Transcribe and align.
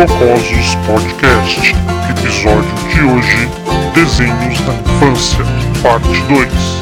Jocosos 0.00 0.74
Podcast. 0.86 1.74
Episódio 2.08 2.74
de 2.88 3.02
hoje: 3.02 3.48
Desenhos 3.94 4.58
da 4.60 4.72
Infância, 4.72 5.44
Parte 5.82 6.22
2. 6.22 6.79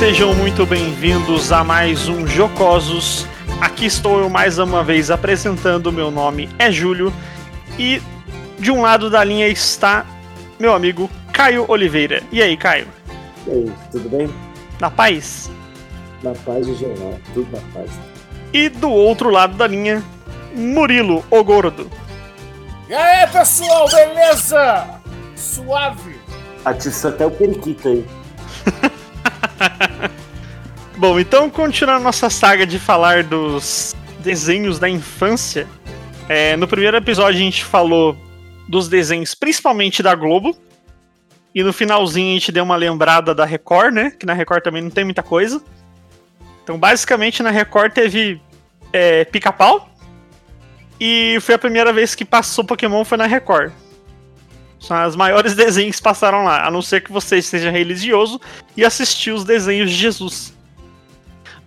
Sejam 0.00 0.34
muito 0.34 0.64
bem-vindos 0.64 1.52
a 1.52 1.62
mais 1.62 2.08
um 2.08 2.26
Jocosos. 2.26 3.26
Aqui 3.60 3.84
estou 3.84 4.18
eu 4.18 4.30
mais 4.30 4.58
uma 4.58 4.82
vez 4.82 5.10
apresentando. 5.10 5.92
Meu 5.92 6.10
nome 6.10 6.48
é 6.58 6.72
Júlio 6.72 7.12
e 7.78 8.00
de 8.58 8.70
um 8.70 8.80
lado 8.80 9.10
da 9.10 9.22
linha 9.22 9.46
está 9.46 10.06
meu 10.58 10.72
amigo 10.72 11.10
Caio 11.34 11.66
Oliveira. 11.68 12.22
E 12.32 12.40
aí, 12.40 12.56
Caio? 12.56 12.88
E 13.46 13.50
aí, 13.50 13.72
tudo 13.92 14.08
bem? 14.08 14.30
Na 14.80 14.90
paz? 14.90 15.50
Na 16.22 16.32
paz 16.32 16.64
de 16.64 16.76
geral, 16.76 17.20
tudo 17.34 17.52
na 17.52 17.60
paz. 17.74 17.90
E 18.54 18.70
do 18.70 18.90
outro 18.90 19.28
lado 19.28 19.54
da 19.54 19.66
linha, 19.66 20.02
Murilo, 20.54 21.22
o 21.30 21.44
gordo. 21.44 21.90
E 22.88 22.94
aí, 22.94 23.26
pessoal, 23.26 23.86
beleza? 23.86 24.88
Suave. 25.36 26.18
Atiça 26.64 27.10
até 27.10 27.26
o 27.26 27.30
periquito 27.30 27.86
aí. 27.86 28.19
Bom, 30.96 31.18
então 31.18 31.48
continuando 31.48 32.04
nossa 32.04 32.28
saga 32.28 32.66
de 32.66 32.78
falar 32.78 33.24
dos 33.24 33.94
desenhos 34.18 34.78
da 34.78 34.88
infância. 34.88 35.66
é, 36.28 36.56
no 36.56 36.68
primeiro 36.68 36.96
episódio 36.96 37.40
a 37.40 37.42
gente 37.42 37.64
falou 37.64 38.16
dos 38.68 38.88
desenhos 38.88 39.34
principalmente 39.34 40.02
da 40.02 40.14
Globo. 40.14 40.56
E 41.52 41.64
no 41.64 41.72
finalzinho 41.72 42.30
a 42.30 42.38
gente 42.38 42.52
deu 42.52 42.62
uma 42.62 42.76
lembrada 42.76 43.34
da 43.34 43.44
Record, 43.44 43.92
né? 43.92 44.12
Que 44.12 44.24
na 44.24 44.32
Record 44.32 44.62
também 44.62 44.82
não 44.82 44.90
tem 44.90 45.04
muita 45.04 45.22
coisa. 45.22 45.60
Então 46.62 46.78
basicamente 46.78 47.42
na 47.42 47.50
Record 47.50 47.92
teve 47.92 48.40
é, 48.92 49.24
pica-pau. 49.24 49.88
E 51.00 51.38
foi 51.40 51.54
a 51.54 51.58
primeira 51.58 51.92
vez 51.92 52.14
que 52.14 52.24
passou 52.24 52.64
Pokémon 52.64 53.04
foi 53.04 53.18
na 53.18 53.26
Record. 53.26 53.72
São 54.80 54.96
as 54.96 55.14
maiores 55.14 55.54
desenhos 55.56 55.96
que 55.96 56.02
passaram 56.02 56.42
lá, 56.42 56.66
a 56.66 56.70
não 56.70 56.82
ser 56.82 57.02
que 57.02 57.12
você 57.12 57.40
seja 57.40 57.70
religioso 57.70 58.40
e 58.76 58.84
assistiu 58.84 59.34
os 59.34 59.44
desenhos 59.44 59.90
de 59.90 59.96
Jesus. 59.96 60.54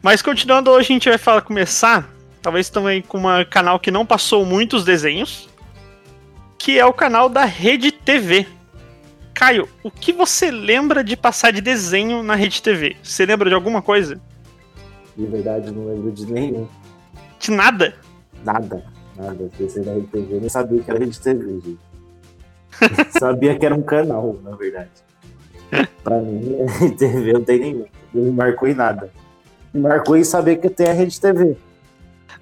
Mas 0.02 0.22
continuando, 0.22 0.69
hoje 0.72 0.92
a 0.92 0.94
gente 0.94 1.09
vai 1.09 1.17
falar, 1.17 1.41
começar, 1.41 2.09
talvez 2.41 2.69
também 2.69 3.02
com 3.02 3.19
um 3.19 3.45
canal 3.50 3.80
que 3.80 3.89
não 3.89 4.06
passou 4.06 4.45
muitos 4.45 4.84
desenhos, 4.84 5.47
que 6.58 6.78
é 6.78 6.86
o 6.86 6.91
canal 6.91 7.30
da 7.30 7.45
Rede 7.45 7.91
TV. 7.91 8.45
Caio, 9.34 9.67
o 9.81 9.89
que 9.89 10.11
você 10.11 10.52
lembra 10.52 11.03
de 11.03 11.16
passar 11.16 11.52
de 11.52 11.61
desenho 11.61 12.22
na 12.22 12.36
Rede 12.36 12.61
TV? 12.61 12.97
Você 13.02 13.25
lembra 13.25 13.50
de 13.50 13.56
alguma 13.56 13.81
coisa? 13.81 14.19
De 15.16 15.25
verdade, 15.25 15.72
não 15.72 15.88
lembro 15.88 16.11
de 16.11 16.25
nenhum. 16.25 16.67
De 17.39 17.52
nada? 17.52 17.95
Nada, 18.44 18.84
nada. 19.16 19.50
Pensei 19.57 19.84
na 19.84 19.94
Rede 19.94 20.07
TV, 20.07 20.35
eu 20.35 20.40
nem 20.40 20.50
sabia 20.50 20.81
que 20.81 20.90
era 20.90 21.00
Rede 21.00 21.19
TV, 21.19 21.62
gente. 21.62 21.93
sabia 23.17 23.57
que 23.57 23.66
era 23.66 23.75
um 23.75 23.81
canal, 23.81 24.39
na 24.44 24.56
verdade. 24.56 24.89
Pra 26.03 26.19
mim, 26.19 26.57
Rede 26.79 26.95
TV 26.95 27.34
não 27.34 27.44
tem 27.44 27.59
nenhum. 27.59 27.85
Não 28.13 28.23
me 28.23 28.31
marcou 28.31 28.67
em 28.67 28.73
nada. 28.73 29.09
Me 29.73 29.81
marcou 29.81 30.16
em 30.16 30.23
saber 30.23 30.57
que 30.57 30.69
tem 30.69 30.88
a 30.88 30.94
Rede 30.94 31.19
TV. 31.19 31.57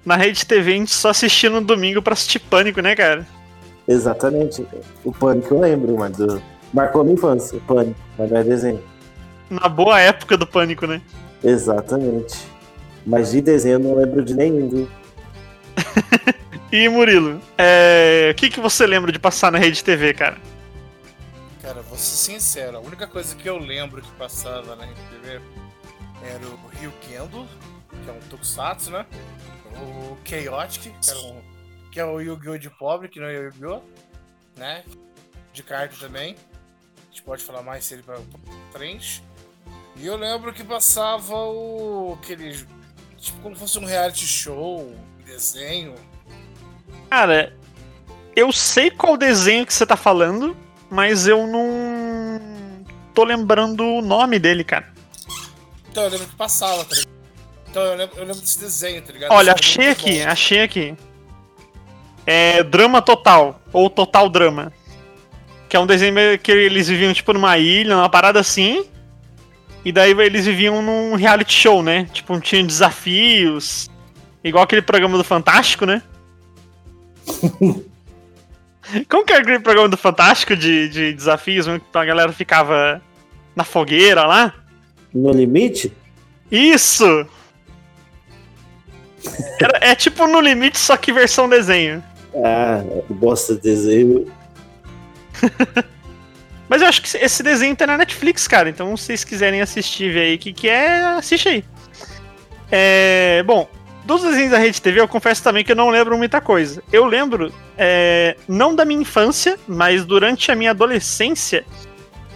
Na 0.04 0.16
Rede 0.16 0.44
TV 0.44 0.72
a 0.72 0.76
gente 0.76 0.92
só 0.92 1.10
assistia 1.10 1.48
no 1.48 1.60
domingo 1.60 2.02
pra 2.02 2.12
assistir 2.12 2.40
Pânico, 2.40 2.80
né, 2.80 2.94
cara? 2.94 3.26
Exatamente. 3.86 4.66
O 5.04 5.12
Pânico 5.12 5.54
eu 5.54 5.60
lembro, 5.60 5.96
mas 5.96 6.16
do... 6.16 6.42
marcou 6.72 7.04
minha 7.04 7.14
infância, 7.14 7.56
o 7.56 7.60
Pânico, 7.60 7.98
mas 8.18 8.30
não 8.30 8.38
é 8.38 8.44
desenho. 8.44 8.82
Na 9.48 9.68
boa 9.68 10.00
época 10.00 10.36
do 10.36 10.46
Pânico, 10.46 10.86
né? 10.86 11.00
Exatamente. 11.42 12.38
Mas 13.06 13.30
de 13.30 13.40
desenho 13.40 13.74
eu 13.74 13.78
não 13.78 13.94
lembro 13.94 14.24
de 14.24 14.34
nenhum, 14.34 14.68
viu? 14.68 14.88
E 16.72 16.88
Murilo, 16.88 17.38
é, 17.58 18.30
o 18.32 18.34
que, 18.34 18.48
que 18.48 18.58
você 18.58 18.86
lembra 18.86 19.12
de 19.12 19.18
passar 19.18 19.52
na 19.52 19.58
Rede 19.58 19.84
TV, 19.84 20.14
cara? 20.14 20.38
Cara, 21.60 21.82
vou 21.82 21.98
ser 21.98 22.16
sincero, 22.16 22.78
a 22.78 22.80
única 22.80 23.06
coisa 23.06 23.36
que 23.36 23.46
eu 23.46 23.58
lembro 23.58 24.00
que 24.00 24.10
passava 24.12 24.74
na 24.74 24.86
TV 24.86 25.38
era 26.22 26.46
o 26.46 26.68
Rio 26.80 26.90
Kendo, 27.02 27.46
que 28.02 28.08
é 28.08 28.12
um 28.14 28.20
Tokusatsu, 28.30 28.90
né? 28.90 29.04
O 29.76 30.16
Chaotic, 30.24 30.94
que, 30.98 31.10
era 31.10 31.18
um, 31.20 31.42
que 31.92 32.00
é 32.00 32.04
o 32.06 32.20
Yu-Gi-Oh! 32.20 32.56
de 32.56 32.70
pobre, 32.70 33.10
que 33.10 33.20
não 33.20 33.26
é 33.26 33.34
Yu-Gi-Oh! 33.34 33.82
né? 34.56 34.82
De 35.52 35.62
carta 35.62 35.94
também. 36.00 36.36
A 36.96 37.10
gente 37.10 37.22
pode 37.22 37.44
falar 37.44 37.62
mais 37.62 37.84
se 37.84 37.94
ele 37.94 38.02
pra 38.02 38.18
frente. 38.72 39.22
E 39.96 40.06
eu 40.06 40.16
lembro 40.16 40.52
que 40.54 40.64
passava 40.64 41.34
o. 41.34 42.18
aquele. 42.18 42.66
Tipo, 43.18 43.40
como 43.40 43.54
fosse 43.54 43.78
um 43.78 43.84
reality 43.84 44.26
show, 44.26 44.80
um 44.80 45.24
desenho. 45.24 45.94
Cara, 47.12 47.52
eu 48.34 48.50
sei 48.50 48.90
qual 48.90 49.18
desenho 49.18 49.66
que 49.66 49.74
você 49.74 49.84
tá 49.84 49.98
falando, 49.98 50.56
mas 50.90 51.26
eu 51.26 51.46
não 51.46 52.40
tô 53.12 53.22
lembrando 53.22 53.84
o 53.84 54.00
nome 54.00 54.38
dele, 54.38 54.64
cara. 54.64 54.90
Então 55.90 56.04
eu 56.04 56.08
lembro 56.08 56.26
que 56.26 56.36
passava, 56.36 56.82
tá 56.86 56.94
ligado? 56.94 57.12
Então 57.68 57.82
eu 57.82 57.96
lembro, 57.96 58.16
eu 58.16 58.24
lembro 58.24 58.40
desse 58.40 58.58
desenho, 58.58 59.02
tá 59.02 59.12
ligado? 59.12 59.30
Olha, 59.30 59.52
achei 59.52 59.84
é 59.84 59.88
muito 59.88 60.00
aqui, 60.00 60.24
bom. 60.24 60.30
achei 60.30 60.60
aqui. 60.62 60.96
É 62.24 62.62
Drama 62.62 63.02
Total, 63.02 63.60
ou 63.74 63.90
Total 63.90 64.26
Drama. 64.30 64.72
Que 65.68 65.76
é 65.76 65.80
um 65.80 65.86
desenho 65.86 66.14
que 66.38 66.50
eles 66.50 66.88
viviam, 66.88 67.12
tipo, 67.12 67.34
numa 67.34 67.58
ilha, 67.58 67.94
numa 67.94 68.08
parada 68.08 68.40
assim. 68.40 68.86
E 69.84 69.92
daí 69.92 70.12
eles 70.12 70.46
viviam 70.46 70.80
num 70.80 71.14
reality 71.14 71.52
show, 71.52 71.82
né? 71.82 72.08
Tipo, 72.10 72.40
tinha 72.40 72.64
desafios. 72.64 73.90
Igual 74.42 74.64
aquele 74.64 74.80
programa 74.80 75.18
do 75.18 75.24
Fantástico, 75.24 75.84
né? 75.84 76.02
Como 79.08 79.24
que 79.24 79.32
era 79.32 79.42
aquele 79.42 79.60
programa 79.60 79.88
do 79.88 79.96
Fantástico 79.96 80.56
de, 80.56 80.88
de 80.88 81.12
desafios? 81.12 81.66
onde 81.66 81.82
A 81.94 82.04
galera 82.04 82.32
ficava 82.32 83.00
na 83.54 83.64
fogueira 83.64 84.26
lá? 84.26 84.54
No 85.14 85.30
limite? 85.30 85.92
Isso! 86.50 87.26
Era- 89.60 89.78
é 89.80 89.94
tipo 89.94 90.26
no 90.26 90.40
limite, 90.40 90.78
só 90.78 90.96
que 90.96 91.12
versão 91.12 91.48
desenho. 91.48 92.02
Ah, 92.44 92.82
bosta 93.08 93.54
de 93.54 93.60
desenho. 93.60 94.30
Mas 96.68 96.80
eu 96.80 96.88
acho 96.88 97.02
que 97.02 97.16
esse 97.18 97.42
desenho 97.42 97.76
tá 97.76 97.86
na 97.86 97.98
Netflix, 97.98 98.48
cara. 98.48 98.68
Então, 98.68 98.96
se 98.96 99.04
vocês 99.04 99.24
quiserem 99.24 99.60
assistir, 99.60 100.10
ver 100.12 100.20
aí 100.22 100.34
o 100.36 100.38
que, 100.38 100.52
que 100.52 100.68
é, 100.68 101.04
assiste 101.04 101.48
aí. 101.48 101.64
É, 102.70 103.42
bom, 103.42 103.68
dos 104.04 104.22
desenhos 104.22 104.50
da 104.50 104.58
Rede 104.58 104.80
TV, 104.80 105.00
eu 105.00 105.08
confesso 105.08 105.42
também 105.42 105.64
que 105.64 105.72
eu 105.72 105.76
não 105.76 105.90
lembro 105.90 106.16
muita 106.18 106.40
coisa. 106.40 106.82
Eu 106.92 107.04
lembro, 107.04 107.52
é, 107.76 108.36
não 108.48 108.74
da 108.74 108.84
minha 108.84 109.00
infância, 109.00 109.58
mas 109.66 110.04
durante 110.04 110.50
a 110.50 110.56
minha 110.56 110.70
adolescência, 110.70 111.64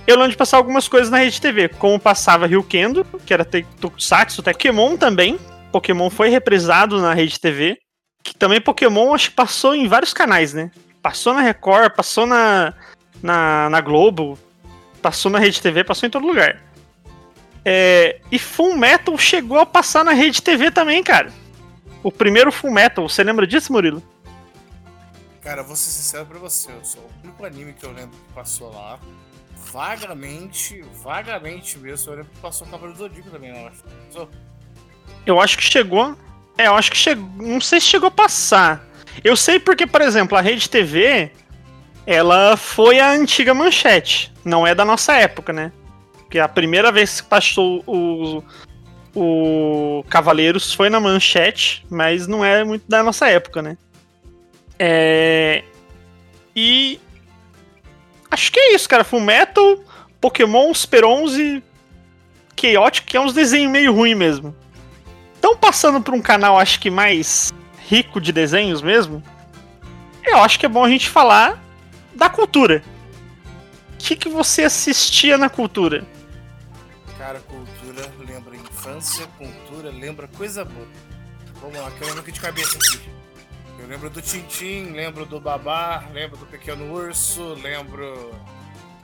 eu 0.07 0.15
lembro 0.15 0.31
de 0.31 0.37
passar 0.37 0.57
algumas 0.57 0.87
coisas 0.87 1.11
na 1.11 1.19
Rede 1.19 1.41
TV, 1.41 1.69
como 1.69 1.99
passava 1.99 2.47
Ryukendo, 2.47 3.05
que 3.27 3.35
era 3.35 3.45
Tokusatsu, 3.45 4.43
Pokémon 4.43 4.97
também. 4.97 5.39
Pokémon 5.73 6.09
foi 6.09 6.29
reprisado 6.29 7.01
na 7.01 7.13
Rede 7.13 7.41
TV. 7.41 7.77
Que 8.23 8.35
também 8.35 8.61
Pokémon 8.61 9.15
acho 9.15 9.31
que 9.31 9.37
passou 9.37 9.75
em 9.75 9.89
vários 9.89 10.13
canais, 10.13 10.53
né? 10.55 10.71
Passou 11.03 11.35
na 11.35 11.41
Record, 11.41 11.93
passou 11.95 12.27
na, 12.27 12.75
na, 13.23 13.71
na 13.71 13.81
Globo, 13.81 14.39
passou 15.01 15.31
na 15.31 15.39
Rede 15.39 15.61
TV, 15.61 15.85
passou 15.85 16.07
em 16.07 16.11
todo 16.11 16.27
lugar. 16.27 16.61
É, 17.65 18.21
e 18.31 18.39
Full 18.39 18.77
Metal 18.77 19.17
chegou 19.19 19.59
a 19.59 19.67
passar 19.67 20.05
na 20.05 20.13
Rede 20.13 20.41
TV 20.41 20.71
também, 20.71 21.03
cara. 21.03 21.33
O 22.07 22.13
primeiro 22.13 22.53
Full 22.53 22.71
Metal, 22.71 23.09
você 23.09 23.25
lembra 23.25 23.49
disso, 23.49 23.73
Murilo? 23.73 24.01
Cara, 25.43 25.65
vou 25.65 25.75
ser 25.75 25.91
sincero 25.91 26.25
pra 26.25 26.39
você, 26.39 26.71
eu 26.71 26.85
sou 26.85 27.03
o 27.03 27.27
único 27.27 27.45
anime 27.45 27.73
que 27.73 27.85
eu 27.85 27.91
lembro 27.91 28.17
que 28.17 28.33
passou 28.33 28.73
lá. 28.73 29.01
Vagamente, 29.73 30.85
vagamente 31.03 31.77
mesmo, 31.77 32.13
eu 32.13 32.19
lembro 32.19 32.33
que 32.33 32.39
passou 32.39 32.65
o 32.65 32.71
Cavaleiro 32.71 32.97
do 32.97 33.09
Zodíaco 33.09 33.29
também, 33.29 33.51
eu 33.51 33.67
acho. 33.67 33.83
Passou? 34.07 34.31
Eu 35.27 35.41
acho 35.41 35.59
que 35.59 35.65
chegou. 35.65 36.17
É, 36.57 36.69
eu 36.69 36.77
acho 36.77 36.93
que 36.93 36.97
chegou. 36.97 37.29
Não 37.45 37.61
sei 37.61 37.81
se 37.81 37.89
chegou 37.89 38.07
a 38.07 38.13
passar. 38.13 38.87
Eu 39.25 39.37
sei 39.37 39.59
porque, 39.59 39.85
por 39.85 40.01
exemplo, 40.01 40.39
a 40.39 40.41
Rede 40.41 40.71
TV, 40.71 41.33
ela 42.07 42.57
foi 42.57 43.01
a 43.01 43.11
antiga 43.11 43.53
manchete. 43.53 44.33
Não 44.45 44.65
é 44.65 44.77
da 44.77 44.85
nossa 44.85 45.13
época, 45.15 45.53
né? 45.53 45.73
Porque 46.13 46.39
a 46.39 46.47
primeira 46.47 46.93
vez 46.93 47.21
que 47.21 47.29
passou 47.29 47.83
o, 47.85 48.45
o 49.19 50.05
Cavaleiros 50.11 50.75
foi 50.75 50.91
na 50.91 51.01
manchete, 51.01 51.87
mas 51.89 52.27
não 52.27 52.45
é 52.45 52.63
muito 52.63 52.85
da 52.87 53.03
nossa 53.03 53.27
época, 53.29 53.63
né? 53.63 53.79
É. 54.79 55.65
E. 56.55 57.01
Acho 58.31 58.53
que 58.53 58.61
é 58.61 58.75
isso, 58.75 58.87
cara. 58.87 59.05
Full 59.05 59.23
Metal, 59.23 59.79
Pokémon, 60.21 60.75
Super 60.75 61.07
11, 61.07 61.63
Chaotic, 62.61 63.07
que 63.07 63.17
é 63.17 63.21
uns 63.21 63.33
desenhos 63.33 63.73
meio 63.73 63.95
ruim 63.95 64.15
mesmo. 64.15 64.55
Então, 65.39 65.57
passando 65.57 66.03
por 66.03 66.13
um 66.13 66.21
canal, 66.21 66.59
acho 66.59 66.79
que 66.79 66.91
mais 66.91 67.55
rico 67.89 68.21
de 68.21 68.33
desenhos 68.33 68.83
mesmo, 68.83 69.23
eu 70.25 70.39
acho 70.39 70.59
que 70.59 70.67
é 70.67 70.69
bom 70.69 70.85
a 70.85 70.91
gente 70.91 71.09
falar 71.09 71.59
da 72.15 72.29
cultura. 72.29 72.83
O 73.95 73.97
que, 73.97 74.15
que 74.15 74.29
você 74.29 74.65
assistia 74.65 75.39
na 75.39 75.49
cultura? 75.49 76.05
Cara, 77.17 77.41
cultura 77.41 77.76
infância, 78.87 79.27
cultura 79.39 79.91
lembra 79.91 80.29
coisa 80.29 80.65
boa. 80.65 80.87
Vamos 81.61 81.77
lá, 81.77 81.91
que 81.91 82.03
eu 82.03 82.07
lembro 82.07 82.23
aqui 82.23 82.33
de 82.33 82.41
cabeça 82.41 82.77
aqui. 82.77 83.11
Eu 83.79 83.87
lembro 83.89 84.09
do 84.09 84.23
Tintim, 84.23 84.93
lembro 84.93 85.27
do 85.27 85.41
Babá, 85.41 86.09
lembro 86.13 86.37
do 86.37 86.47
Pequeno 86.47 86.95
Urso, 86.95 87.55
lembro 87.55 88.33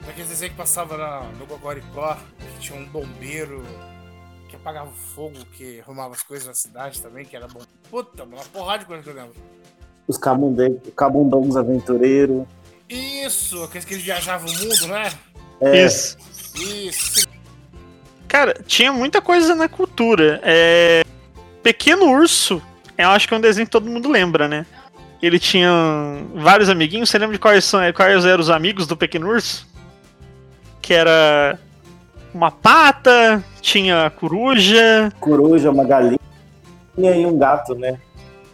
daqueles 0.06 0.28
desenhos 0.28 0.52
que 0.52 0.58
passava 0.58 0.96
na, 0.96 1.20
no 1.32 1.46
Gogoricó, 1.46 2.16
que 2.38 2.60
tinha 2.60 2.78
um 2.78 2.86
bombeiro 2.86 3.62
que 4.48 4.56
apagava 4.56 4.88
o 4.88 5.14
fogo, 5.14 5.44
que 5.52 5.80
arrumava 5.80 6.14
as 6.14 6.22
coisas 6.22 6.46
na 6.46 6.54
cidade 6.54 7.02
também, 7.02 7.24
que 7.24 7.36
era 7.36 7.48
bom. 7.48 7.60
Puta, 7.90 8.24
uma 8.24 8.42
porrada 8.44 8.80
de 8.80 8.86
coisa 8.86 9.02
que 9.02 9.10
eu 9.10 9.14
lembro. 9.14 9.34
Os 10.06 10.18
Cabundongos 10.96 11.56
Aventureiros. 11.56 12.46
Isso, 12.88 13.62
aqueles 13.64 13.84
que 13.84 13.94
eles 13.94 14.04
viajavam 14.04 14.48
o 14.48 14.58
mundo, 14.58 14.86
né? 14.88 15.12
É, 15.60 15.86
Isso. 15.86 16.16
Isso. 16.54 17.21
Cara, 18.32 18.54
tinha 18.66 18.90
muita 18.90 19.20
coisa 19.20 19.54
na 19.54 19.68
cultura. 19.68 20.40
É... 20.42 21.04
Pequeno 21.62 22.06
Urso, 22.06 22.62
eu 22.96 23.10
acho 23.10 23.28
que 23.28 23.34
é 23.34 23.36
um 23.36 23.40
desenho 23.42 23.66
que 23.66 23.70
todo 23.70 23.90
mundo 23.90 24.10
lembra, 24.10 24.48
né? 24.48 24.64
Ele 25.20 25.38
tinha 25.38 25.70
vários 26.34 26.70
amiguinhos. 26.70 27.10
Você 27.10 27.18
lembra 27.18 27.34
de 27.34 27.38
quais, 27.38 27.62
são, 27.62 27.80
quais 27.92 28.24
eram 28.24 28.40
os 28.40 28.48
amigos 28.48 28.86
do 28.86 28.96
Pequeno 28.96 29.28
Urso? 29.28 29.68
Que 30.80 30.94
era 30.94 31.58
uma 32.32 32.50
pata, 32.50 33.44
tinha 33.60 34.06
a 34.06 34.10
coruja 34.10 35.12
coruja, 35.20 35.70
uma 35.70 35.84
galinha 35.84 36.18
e 36.96 37.26
um 37.26 37.36
gato, 37.36 37.74
né? 37.74 38.00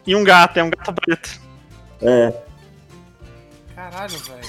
e 0.04 0.16
um 0.16 0.24
gato, 0.24 0.56
é 0.56 0.64
um 0.64 0.70
gato 0.70 0.92
preto. 0.92 1.40
É, 2.02 2.32
Caralho, 3.76 4.18
velho. 4.18 4.48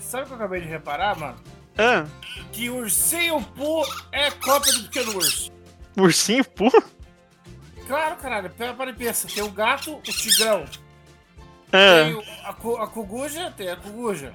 Sabe 0.00 0.24
o 0.24 0.26
que 0.26 0.32
eu 0.32 0.36
acabei 0.36 0.60
de 0.62 0.66
reparar, 0.66 1.16
mano? 1.16 1.53
Ah, 1.76 2.06
Que 2.52 2.70
o 2.70 2.76
Ursinho 2.76 3.42
Poo 3.56 3.84
é 4.12 4.30
cópia 4.30 4.72
do 4.74 4.84
Pequeno 4.84 5.16
Urso. 5.16 5.50
ursinho, 5.96 6.44
pô. 6.44 6.70
Claro, 7.86 8.16
caralho. 8.16 8.50
Pera 8.50 8.74
para 8.74 8.90
e 8.90 8.94
pensa. 8.94 9.28
Tem 9.28 9.42
o 9.42 9.50
gato, 9.50 9.96
o 9.96 10.00
tigrão. 10.02 10.64
Ah, 11.72 12.04
Tem 12.04 12.14
o- 12.14 12.22
a, 12.44 12.84
a 12.84 12.86
coguja, 12.86 13.50
tem 13.56 13.68
a 13.70 13.76
coguja. 13.76 14.32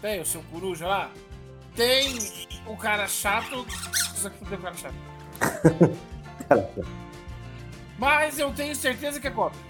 Tem 0.00 0.20
o 0.20 0.26
seu 0.26 0.42
coruja 0.44 0.86
lá. 0.86 1.10
Tem 1.76 2.18
o 2.66 2.76
cara 2.76 3.06
chato. 3.06 3.64
Isso 4.14 4.26
aqui 4.26 4.42
não 4.42 4.48
tem 4.50 4.58
o 4.58 4.62
cara 4.62 4.74
chato. 4.76 4.94
Mas 7.98 8.38
eu 8.38 8.52
tenho 8.52 8.74
certeza 8.74 9.20
que 9.20 9.28
é 9.28 9.30
cópia. 9.30 9.60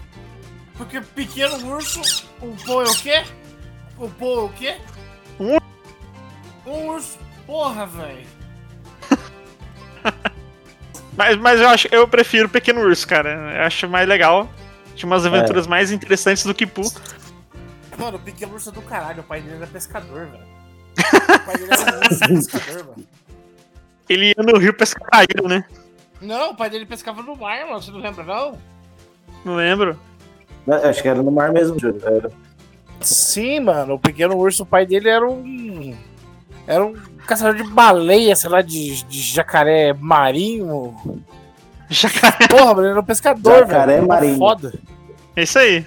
Porque 0.76 1.00
pequeno 1.00 1.74
urso, 1.74 2.00
o 2.40 2.56
pô 2.64 2.82
é 2.82 2.86
o 2.88 2.96
quê? 2.96 3.24
O 3.98 4.08
pô 4.08 4.40
é 4.40 4.42
o 4.44 4.48
quê? 4.48 4.76
Um 5.38 5.58
Um 6.66 6.88
urso. 6.88 7.18
Porra, 7.46 7.86
velho. 7.86 8.26
mas, 11.16 11.36
mas 11.36 11.60
eu 11.60 11.68
acho 11.68 11.88
eu 11.90 12.06
prefiro 12.06 12.48
Pequeno 12.48 12.80
Urso, 12.80 13.06
cara. 13.06 13.54
Eu 13.56 13.62
acho 13.62 13.88
mais 13.88 14.08
legal. 14.08 14.48
Tinha 14.94 15.06
umas 15.06 15.26
aventuras 15.26 15.66
mais 15.66 15.90
interessantes 15.90 16.44
do 16.44 16.54
que 16.54 16.66
Pooh. 16.66 16.90
Mano, 17.98 18.16
o 18.16 18.20
pequeno 18.20 18.54
urso 18.54 18.70
é 18.70 18.72
do 18.72 18.82
caralho. 18.82 19.20
O 19.20 19.24
pai 19.24 19.40
dele 19.40 19.56
era 19.56 19.66
pescador, 19.66 20.26
velho. 20.26 20.44
O 21.34 21.38
pai 21.44 21.56
dele 21.56 21.70
era 21.72 21.96
um 21.96 22.00
urso 22.00 22.50
pescador, 22.50 22.84
mano. 22.86 23.04
Ele 24.08 24.26
ia 24.26 24.42
no 24.42 24.58
rio 24.58 24.74
pescar 24.74 25.08
caído, 25.08 25.48
né? 25.48 25.64
Não, 26.20 26.50
o 26.50 26.56
pai 26.56 26.70
dele 26.70 26.86
pescava 26.86 27.22
no 27.22 27.36
mar, 27.36 27.66
mano. 27.66 27.82
Você 27.82 27.90
não 27.90 28.00
lembra, 28.00 28.24
não? 28.24 28.58
Não 29.44 29.56
lembro. 29.56 29.98
né, 30.66 30.76
acho 30.84 31.02
que 31.02 31.08
era 31.08 31.22
no 31.22 31.30
mar 31.30 31.52
mesmo, 31.52 31.78
Júlio. 31.78 32.00
Era. 32.04 32.30
Sim, 33.00 33.60
mano. 33.60 33.94
O 33.94 33.98
pequeno 33.98 34.36
urso, 34.36 34.62
o 34.62 34.66
pai 34.66 34.86
dele 34.86 35.08
era 35.08 35.26
um. 35.26 35.96
Era 36.66 36.84
um 36.84 36.94
caçador 37.26 37.54
de 37.56 37.64
baleia, 37.70 38.34
sei 38.36 38.50
lá, 38.50 38.62
de, 38.62 39.02
de 39.04 39.20
jacaré 39.20 39.92
marinho. 39.92 40.94
Jacaré. 41.90 42.46
Porra, 42.48 42.66
mano, 42.74 42.80
ele 42.82 42.90
era 42.90 43.00
um 43.00 43.04
pescador, 43.04 43.58
Jacaré 43.66 43.96
velho. 43.96 44.08
marinho. 44.08 44.38
Foda. 44.38 44.72
É 45.36 45.42
isso 45.42 45.58
aí. 45.58 45.84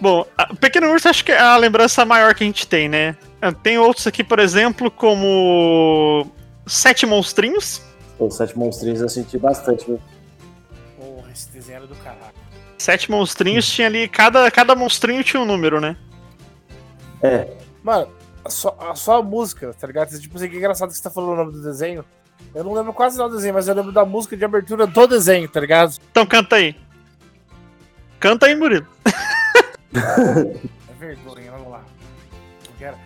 Bom, 0.00 0.26
Pequeno 0.60 0.90
Urso 0.92 1.08
acho 1.08 1.24
que 1.24 1.32
é 1.32 1.40
a 1.40 1.56
lembrança 1.56 2.04
maior 2.04 2.34
que 2.34 2.44
a 2.44 2.46
gente 2.46 2.66
tem, 2.66 2.88
né? 2.88 3.16
Ah, 3.40 3.52
Tem 3.52 3.78
outros 3.78 4.06
aqui, 4.06 4.22
por 4.22 4.38
exemplo, 4.38 4.90
como 4.90 6.26
Sete 6.66 7.06
Monstrinhos. 7.06 7.80
Os 8.18 8.36
Sete 8.36 8.58
Monstrinhos 8.58 9.00
eu 9.00 9.08
senti 9.08 9.38
bastante, 9.38 9.86
viu? 9.86 10.00
Porra, 10.98 11.30
esse 11.32 11.50
desenho 11.50 11.76
era 11.78 11.86
do 11.86 11.94
caralho. 11.96 12.34
Sete 12.76 13.10
Monstrinhos 13.10 13.66
tinha 13.70 13.86
ali, 13.86 14.06
cada, 14.08 14.50
cada 14.50 14.74
monstrinho 14.74 15.24
tinha 15.24 15.40
um 15.40 15.46
número, 15.46 15.80
né? 15.80 15.96
É, 17.22 17.48
Mano, 17.82 18.08
só, 18.50 18.76
a- 18.78 18.94
só 18.94 19.18
a 19.18 19.22
música, 19.22 19.72
tá 19.74 19.86
ligado? 19.86 20.18
Tipo 20.18 20.36
assim, 20.36 20.48
que 20.48 20.56
engraçado 20.56 20.88
que 20.90 20.96
você 20.96 21.02
tá 21.02 21.10
falando 21.10 21.32
o 21.32 21.36
nome 21.36 21.52
do 21.52 21.62
desenho. 21.62 22.04
Eu 22.54 22.64
não 22.64 22.72
lembro 22.72 22.92
quase 22.92 23.16
nada 23.16 23.30
do 23.30 23.36
desenho, 23.36 23.54
mas 23.54 23.68
eu 23.68 23.74
lembro 23.74 23.92
da 23.92 24.04
música 24.04 24.36
de 24.36 24.44
abertura 24.44 24.86
do 24.86 25.06
desenho, 25.06 25.48
tá 25.48 25.60
ligado? 25.60 25.94
Então 26.10 26.26
canta 26.26 26.56
aí. 26.56 26.76
Canta 28.20 28.46
aí, 28.46 28.54
Murilo. 28.54 28.86
É 29.94 30.92
vergonha, 30.98 31.52
vamos 31.52 31.70
lá. 31.70 31.84
Era 32.80 32.98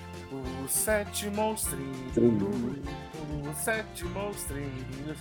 os 0.65 0.71
sete 0.73 1.29
monstrinhos. 1.31 2.17
Os 2.17 3.57
sete 3.59 4.05
monstrinhos. 4.07 5.19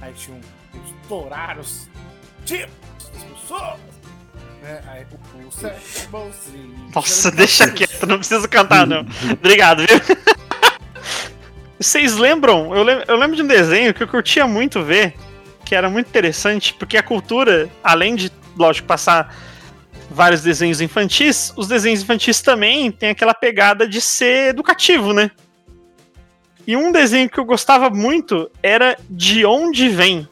Aí 0.00 0.12
tinha 0.14 0.36
um, 0.36 0.40
os 0.78 1.08
toraros. 1.08 1.88
Tipos 2.44 2.70
das 3.12 3.24
pessoas. 3.24 3.80
Né? 4.62 4.80
Aí 4.88 5.06
o- 5.12 6.10
monstrinhos. 6.10 6.94
Nossa, 6.94 7.30
deixa 7.30 7.70
quieto, 7.70 8.06
não 8.06 8.18
precisa 8.18 8.46
cantar, 8.48 8.86
não. 8.86 9.06
Obrigado, 9.32 9.84
viu? 9.86 9.98
Vocês 11.80 12.16
lembram? 12.16 12.74
Eu 12.74 12.82
lembro, 12.82 13.04
eu 13.06 13.16
lembro 13.16 13.36
de 13.36 13.42
um 13.42 13.46
desenho 13.46 13.94
que 13.94 14.02
eu 14.02 14.08
curtia 14.08 14.46
muito 14.46 14.82
ver, 14.82 15.14
que 15.64 15.74
era 15.74 15.88
muito 15.88 16.08
interessante, 16.08 16.74
porque 16.74 16.96
a 16.96 17.02
cultura, 17.02 17.68
além 17.84 18.16
de, 18.16 18.32
lógico, 18.56 18.88
passar 18.88 19.34
vários 20.10 20.42
desenhos 20.42 20.80
infantis, 20.80 21.52
os 21.56 21.68
desenhos 21.68 22.02
infantis 22.02 22.40
também 22.40 22.90
tem 22.90 23.10
aquela 23.10 23.34
pegada 23.34 23.86
de 23.86 24.00
ser 24.00 24.48
educativo, 24.48 25.12
né? 25.12 25.30
E 26.66 26.76
um 26.76 26.90
desenho 26.90 27.30
que 27.30 27.38
eu 27.38 27.44
gostava 27.44 27.88
muito 27.88 28.50
era 28.62 28.98
De 29.08 29.46
Onde 29.46 29.88
Vem. 29.88 30.28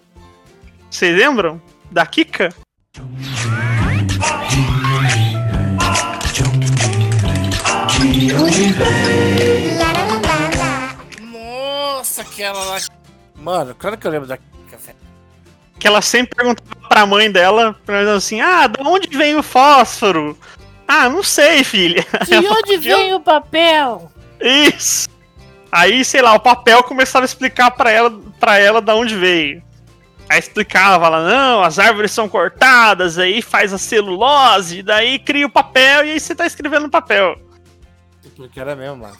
Vocês 0.90 1.16
lembram? 1.16 1.62
Da 1.90 2.04
Kika? 2.04 2.48
Nossa, 11.32 12.22
aquela 12.22 12.64
lá. 12.64 12.78
Mano, 13.34 13.74
claro 13.74 13.98
que 13.98 14.06
eu 14.06 14.10
lembro 14.10 14.28
da 14.28 14.38
café. 14.70 14.94
que 15.78 15.86
ela 15.86 16.00
sempre 16.00 16.36
perguntava 16.36 16.88
pra 16.88 17.06
mãe 17.06 17.30
dela, 17.30 17.76
perguntando 17.84 18.16
assim: 18.16 18.40
Ah, 18.40 18.66
de 18.66 18.80
onde 18.80 19.16
vem 19.16 19.36
o 19.36 19.42
fósforo? 19.42 20.38
Ah, 20.86 21.08
não 21.08 21.22
sei, 21.22 21.64
filha. 21.64 22.06
De 22.26 22.36
onde 22.48 22.76
vem 22.78 23.14
o 23.14 23.20
papel? 23.20 24.10
Isso. 24.40 25.08
Aí, 25.70 26.04
sei 26.04 26.22
lá, 26.22 26.32
o 26.34 26.40
papel 26.40 26.82
começava 26.84 27.24
a 27.24 27.26
explicar 27.26 27.70
pra 27.72 27.90
ela, 27.90 28.10
pra 28.38 28.58
ela 28.58 28.80
da 28.80 28.94
onde 28.94 29.16
veio. 29.16 29.62
Aí 30.28 30.38
explicava, 30.38 31.06
ela, 31.06 31.28
não, 31.28 31.62
as 31.62 31.78
árvores 31.78 32.10
são 32.10 32.28
cortadas, 32.28 33.18
aí 33.18 33.40
faz 33.42 33.72
a 33.72 33.78
celulose, 33.78 34.82
daí 34.82 35.18
cria 35.18 35.46
o 35.46 35.50
papel 35.50 36.04
e 36.04 36.12
aí 36.12 36.20
você 36.20 36.34
tá 36.34 36.46
escrevendo 36.46 36.84
no 36.84 36.90
papel. 36.90 37.38
Porque 38.34 38.58
era 38.58 38.74
mesmo, 38.74 38.96
mano. 38.96 39.16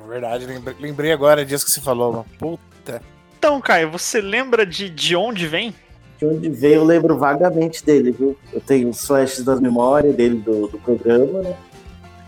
Na 0.00 0.06
verdade, 0.06 0.46
lembrei, 0.46 0.76
lembrei 0.80 1.12
agora 1.12 1.44
disso 1.44 1.64
que 1.64 1.70
você 1.70 1.80
falou, 1.80 2.12
mano. 2.12 2.26
Puta. 2.38 3.02
Então, 3.38 3.60
Caio, 3.60 3.90
você 3.90 4.20
lembra 4.20 4.64
de, 4.64 4.88
de 4.88 5.14
onde 5.16 5.46
vem? 5.46 5.74
de 6.18 6.26
onde 6.26 6.48
veio 6.48 6.76
eu 6.76 6.84
lembro 6.84 7.18
vagamente 7.18 7.84
dele, 7.84 8.12
viu? 8.12 8.38
Eu 8.52 8.60
tenho 8.60 8.88
os 8.90 9.04
flashes 9.04 9.44
das 9.44 9.58
memórias 9.60 10.14
dele 10.14 10.36
do, 10.36 10.68
do 10.68 10.78
programa, 10.78 11.42
né? 11.42 11.56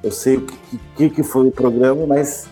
Eu 0.03 0.11
sei 0.11 0.37
o 0.37 0.41
que, 0.41 0.57
que, 0.97 1.11
que 1.11 1.23
foi 1.23 1.47
o 1.47 1.53
programa, 1.53 2.05
mas 2.05 2.49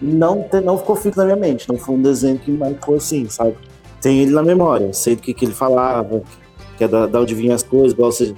não, 0.00 0.42
te- 0.42 0.62
não 0.62 0.78
ficou 0.78 0.96
fixo 0.96 1.18
na 1.18 1.26
minha 1.26 1.36
mente. 1.36 1.68
Não 1.68 1.76
foi 1.76 1.94
um 1.94 2.00
desenho 2.00 2.38
que 2.38 2.50
marcou 2.50 2.96
assim, 2.96 3.28
sabe? 3.28 3.54
Tem 4.00 4.20
ele 4.20 4.30
na 4.32 4.42
memória, 4.42 4.86
eu 4.86 4.94
sei 4.94 5.14
do 5.14 5.20
que, 5.20 5.34
que 5.34 5.44
ele 5.44 5.52
falava, 5.52 6.22
que 6.78 6.84
é 6.84 6.88
da, 6.88 7.06
da 7.06 7.20
onde 7.20 7.34
vinham 7.34 7.54
as 7.54 7.62
coisas, 7.62 7.92
igual 7.92 8.10
você 8.10 8.34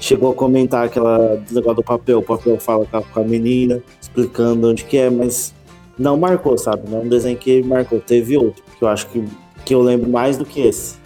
chegou 0.00 0.32
a 0.32 0.34
comentar 0.34 0.86
aquela 0.86 1.42
negócio 1.50 1.76
do 1.76 1.82
papel, 1.82 2.18
o 2.18 2.22
papel 2.22 2.58
fala 2.58 2.86
com 2.86 3.20
a, 3.20 3.24
menina, 3.24 3.82
explicando 4.00 4.70
onde 4.70 4.84
que 4.84 4.96
é, 4.98 5.10
mas 5.10 5.54
não 5.98 6.16
marcou, 6.16 6.56
sabe? 6.58 6.88
Não 6.88 6.98
é 6.98 7.00
um 7.02 7.08
desenho 7.08 7.36
que 7.36 7.62
marcou. 7.62 8.00
Teve 8.00 8.36
outro, 8.36 8.62
que 8.78 8.82
eu 8.82 8.88
acho 8.88 9.06
que, 9.08 9.24
que 9.64 9.74
eu 9.74 9.82
lembro 9.82 10.08
mais 10.10 10.36
do 10.36 10.44
que 10.44 10.60
esse. 10.60 10.96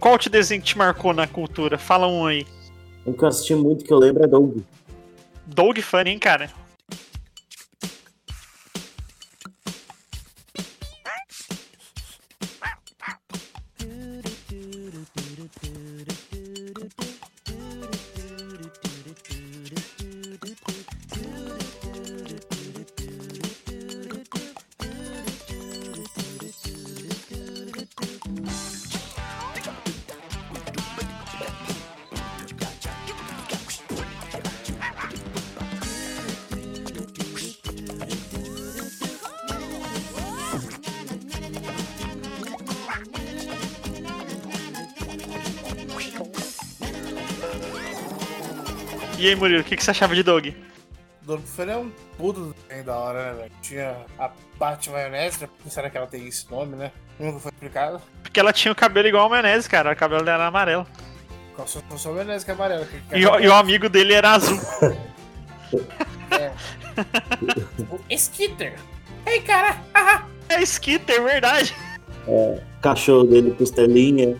Qual 0.00 0.18
te 0.18 0.28
desenho 0.28 0.60
que 0.60 0.68
te 0.68 0.78
marcou 0.78 1.12
na 1.12 1.26
cultura? 1.26 1.78
Fala 1.78 2.06
um 2.06 2.26
aí. 2.26 2.46
O 3.04 3.12
que 3.12 3.22
eu 3.22 3.28
assisti 3.28 3.54
muito 3.54 3.84
que 3.84 3.92
eu 3.92 3.98
lembro 3.98 4.24
é 4.24 4.26
Doug. 4.26 4.58
Dog 5.46 5.80
Funny, 5.82 6.10
hein, 6.10 6.18
cara? 6.18 6.50
Aí, 49.34 49.40
Murilo, 49.40 49.60
o 49.60 49.64
que, 49.64 49.76
que 49.76 49.84
você 49.84 49.90
achava 49.90 50.14
de 50.14 50.22
Doug? 50.22 50.46
Doug 51.22 51.42
Funny 51.44 51.70
é 51.72 51.76
um 51.76 51.90
puto 52.18 52.54
bem 52.68 52.82
da 52.82 52.96
hora, 52.96 53.32
né, 53.32 53.40
velho? 53.42 53.52
Tinha 53.62 53.96
a 54.18 54.30
parte 54.58 54.90
maionese, 54.90 55.42
né? 55.42 55.48
Será 55.68 55.88
que 55.90 55.96
ela 55.96 56.06
tem 56.06 56.26
esse 56.26 56.50
nome, 56.50 56.76
né? 56.76 56.92
Nunca 57.18 57.38
foi 57.40 57.50
explicado. 57.52 58.00
Porque 58.22 58.38
ela 58.38 58.52
tinha 58.52 58.72
o 58.72 58.74
cabelo 58.74 59.08
igual 59.08 59.24
ao 59.24 59.30
maionese, 59.30 59.68
cara. 59.68 59.92
O 59.92 59.96
cabelo 59.96 60.22
dela 60.22 60.36
era 60.36 60.46
amarelo. 60.48 60.86
Qual 61.54 61.66
só 61.66 61.80
só 61.96 62.10
a 62.10 62.14
maionese 62.14 62.44
que 62.44 62.50
é 62.50 62.54
amarela? 62.54 62.86
Que 62.86 63.16
E, 63.18 63.26
o- 63.26 63.40
e 63.40 63.48
o 63.48 63.54
amigo 63.54 63.88
dele 63.88 64.12
era 64.14 64.32
azul. 64.32 64.58
É. 66.30 66.52
o 67.90 67.98
Skitter. 68.10 68.76
Ei, 69.26 69.40
cara! 69.40 69.76
É 70.48 70.62
Skitter, 70.62 71.22
verdade. 71.22 71.74
Cachorro 72.80 73.24
dele, 73.24 73.52
costelinha. 73.56 74.36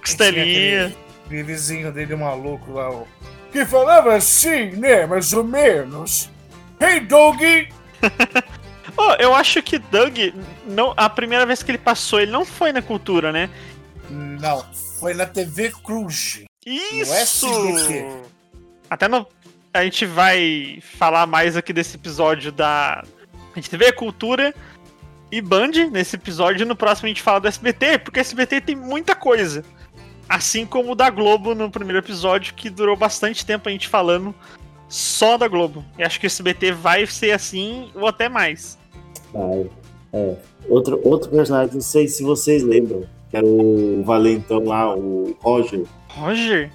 Costelinha. 0.00 0.94
Vizinho 1.28 1.90
dele 1.92 2.14
maluco 2.14 2.72
lá, 2.72 2.90
o... 2.90 3.06
Que 3.52 3.64
falava 3.64 4.14
assim, 4.14 4.70
né? 4.72 5.06
Mais 5.06 5.32
ou 5.32 5.44
menos. 5.44 6.30
Hey, 6.80 7.00
Doggy! 7.00 7.68
Oh, 8.98 9.12
eu 9.18 9.34
acho 9.34 9.62
que 9.62 9.78
Doug, 9.78 10.16
não, 10.66 10.94
a 10.96 11.10
primeira 11.10 11.44
vez 11.44 11.62
que 11.62 11.70
ele 11.70 11.76
passou, 11.76 12.18
ele 12.18 12.30
não 12.30 12.46
foi 12.46 12.72
na 12.72 12.80
cultura, 12.80 13.30
né? 13.30 13.50
Não, 14.08 14.64
foi 14.98 15.12
na 15.12 15.26
TV 15.26 15.70
Cruz. 15.84 16.44
Isso! 16.64 17.46
SBT. 17.46 18.06
Até 18.88 19.06
no, 19.06 19.26
a 19.74 19.84
gente 19.84 20.06
vai 20.06 20.78
falar 20.98 21.26
mais 21.26 21.56
aqui 21.56 21.72
desse 21.72 21.96
episódio 21.96 22.50
da. 22.50 23.04
A 23.54 23.60
gente 23.60 23.76
vê 23.76 23.92
cultura 23.92 24.54
e 25.30 25.42
Band 25.42 25.90
nesse 25.90 26.16
episódio. 26.16 26.62
e 26.62 26.64
No 26.66 26.76
próximo 26.76 27.06
a 27.06 27.08
gente 27.08 27.22
fala 27.22 27.40
do 27.40 27.48
SBT, 27.48 27.98
porque 27.98 28.18
o 28.18 28.22
SBT 28.22 28.62
tem 28.62 28.76
muita 28.76 29.14
coisa. 29.14 29.62
Assim 30.28 30.66
como 30.66 30.92
o 30.92 30.94
da 30.94 31.08
Globo 31.08 31.54
no 31.54 31.70
primeiro 31.70 31.98
episódio, 31.98 32.54
que 32.54 32.68
durou 32.68 32.96
bastante 32.96 33.46
tempo 33.46 33.68
a 33.68 33.72
gente 33.72 33.88
falando 33.88 34.34
só 34.88 35.36
da 35.36 35.48
Globo. 35.48 35.84
E 35.98 36.02
acho 36.02 36.18
que 36.18 36.26
o 36.26 36.28
SBT 36.28 36.72
vai 36.72 37.06
ser 37.06 37.32
assim, 37.32 37.90
ou 37.94 38.06
até 38.06 38.28
mais. 38.28 38.78
Vai. 39.32 39.70
É. 40.12 40.36
Outro, 40.68 41.00
outro 41.04 41.30
personagem, 41.30 41.74
não 41.74 41.80
sei 41.80 42.08
se 42.08 42.22
vocês 42.22 42.62
lembram, 42.62 43.04
que 43.30 43.36
era 43.36 43.46
o 43.46 44.02
valentão 44.04 44.64
lá, 44.64 44.94
o 44.96 45.36
Roger, 45.40 45.84
Roger? 46.08 46.70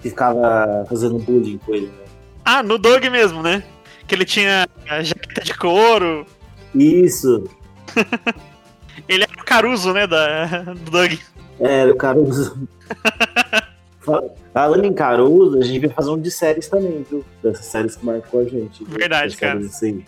que 0.00 0.08
ficava 0.10 0.86
fazendo 0.88 1.18
bullying 1.18 1.58
com 1.58 1.74
ele, 1.74 1.86
né? 1.86 2.04
Ah, 2.44 2.62
no 2.62 2.78
Doug 2.78 3.04
mesmo, 3.06 3.42
né? 3.42 3.62
Que 4.06 4.14
ele 4.14 4.24
tinha 4.24 4.66
a 4.88 5.02
jaqueta 5.02 5.42
de 5.42 5.52
couro. 5.54 6.24
Isso! 6.74 7.44
Ele 9.08 9.22
era 9.22 9.32
o 9.32 9.44
Caruso, 9.44 9.92
né? 9.92 10.06
Da, 10.06 10.46
do 10.62 10.90
Doug. 10.90 11.12
É, 11.60 11.80
Era 11.80 11.92
o 11.92 11.96
Caruso. 11.96 12.68
Fal- 14.00 14.34
Falando 14.52 14.84
em 14.86 14.92
Caruso, 14.92 15.58
a 15.58 15.62
gente 15.62 15.86
vai 15.86 15.90
fazer 15.94 16.10
um 16.10 16.20
de 16.20 16.30
séries 16.30 16.68
também, 16.68 17.04
viu? 17.08 17.24
Dessas 17.42 17.66
séries 17.66 17.94
que 17.96 18.04
marcou 18.04 18.40
a 18.40 18.44
gente. 18.44 18.82
viu? 18.84 18.98
Verdade, 18.98 19.24
Dessas 19.36 19.40
cara. 19.40 19.58
Assim. 19.60 20.04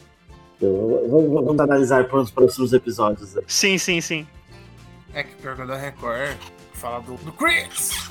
Então, 0.56 1.00
vamos, 1.08 1.44
vamos 1.44 1.60
analisar 1.60 2.04
para 2.04 2.18
os 2.20 2.30
próximos 2.30 2.72
episódios. 2.72 3.34
né? 3.34 3.42
Sim, 3.46 3.78
sim, 3.78 4.00
sim. 4.00 4.26
É 5.14 5.22
que 5.22 5.34
pior 5.36 5.54
que 5.56 5.62
o 5.62 5.66
da 5.66 5.76
Record 5.76 6.36
fala 6.74 7.00
do, 7.00 7.14
do 7.16 7.32
Chris. 7.32 8.10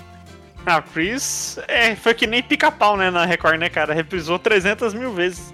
Ah, 0.66 0.82
Chris 0.82 1.58
é, 1.68 1.96
foi 1.96 2.14
que 2.14 2.28
nem 2.28 2.44
pica-pau, 2.44 2.96
né, 2.98 3.10
na 3.10 3.26
Record, 3.26 3.58
né, 3.60 3.70
cara? 3.70 3.94
Reprisou 3.94 4.38
300 4.38 4.94
mil 4.94 5.12
vezes. 5.14 5.54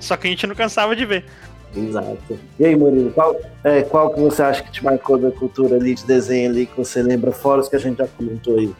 Só 0.00 0.16
que 0.16 0.26
a 0.26 0.30
gente 0.30 0.46
não 0.46 0.54
cansava 0.54 0.94
de 0.96 1.04
ver. 1.06 1.24
Exato. 1.76 2.38
E 2.58 2.64
aí, 2.64 2.74
Murilo, 2.74 3.10
qual, 3.12 3.36
é, 3.62 3.82
qual 3.82 4.12
que 4.14 4.20
você 4.20 4.42
acha 4.42 4.62
que 4.62 4.72
te 4.72 4.82
marcou 4.82 5.18
da 5.18 5.30
cultura 5.30 5.76
ali 5.76 5.94
de 5.94 6.04
desenho 6.06 6.50
ali 6.50 6.66
que 6.66 6.76
você 6.76 7.02
lembra, 7.02 7.30
fora 7.32 7.60
os 7.60 7.68
que 7.68 7.76
a 7.76 7.78
gente 7.78 7.98
já 7.98 8.08
comentou 8.08 8.58
aí? 8.58 8.74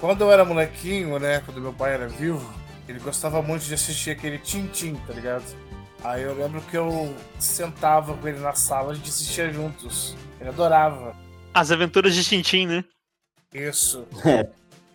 Quando 0.00 0.22
eu 0.22 0.32
era 0.32 0.44
molequinho, 0.44 1.18
né? 1.18 1.42
Quando 1.44 1.60
meu 1.60 1.72
pai 1.72 1.94
era 1.94 2.08
vivo, 2.08 2.52
ele 2.88 2.98
gostava 2.98 3.40
muito 3.40 3.64
de 3.64 3.74
assistir 3.74 4.10
aquele 4.10 4.38
Tintim, 4.38 4.94
tá 5.06 5.12
ligado? 5.12 5.44
Aí 6.02 6.22
eu 6.22 6.34
lembro 6.34 6.60
que 6.62 6.76
eu 6.76 7.14
sentava 7.38 8.14
com 8.14 8.26
ele 8.26 8.38
na 8.38 8.54
sala, 8.54 8.92
a 8.92 8.94
gente 8.94 9.10
assistia 9.10 9.52
juntos. 9.52 10.16
Ele 10.40 10.48
adorava. 10.48 11.14
As 11.52 11.70
aventuras 11.70 12.14
de 12.14 12.24
Tintin, 12.24 12.66
né? 12.66 12.84
Isso. 13.54 14.06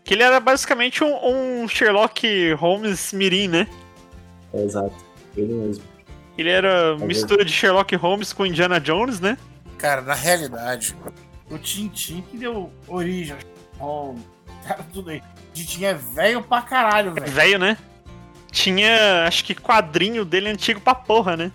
Que 0.04 0.14
ele 0.14 0.22
era 0.22 0.40
basicamente 0.40 1.04
um, 1.04 1.64
um 1.64 1.68
Sherlock 1.68 2.54
Holmes 2.54 3.12
mirim, 3.12 3.48
né? 3.48 3.68
É, 4.54 4.64
exato. 4.64 4.94
Ele 5.36 5.52
mesmo. 5.52 5.95
Ele 6.38 6.50
era 6.50 6.98
Tá 6.98 7.06
mistura 7.06 7.46
de 7.46 7.52
Sherlock 7.52 7.96
Holmes 7.96 8.34
com 8.34 8.46
Indiana 8.46 8.80
Jones, 8.80 9.20
né? 9.20 9.38
Cara, 9.78 10.02
na 10.02 10.14
realidade, 10.14 10.96
o 11.50 11.58
Tintim 11.58 12.22
que 12.22 12.38
deu 12.38 12.72
origem 12.88 13.38
ao 13.80 14.16
cara, 14.68 14.84
tudo 14.92 15.12
aí. 15.12 15.22
Tintim 15.54 15.86
é 15.86 15.94
velho 15.94 16.42
pra 16.42 16.62
caralho, 16.62 17.14
velho. 17.14 17.32
Velho, 17.32 17.60
né? 17.60 17.78
Tinha, 18.52 19.26
acho 19.28 19.44
que 19.44 19.54
quadrinho 19.54 20.24
dele 20.24 20.50
antigo 20.50 20.80
pra 20.80 20.96
porra, 20.96 21.36
né? 21.36 21.52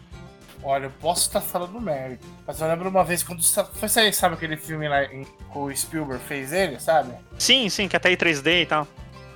Olha, 0.63 0.85
eu 0.85 0.93
posso 1.01 1.27
estar 1.27 1.41
falando 1.41 1.81
merda. 1.81 2.19
Mas 2.47 2.61
eu 2.61 2.69
lembro 2.69 2.89
uma 2.91 3.03
vez 3.03 3.23
quando 3.23 3.43
foi 3.73 3.89
sair, 3.89 4.13
sabe 4.13 4.35
aquele 4.35 4.57
filme 4.57 4.87
lá 4.89 5.05
em, 5.05 5.25
que 5.25 5.59
o 5.59 5.75
Spielberg 5.75 6.23
fez 6.23 6.53
ele, 6.53 6.79
sabe? 6.79 7.13
Sim, 7.39 7.69
sim, 7.71 7.89
que 7.89 7.97
até 7.97 8.13
em 8.13 8.17
3D 8.17 8.63
e 8.63 8.67
tal. 8.67 8.87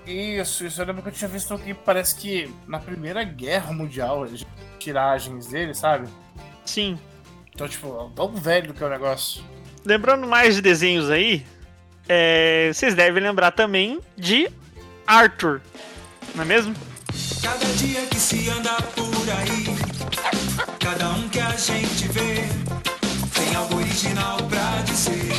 Isso, 0.07 0.67
isso. 0.67 0.83
Eu 0.83 0.87
lembro 0.87 1.03
que 1.03 1.09
eu 1.09 1.13
tinha 1.13 1.29
visto 1.29 1.57
que 1.59 1.73
parece 1.73 2.15
que 2.17 2.55
na 2.69 2.79
Primeira 2.79 3.25
Guerra 3.25 3.73
Mundial, 3.73 4.27
tiragens 4.85 5.47
dele, 5.47 5.75
sabe? 5.75 6.09
Sim. 6.65 6.99
Então, 7.55 7.67
tipo, 7.67 8.13
tão 8.15 8.35
velho 8.35 8.75
que 8.75 8.83
é 8.83 8.87
o 8.87 8.91
negócio. 8.91 9.43
Lembrando 9.85 10.27
mais 10.27 10.55
de 10.55 10.63
desenhos 10.63 11.11
aí, 11.11 11.45
é, 12.09 12.71
vocês 12.73 12.95
devem 12.95 13.23
lembrar 13.23 13.51
também 13.51 14.01
de 14.17 14.49
Arthur, 15.07 15.61
não 16.35 16.43
é 16.43 16.47
mesmo? 16.47 16.75
Cada 17.43 17.67
dia 17.75 18.01
que 18.07 18.17
se 18.17 18.49
anda 18.51 18.75
por 18.95 19.05
aí, 19.39 19.65
cada 20.81 21.11
um 21.11 21.29
que 21.29 21.39
a 21.39 21.51
gente 21.51 22.09
vê, 22.09 22.47
tem 23.35 23.55
algo 23.55 23.77
original 23.77 24.39
pra 24.49 24.83
dizer. 24.85 25.31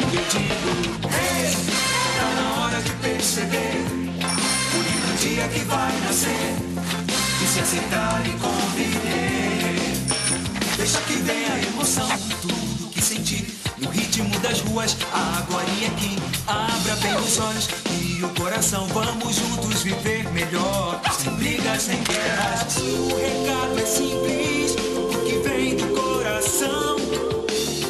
Eu 0.00 0.24
digo, 0.30 1.08
hey, 1.08 1.54
tá 2.18 2.28
na 2.34 2.64
hora 2.64 2.80
de 2.82 2.92
perceber 2.92 3.84
o 4.74 4.78
lindo 4.82 5.16
dia 5.18 5.48
que 5.48 5.60
vai 5.60 5.92
nascer, 6.00 6.56
e 6.66 6.71
se 7.52 7.60
aceitar 7.60 8.22
e 8.26 8.30
conviver. 8.30 9.76
Deixa 10.78 10.98
que 11.02 11.16
vem 11.16 11.44
a 11.44 11.58
emoção, 11.68 12.08
tudo 12.40 12.88
que 12.90 13.02
sentir 13.02 13.46
no 13.76 13.90
ritmo 13.90 14.30
das 14.40 14.60
ruas, 14.60 14.96
agora 15.12 15.66
e 15.78 15.84
aqui. 15.84 16.16
Abra 16.46 16.96
bem 16.96 17.14
os 17.16 17.38
olhos 17.38 17.68
e 18.00 18.24
o 18.24 18.28
coração, 18.30 18.86
vamos 18.88 19.36
juntos 19.36 19.82
viver 19.82 20.26
melhor. 20.32 20.98
Sem 21.22 21.34
brigas, 21.34 21.82
sem 21.82 22.02
guerras. 22.04 22.76
O 22.78 23.16
recado 23.16 23.78
é 23.78 23.86
simples, 23.86 24.74
o 24.96 25.18
que 25.22 25.46
vem 25.46 25.76
do 25.76 25.88
coração. 25.88 26.96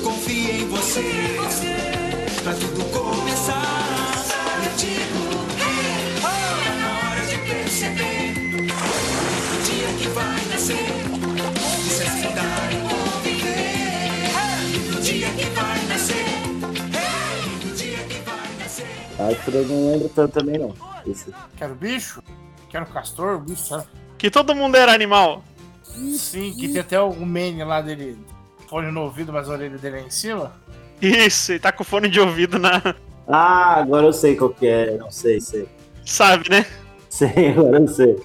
Confie 0.02 0.62
em 0.62 0.69
você, 0.69 1.37
pra 2.42 2.52
tudo 2.54 2.85
começar. 2.90 3.12
Nascer. 19.23 19.37
Arthur 19.38 19.55
eu 19.55 19.67
não 19.67 19.93
lembro 19.93 20.09
tanto 20.09 20.33
também, 20.33 20.59
não. 20.59 20.75
Esse- 21.07 21.33
Quero 21.57 21.75
bicho? 21.75 22.23
Quero 22.69 22.87
castor? 22.87 23.38
Bicho, 23.41 23.64
sabe? 23.67 23.85
Que 24.19 24.31
todo 24.31 24.55
mundo 24.55 24.76
era 24.76 24.93
animal. 24.93 25.43
Sim, 25.85 26.55
que 26.59 26.69
tem 26.69 26.81
até 26.81 27.00
o 27.00 27.12
meme 27.26 27.62
lá 27.64 27.81
dele, 27.83 28.17
fone 28.69 28.91
no 28.91 29.02
ouvido, 29.02 29.33
mas 29.33 29.49
a 29.49 29.52
orelha 29.52 29.76
dele 29.76 29.99
é 29.99 30.02
em 30.02 30.11
cima. 30.11 30.52
Isso, 31.00 31.52
e 31.52 31.59
tá 31.59 31.71
com 31.73 31.85
fone 31.85 32.09
de 32.09 32.21
ouvido 32.21 32.59
na. 32.59 32.81
Ah, 33.29 33.75
agora 33.81 34.07
eu 34.07 34.12
sei 34.12 34.37
qual 34.37 34.50
que 34.50 34.67
é. 34.67 34.97
Não 34.97 35.11
sei, 35.11 35.41
sei. 35.41 35.69
Sabe, 36.07 36.49
né? 36.49 36.64
Sei, 37.11 37.49
agora 37.57 37.79
eu 37.81 37.88
sei. 37.88 38.17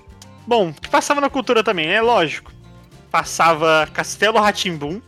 Bom, 0.46 0.72
que 0.72 0.89
passava 0.89 1.20
na 1.20 1.30
cultura 1.30 1.63
também, 1.63 1.88
é 1.88 2.01
lógico. 2.01 2.51
Passava 3.12 3.88
Castelo 3.94 4.39
Ratimbum. 4.39 5.01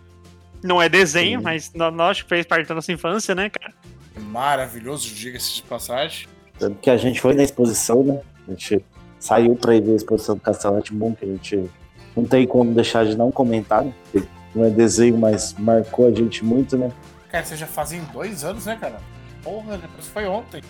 Não 0.62 0.82
é 0.82 0.90
desenho, 0.90 1.40
Sim. 1.40 1.44
mas 1.46 1.72
nó- 1.74 1.90
lógico 1.90 2.28
que 2.28 2.36
fez 2.36 2.46
parte 2.46 2.68
da 2.68 2.76
nossa 2.76 2.92
infância, 2.92 3.34
né, 3.34 3.50
cara? 3.50 3.74
Maravilhoso, 4.20 5.14
diga-se 5.14 5.56
de 5.56 5.64
passagem. 5.64 6.28
Tanto 6.58 6.78
que 6.80 6.90
a 6.90 6.98
gente 6.98 7.22
foi 7.22 7.34
na 7.34 7.44
exposição, 7.44 8.04
né? 8.04 8.20
A 8.48 8.52
gente 8.52 8.84
saiu 9.20 9.56
pra 9.56 9.76
ir 9.76 9.82
ver 9.82 9.94
a 9.94 9.96
exposição 9.96 10.36
do 10.36 10.42
Castelo 10.42 10.82
Boom, 10.92 11.16
que 11.16 11.26
a 11.26 11.28
gente 11.28 11.70
não 12.16 12.26
tem 12.26 12.46
como 12.46 12.74
deixar 12.74 13.06
de 13.06 13.18
não 13.18 13.32
comentar, 13.32 13.84
né? 13.84 13.94
Porque 14.12 14.28
Não 14.54 14.66
é 14.66 14.70
desenho, 14.70 15.18
mas 15.18 15.54
marcou 15.58 16.08
a 16.08 16.12
gente 16.12 16.44
muito, 16.44 16.78
né? 16.78 16.92
Cara, 17.30 17.46
você 17.46 17.56
já 17.56 17.68
fazem 17.68 18.02
dois 18.12 18.44
anos, 18.44 18.66
né, 18.66 18.78
cara? 18.80 18.98
Porra, 19.44 19.78
depois 19.78 20.08
foi 20.08 20.26
ontem. 20.26 20.62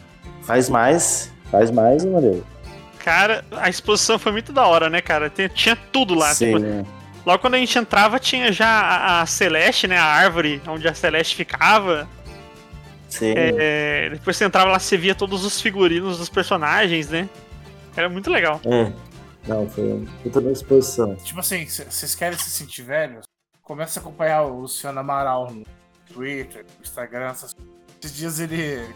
Faz 0.44 0.70
mais, 0.70 1.32
faz 1.50 1.72
mais, 1.72 2.03
Maria. 2.03 2.41
Cara, 3.00 3.46
a 3.53 3.70
exposição 3.70 4.20
foi 4.20 4.32
muito 4.32 4.51
da 4.51 4.68
hora, 4.68 4.89
né, 4.89 5.01
cara? 5.01 5.32
Tinha 5.53 5.75
tudo 5.91 6.13
lá. 6.13 6.34
Sim, 6.34 6.46
tipo, 6.48 6.60
né? 6.60 6.86
logo 7.25 7.39
quando 7.39 7.56
a 7.56 7.58
gente 7.58 7.77
entrava, 7.77 8.20
tinha 8.20 8.51
já 8.51 8.68
a, 8.68 9.22
a 9.22 9.25
Celeste, 9.25 9.88
né? 9.88 9.98
A 9.98 10.06
árvore 10.06 10.62
onde 10.68 10.88
a 10.88 10.94
Celeste 10.94 11.36
ficava. 11.36 12.08
Sim. 13.10 13.34
É, 13.36 14.10
depois 14.12 14.38
você 14.38 14.46
entrava 14.46 14.72
lá, 14.72 14.80
você 14.80 14.96
via 14.96 15.16
todos 15.16 15.44
os 15.44 15.60
figurinos 15.60 16.18
dos 16.18 16.30
personagens, 16.30 17.10
né? 17.10 17.28
Era 17.96 18.08
muito 18.08 18.30
legal. 18.30 18.62
É. 18.63 18.92
Não, 19.48 19.68
foi 19.68 19.92
uma 19.92 20.12
puta 20.24 20.39
da 20.39 20.51
exposição. 20.51 21.16
Tipo 21.16 21.39
assim, 21.39 21.66
vocês 21.66 22.13
querem 22.16 22.38
se 22.38 22.50
sentir 22.51 22.84
velhos? 22.84 23.25
Começa 23.63 24.00
a 24.00 24.01
acompanhar 24.01 24.44
o 24.44 24.62
Luciano 24.62 25.00
Amaral 25.00 25.51
no 25.51 25.66
Twitter, 26.13 26.66
no 26.78 26.84
Instagram. 26.84 27.30
Essas... 27.30 27.56
Esses 28.01 28.16
dias 28.16 28.39
ele, 28.39 28.88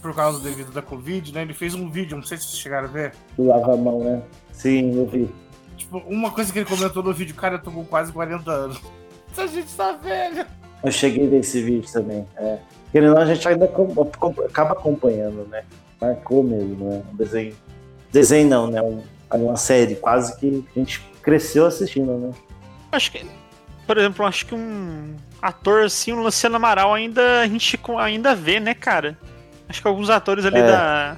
por 0.00 0.14
causa 0.14 0.40
devido 0.40 0.72
da 0.72 0.82
Covid, 0.82 1.32
né? 1.32 1.42
Ele 1.42 1.54
fez 1.54 1.74
um 1.74 1.88
vídeo, 1.90 2.16
não 2.16 2.24
sei 2.24 2.38
se 2.38 2.44
vocês 2.44 2.58
chegaram 2.58 2.88
a 2.88 2.90
ver. 2.90 3.14
Do 3.36 3.46
lava 3.46 3.74
a 3.74 3.76
mão, 3.76 4.02
né? 4.02 4.22
Sim, 4.52 4.96
eu 4.98 5.06
vi. 5.06 5.30
Tipo, 5.76 5.98
uma 5.98 6.30
coisa 6.30 6.52
que 6.52 6.58
ele 6.58 6.68
comentou 6.68 7.02
no 7.02 7.12
vídeo, 7.12 7.34
cara, 7.34 7.56
eu 7.56 7.62
tô 7.62 7.70
com 7.70 7.84
quase 7.84 8.12
40 8.12 8.50
anos. 8.50 8.80
Essa 9.30 9.46
gente 9.46 9.72
tá 9.74 9.92
velho. 9.92 10.46
Eu 10.82 10.90
cheguei 10.90 11.26
nesse 11.26 11.62
vídeo 11.62 11.90
também. 11.92 12.26
É. 12.36 12.58
Querendo 12.92 13.08
ou 13.10 13.14
não, 13.16 13.22
a 13.22 13.34
gente 13.34 13.46
ainda 13.48 13.66
com- 13.66 13.94
com- 13.94 14.42
acaba 14.44 14.72
acompanhando, 14.72 15.46
né? 15.48 15.64
Marcou 16.00 16.42
mesmo, 16.42 16.90
né? 16.90 17.02
Um 17.12 17.16
desenho. 17.16 17.54
Desenho 18.12 18.48
não, 18.48 18.66
né? 18.66 18.82
Um- 18.82 19.02
uma 19.34 19.56
série 19.56 19.94
quase 19.96 20.38
que 20.38 20.62
a 20.76 20.78
gente 20.78 21.00
cresceu 21.22 21.64
assistindo, 21.64 22.12
né? 22.18 22.30
Acho 22.92 23.10
que, 23.12 23.24
por 23.86 23.96
exemplo, 23.96 24.26
acho 24.26 24.44
que 24.44 24.54
um 24.54 25.16
ator 25.40 25.84
assim, 25.84 26.12
o 26.12 26.20
Luciano 26.20 26.56
Amaral, 26.56 26.92
ainda 26.92 27.40
a 27.40 27.46
gente 27.46 27.80
ainda 27.98 28.34
vê, 28.34 28.60
né, 28.60 28.74
cara? 28.74 29.16
Acho 29.68 29.80
que 29.80 29.88
alguns 29.88 30.10
atores 30.10 30.44
ali 30.44 30.58
É. 30.58 30.66
da, 30.66 31.16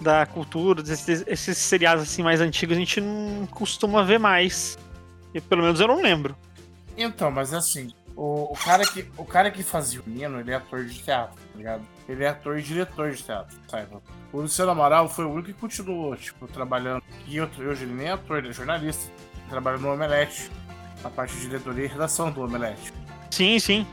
da 0.00 0.26
cultura, 0.26 0.82
desses, 0.82 1.22
esses 1.28 1.56
seriados 1.58 2.02
assim 2.02 2.24
mais 2.24 2.40
antigos, 2.40 2.76
a 2.76 2.80
gente 2.80 3.00
não 3.00 3.46
costuma 3.46 4.02
ver 4.02 4.18
mais. 4.18 4.76
E 5.32 5.40
pelo 5.40 5.62
menos 5.62 5.78
eu 5.78 5.86
não 5.86 6.02
lembro. 6.02 6.34
Então, 6.96 7.30
mas 7.30 7.54
assim, 7.54 7.92
o, 8.18 8.52
o, 8.52 8.56
cara 8.56 8.84
que, 8.84 9.08
o 9.16 9.24
cara 9.24 9.48
que 9.48 9.62
fazia 9.62 10.00
o 10.04 10.10
Nino, 10.10 10.40
ele 10.40 10.50
é 10.50 10.56
ator 10.56 10.84
de 10.84 10.98
teatro, 10.98 11.36
tá 11.36 11.56
ligado? 11.56 11.82
Ele 12.08 12.24
é 12.24 12.28
ator 12.28 12.58
e 12.58 12.62
diretor 12.62 13.12
de 13.12 13.22
teatro, 13.22 13.56
saiba. 13.68 14.02
O 14.32 14.40
Luciano 14.40 14.72
Amaral 14.72 15.08
foi 15.08 15.24
o 15.24 15.30
único 15.30 15.46
que 15.46 15.52
continuou, 15.52 16.16
tipo, 16.16 16.48
trabalhando. 16.48 17.00
E 17.28 17.40
hoje 17.40 17.84
ele 17.84 17.94
nem 17.94 18.08
é 18.08 18.12
ator, 18.12 18.38
ele 18.38 18.48
é 18.48 18.52
jornalista. 18.52 19.08
Ele 19.36 19.48
trabalha 19.48 19.78
no 19.78 19.92
Omelete, 19.92 20.50
na 21.00 21.10
parte 21.10 21.32
de 21.36 21.42
diretoria 21.42 21.84
e 21.84 21.86
redação 21.86 22.32
do 22.32 22.42
Omelete. 22.42 22.92
Sim, 23.30 23.56
sim. 23.60 23.86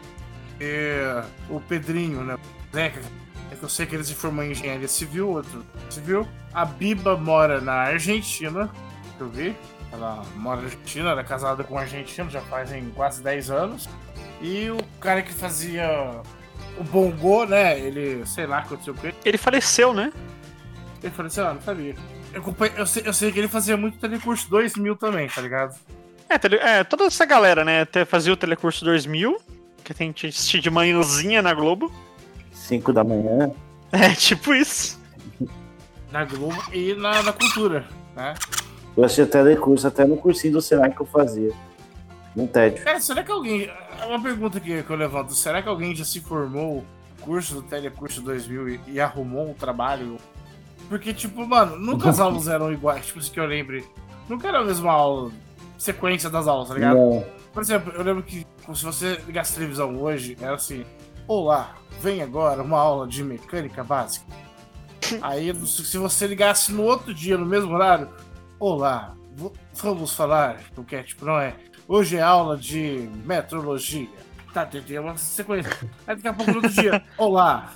E 0.59 1.23
o 1.47 1.59
Pedrinho, 1.59 2.23
né? 2.23 2.33
o 2.33 2.75
Zeca, 2.75 3.01
é 3.51 3.55
que 3.55 3.61
eu 3.61 3.69
sei 3.69 3.85
que 3.85 3.93
ele 3.93 4.03
se 4.03 4.15
formou 4.15 4.43
em 4.43 4.53
engenharia 4.53 4.87
civil, 4.87 5.29
outro 5.29 5.63
civil. 5.87 6.27
A 6.51 6.65
Biba 6.65 7.15
mora 7.15 7.61
na 7.61 7.73
Argentina, 7.73 8.71
que 9.17 9.21
eu 9.21 9.29
vi. 9.29 9.55
Ela 9.91 10.23
mora 10.35 10.61
na 10.61 10.65
Argentina, 10.65 11.11
ela 11.11 11.21
é 11.21 11.23
casada 11.23 11.63
com 11.63 11.75
um 11.75 11.77
argentino, 11.77 12.27
já 12.27 12.41
fazem 12.41 12.89
quase 12.95 13.21
10 13.21 13.51
anos. 13.51 13.87
E 14.41 14.69
o 14.69 14.77
cara 14.99 15.21
que 15.21 15.33
fazia 15.33 16.21
o 16.77 16.83
Bongo, 16.83 17.45
né? 17.45 17.79
Ele, 17.79 18.25
sei 18.25 18.45
lá, 18.45 18.59
o 18.59 18.61
que 18.61 18.67
aconteceu 18.67 18.93
com 18.93 19.07
ele. 19.07 19.15
Ele 19.23 19.37
faleceu, 19.37 19.93
né? 19.93 20.11
Ele 21.01 21.13
assim, 21.17 21.41
ah, 21.41 21.53
não 21.53 21.61
sabia. 21.61 21.95
Eu, 22.33 22.43
eu 22.77 22.85
sei, 22.85 23.03
eu 23.05 23.13
sei 23.13 23.31
que 23.31 23.39
ele 23.39 23.47
fazia 23.47 23.77
muito 23.77 23.97
telecurso 23.97 24.49
2000 24.49 24.95
também, 24.97 25.27
tá 25.29 25.41
ligado? 25.41 25.75
É, 26.27 26.37
tele- 26.37 26.57
é, 26.57 26.83
toda 26.83 27.05
essa 27.05 27.25
galera, 27.25 27.63
né? 27.63 27.81
Até 27.81 28.03
fazia 28.03 28.33
o 28.33 28.37
Telecurso 28.37 28.83
2000, 28.83 29.37
que 29.83 29.93
a 29.93 29.95
gente 29.95 30.25
assistia 30.27 30.59
de 30.59 30.69
manhãzinha 30.71 31.41
na 31.41 31.53
Globo. 31.53 31.91
5 32.51 32.91
da 32.91 33.03
manhã. 33.03 33.51
É, 33.91 34.13
tipo 34.13 34.53
isso. 34.53 34.99
Na 36.11 36.25
Globo 36.25 36.61
e 36.73 36.95
na, 36.95 37.21
na 37.23 37.31
cultura, 37.31 37.85
né? 38.15 38.33
Eu 38.97 39.03
assistia 39.05 39.25
telecurso 39.25 39.87
até 39.87 40.03
no 40.03 40.17
cursinho 40.17 40.53
do 40.53 40.61
Senai 40.61 40.91
que 40.91 40.99
eu 40.99 41.05
fazia. 41.05 41.53
No 42.35 42.47
tédio. 42.47 42.83
Cara, 42.83 42.99
será 42.99 43.23
que 43.23 43.31
alguém. 43.31 43.71
é 44.01 44.05
Uma 44.05 44.21
pergunta 44.21 44.59
que, 44.59 44.83
que 44.83 44.89
eu 44.89 44.95
levanto: 44.95 45.33
será 45.33 45.61
que 45.61 45.69
alguém 45.69 45.95
já 45.95 46.03
se 46.03 46.19
formou 46.19 46.83
no 47.17 47.25
curso 47.25 47.55
do 47.55 47.61
Telecurso 47.61 48.21
2000 48.21 48.69
e, 48.69 48.79
e 48.87 48.99
arrumou 48.99 49.49
um 49.49 49.53
trabalho? 49.53 50.17
Porque, 50.89 51.13
tipo, 51.13 51.45
mano, 51.47 51.77
nunca 51.77 52.09
as 52.09 52.19
aulas 52.19 52.47
eram 52.47 52.71
iguais, 52.71 53.05
tipo, 53.05 53.19
assim 53.19 53.31
que 53.31 53.39
eu 53.39 53.45
lembre. 53.45 53.85
Nunca 54.27 54.47
era 54.47 54.59
a 54.59 54.63
mesma 54.63 54.91
aula, 54.91 55.31
sequência 55.77 56.29
das 56.29 56.47
aulas, 56.47 56.67
tá 56.67 56.73
ligado? 56.73 56.97
Não. 56.97 57.25
Por 57.53 57.61
exemplo, 57.61 57.93
eu 57.93 58.03
lembro 58.03 58.23
que 58.23 58.45
se 58.73 58.83
você 58.83 59.15
ligasse 59.25 59.53
a 59.53 59.55
televisão 59.55 59.95
hoje, 60.01 60.37
era 60.41 60.55
assim: 60.55 60.85
Olá, 61.27 61.75
vem 62.01 62.21
agora 62.21 62.61
uma 62.61 62.77
aula 62.77 63.07
de 63.07 63.23
mecânica 63.23 63.83
básica. 63.83 64.25
Aí, 65.21 65.53
se 65.65 65.97
você 65.97 66.27
ligasse 66.27 66.73
no 66.73 66.83
outro 66.83 67.13
dia, 67.13 67.37
no 67.37 67.45
mesmo 67.45 67.73
horário, 67.73 68.09
Olá, 68.59 69.15
vamos 69.73 70.13
falar, 70.13 70.59
porque 70.73 71.01
tipo, 71.03 71.25
não 71.25 71.39
é. 71.39 71.55
Hoje 71.87 72.17
é 72.17 72.21
aula 72.21 72.57
de 72.57 73.07
metrologia. 73.25 74.07
Tá, 74.51 74.65
tem 74.65 74.97
uma 74.97 75.15
sequência. 75.17 75.71
Aí 76.07 76.15
daqui 76.15 76.27
a 76.27 76.33
pouco 76.33 76.51
no 76.51 76.57
outro 76.57 76.71
dia, 76.71 77.03
Olá, 77.15 77.73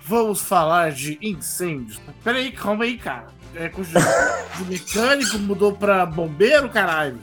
vamos 0.00 0.40
falar 0.40 0.92
de 0.92 1.18
incêndios. 1.20 2.00
Peraí, 2.24 2.50
calma 2.52 2.84
aí, 2.84 2.96
cara. 2.96 3.26
É, 3.54 3.68
curso 3.68 3.92
de, 3.92 4.64
mecânico 4.64 5.38
mudou 5.40 5.72
pra 5.72 6.06
bombeiro, 6.06 6.70
caralho. 6.70 7.18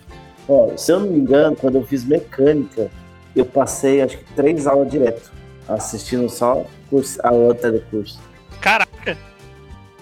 Ó, 0.47 0.77
se 0.77 0.91
eu 0.91 0.99
não 0.99 1.07
me 1.07 1.17
engano, 1.17 1.55
quando 1.55 1.75
eu 1.75 1.85
fiz 1.87 2.03
mecânica, 2.03 2.91
eu 3.35 3.45
passei 3.45 4.01
acho 4.01 4.19
que 4.19 4.33
três 4.35 4.67
aulas 4.67 4.91
direto. 4.91 5.31
Assistindo 5.67 6.29
só 6.29 6.65
curso, 6.87 7.19
a 7.23 7.29
aula 7.29 7.55
de 7.55 7.61
telecurso. 7.61 8.19
Caraca. 8.61 9.17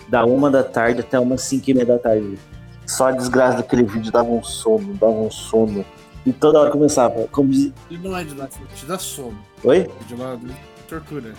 Da 0.09 0.25
uma 0.25 0.51
da 0.51 0.63
tarde 0.63 0.99
até 0.99 1.17
umas 1.17 1.43
cinco 1.43 1.69
e 1.69 1.73
meia 1.73 1.85
da 1.85 1.97
tarde. 1.97 2.37
Só 2.85 3.07
a 3.07 3.11
desgraça 3.11 3.57
daquele 3.57 3.83
vídeo 3.83 4.11
dava 4.11 4.29
um 4.29 4.43
sono, 4.43 4.93
dava 4.95 5.13
um 5.13 5.31
sono. 5.31 5.85
E 6.25 6.31
toda 6.31 6.59
hora 6.59 6.71
começava. 6.71 7.27
Como. 7.31 7.51
E 7.53 7.73
não 8.01 8.15
é 8.15 8.23
de 8.23 8.35
lá, 8.35 8.47
te 8.47 8.85
dá 8.85 8.97
sono. 8.97 9.37
Oi? 9.63 9.79
É 9.79 10.03
de 10.05 10.15
lá, 10.15 10.35
de 10.35 10.53
tortura. 10.87 11.33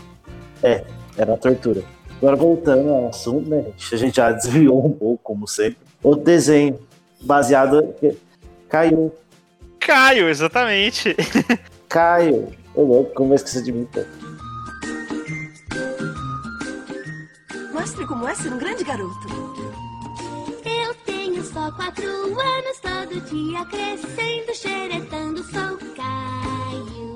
Era 0.62 1.30
uma 1.30 1.38
tortura. 1.38 1.82
Agora 2.18 2.36
voltando 2.36 2.88
ao 2.88 3.08
assunto, 3.08 3.48
né? 3.48 3.62
gente? 3.62 3.94
A 3.94 3.98
gente 3.98 4.16
já 4.16 4.32
desviou 4.32 4.86
um 4.86 4.92
pouco, 4.92 5.22
como 5.22 5.46
sempre. 5.46 5.78
Outro 6.02 6.24
desenho, 6.24 6.78
baseado. 7.22 7.94
Caiu. 8.68 9.12
Caio, 9.78 10.28
exatamente. 10.28 11.14
Caio. 11.88 12.48
Ô 12.74 12.82
louco, 12.82 13.14
como 13.14 13.32
eu 13.32 13.36
esqueci 13.36 13.62
de 13.62 13.72
mim, 13.72 13.86
cara? 13.92 14.08
Mostre 17.72 18.06
como 18.06 18.26
é 18.26 18.34
ser 18.34 18.52
um 18.52 18.58
grande 18.58 18.82
garoto. 18.82 19.53
Só 21.54 21.70
quatro 21.70 22.04
anos, 22.04 22.80
todo 22.82 23.20
dia 23.30 23.64
crescendo, 23.66 24.52
xeretando, 24.52 25.40
sou 25.44 25.78
Caio. 25.94 27.14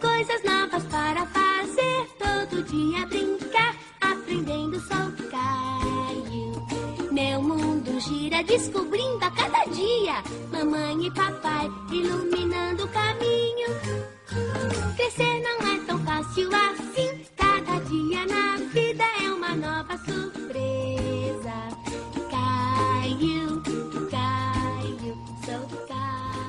Coisas 0.00 0.42
novas 0.42 0.82
para 0.86 1.24
fazer, 1.26 2.08
todo 2.18 2.64
dia 2.64 3.06
brincar, 3.06 3.76
aprendendo, 4.00 4.80
sou 4.80 5.30
Caio. 5.30 7.12
Meu 7.12 7.40
mundo 7.40 8.00
gira, 8.00 8.42
descobrindo 8.42 9.24
a 9.24 9.30
cada 9.30 9.64
dia, 9.66 10.24
mamãe 10.50 11.06
e 11.06 11.10
papai 11.12 11.70
iluminando 11.92 12.84
o 12.84 12.88
caminho. 12.88 13.68
Crescer 14.96 15.40
não 15.40 15.72
é 15.72 15.78
tão 15.86 16.04
fácil 16.04 16.50
assim, 16.52 17.24
cada 17.36 17.78
dia 17.84 18.26
na 18.26 18.56
vida 18.72 19.04
é 19.22 19.30
uma 19.30 19.54
nova 19.54 19.96
surpresa. 19.98 20.37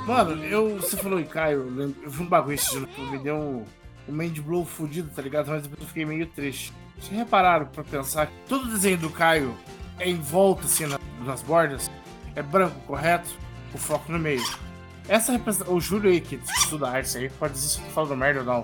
Mano, 0.10 0.44
eu, 0.44 0.78
você 0.80 0.98
falou 0.98 1.20
em 1.20 1.26
Caio, 1.26 1.72
eu, 1.78 2.10
vi 2.10 2.24
um 2.24 2.26
bagulho 2.26 2.56
esse 2.56 2.84
que 2.88 3.02
me 3.02 3.20
deu 3.20 3.36
um, 3.36 3.66
um 4.08 4.12
mind 4.12 4.40
blow 4.40 4.66
fudido, 4.66 5.10
tá 5.16 5.22
ligado? 5.22 5.50
Mas 5.50 5.62
depois 5.64 5.82
eu 5.82 5.88
fiquei 5.88 6.04
meio 6.06 6.26
triste. 6.26 6.74
Vocês 7.00 7.16
repararam 7.18 7.68
pra 7.68 7.84
pensar 7.84 8.26
que 8.28 8.34
todo 8.48 8.66
o 8.66 8.70
desenho 8.72 8.98
do 8.98 9.10
Caio 9.10 9.56
é 10.00 10.10
em 10.10 10.16
volta, 10.20 10.66
assim, 10.66 10.86
na- 10.88 11.00
nas 11.24 11.42
bordas? 11.44 11.90
É 12.36 12.42
branco, 12.42 12.80
correto? 12.88 13.30
O 13.74 13.78
foco 13.78 14.12
no 14.12 14.18
meio. 14.20 14.44
Essa 15.08 15.32
representação. 15.32 15.76
O 15.76 15.80
Júlio 15.80 16.10
aí, 16.10 16.20
que 16.20 16.40
estuda 16.58 16.90
arte 16.90 17.18
aí, 17.18 17.30
pode 17.30 17.54
dizer 17.54 17.68
se 17.68 17.80
eu 17.80 17.86
falando 17.92 18.18
merda 18.18 18.40
ou 18.40 18.46
não. 18.46 18.64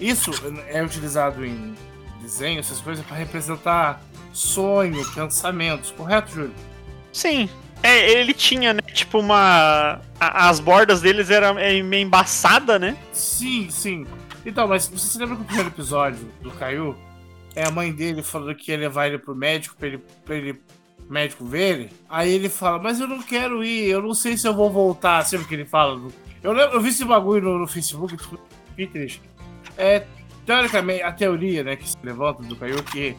Isso 0.00 0.30
é 0.68 0.82
utilizado 0.82 1.44
em 1.44 1.74
desenho, 2.22 2.60
essas 2.60 2.80
coisas, 2.80 3.04
pra 3.04 3.16
representar 3.16 4.00
sonho, 4.32 5.04
pensamentos, 5.12 5.90
correto, 5.90 6.30
Júlio? 6.30 6.54
Sim. 7.12 7.48
É, 7.82 8.10
ele 8.12 8.34
tinha, 8.34 8.72
né? 8.74 8.80
Tipo, 8.92 9.18
uma. 9.20 10.00
as 10.20 10.60
bordas 10.60 11.00
deles 11.00 11.30
eram 11.30 11.58
é, 11.58 11.80
meio 11.82 12.04
embaçada, 12.06 12.78
né? 12.78 12.96
Sim, 13.12 13.68
sim. 13.70 14.06
Então, 14.44 14.66
mas 14.66 14.88
você 14.88 15.06
se 15.08 15.18
lembra 15.18 15.36
que 15.36 15.42
o 15.42 15.44
primeiro 15.44 15.68
episódio 15.70 16.20
do 16.40 16.50
Caiu 16.50 16.96
é 17.54 17.66
a 17.66 17.70
mãe 17.70 17.92
dele 17.92 18.22
falando 18.22 18.54
que 18.54 18.70
ia 18.72 18.78
levar 18.78 19.06
ele 19.08 19.18
pro 19.18 19.34
médico 19.34 19.76
pra 19.76 19.88
ele, 19.88 19.98
pra 20.24 20.34
ele 20.34 20.60
médico 21.08 21.44
ver 21.44 21.70
ele? 21.74 21.90
Aí 22.08 22.32
ele 22.32 22.48
fala, 22.48 22.78
mas 22.78 22.98
eu 23.00 23.06
não 23.06 23.22
quero 23.22 23.64
ir, 23.64 23.88
eu 23.88 24.02
não 24.02 24.14
sei 24.14 24.36
se 24.36 24.46
eu 24.46 24.54
vou 24.54 24.70
voltar, 24.70 25.24
sempre 25.24 25.46
que 25.46 25.54
ele 25.54 25.64
fala. 25.64 26.00
Eu, 26.42 26.52
lembro- 26.52 26.76
eu 26.76 26.80
vi 26.80 26.88
esse 26.88 27.04
bagulho 27.04 27.42
no, 27.42 27.58
no 27.60 27.66
Facebook, 27.66 28.16
fiquei 28.70 28.86
triste. 28.86 29.20
É, 29.76 30.04
teoricamente, 30.46 31.02
a 31.02 31.12
teoria 31.12 31.62
né, 31.64 31.76
que 31.76 31.88
se 31.88 31.96
levanta 32.02 32.42
do 32.42 32.56
Caiu 32.56 32.78
é 32.78 32.82
que 32.82 33.16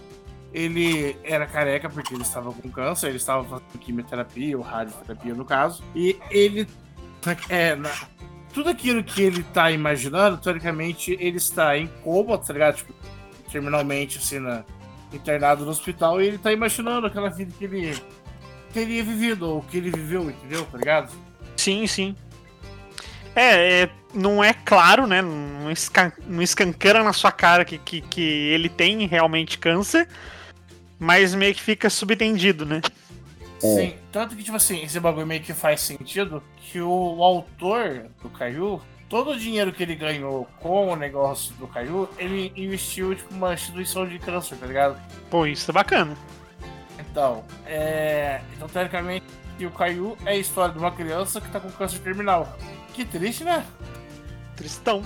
ele 0.53 1.15
era 1.23 1.45
careca 1.45 1.89
porque 1.89 2.13
ele 2.13 2.23
estava 2.23 2.51
com 2.51 2.69
câncer, 2.69 3.07
ele 3.07 3.17
estava 3.17 3.43
fazendo 3.43 3.77
quimioterapia 3.79 4.57
ou 4.57 4.63
radioterapia 4.63 5.33
no 5.33 5.45
caso, 5.45 5.83
e 5.95 6.17
ele 6.31 6.67
é, 7.49 7.75
na- 7.75 7.91
tudo 8.53 8.69
aquilo 8.69 9.03
que 9.03 9.21
ele 9.21 9.43
tá 9.43 9.71
imaginando, 9.71 10.37
teoricamente, 10.37 11.15
ele 11.19 11.37
está 11.37 11.77
em 11.77 11.87
coma, 12.03 12.37
tá 12.37 12.51
ligado? 12.53 12.77
Tipo, 12.77 12.93
terminalmente, 13.51 14.17
assim, 14.17 14.39
na, 14.39 14.63
internado 15.13 15.65
no 15.65 15.71
hospital, 15.71 16.21
e 16.21 16.27
ele 16.27 16.37
tá 16.37 16.51
imaginando 16.51 17.07
aquela 17.07 17.29
vida 17.29 17.53
que 17.57 17.65
ele 17.65 17.95
teria 18.73 19.03
vivido, 19.03 19.49
ou 19.49 19.61
que 19.61 19.77
ele 19.77 19.91
viveu, 19.91 20.29
entendeu? 20.29 20.65
Tá 20.65 20.77
ligado? 20.77 21.11
Sim, 21.57 21.85
sim. 21.87 22.15
É, 23.35 23.83
é, 23.83 23.89
não 24.13 24.43
é 24.43 24.53
claro, 24.53 25.05
né? 25.05 25.21
Não, 25.21 25.71
escan 25.71 26.11
não 26.27 26.41
escancara 26.41 27.03
na 27.03 27.13
sua 27.13 27.31
cara 27.31 27.63
que, 27.63 27.77
que, 27.77 28.01
que 28.01 28.21
ele 28.21 28.69
tem 28.69 29.05
realmente 29.07 29.57
câncer, 29.57 30.07
mas 30.99 31.33
meio 31.33 31.55
que 31.55 31.61
fica 31.61 31.89
subentendido, 31.89 32.65
né? 32.65 32.81
Sim, 33.59 33.95
tanto 34.11 34.35
que, 34.35 34.43
tipo 34.43 34.55
assim, 34.55 34.83
esse 34.83 34.99
bagulho 34.99 35.27
meio 35.27 35.41
que 35.41 35.53
faz 35.53 35.81
sentido 35.81 36.41
que 36.57 36.79
o, 36.79 37.23
autor 37.23 38.05
do 38.21 38.29
Caiu, 38.29 38.81
todo 39.09 39.31
o 39.31 39.37
dinheiro 39.37 39.73
que 39.73 39.83
ele 39.83 39.95
ganhou 39.95 40.47
com 40.59 40.89
o 40.89 40.95
negócio 40.95 41.53
do 41.55 41.67
Caiu, 41.67 42.07
ele 42.17 42.53
investiu, 42.55 43.13
tipo, 43.13 43.33
uma 43.33 43.53
instituição 43.53 44.07
de 44.07 44.17
câncer, 44.17 44.57
tá 44.57 44.65
ligado? 44.65 44.97
Pô, 45.29 45.45
isso 45.45 45.71
é 45.71 45.73
bacana. 45.73 46.15
Então, 46.99 47.43
é. 47.65 48.39
Então, 48.55 48.67
teoricamente, 48.69 49.25
o 49.61 49.71
Caiu 49.71 50.17
é 50.25 50.31
a 50.31 50.37
história 50.37 50.73
de 50.73 50.79
uma 50.79 50.91
criança 50.91 51.41
que 51.41 51.49
tá 51.49 51.59
com 51.59 51.69
câncer 51.71 51.99
terminal. 51.99 52.57
Que 52.93 53.03
triste, 53.03 53.43
né? 53.43 53.65
Tristão. 54.55 55.03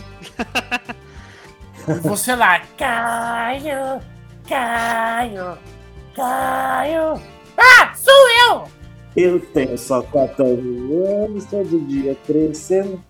E 1.88 1.94
você 2.00 2.36
lá, 2.36 2.62
Caio, 2.78 4.02
Caio, 4.48 5.58
Caio. 6.16 7.20
Ah, 7.58 7.94
sou 7.96 8.14
eu! 8.50 8.64
Eu 9.16 9.40
tenho 9.40 9.78
só 9.78 10.02
14 10.02 10.62
anos, 11.06 11.46
todo 11.46 11.88
dia 11.88 12.16
crescendo. 12.26 13.02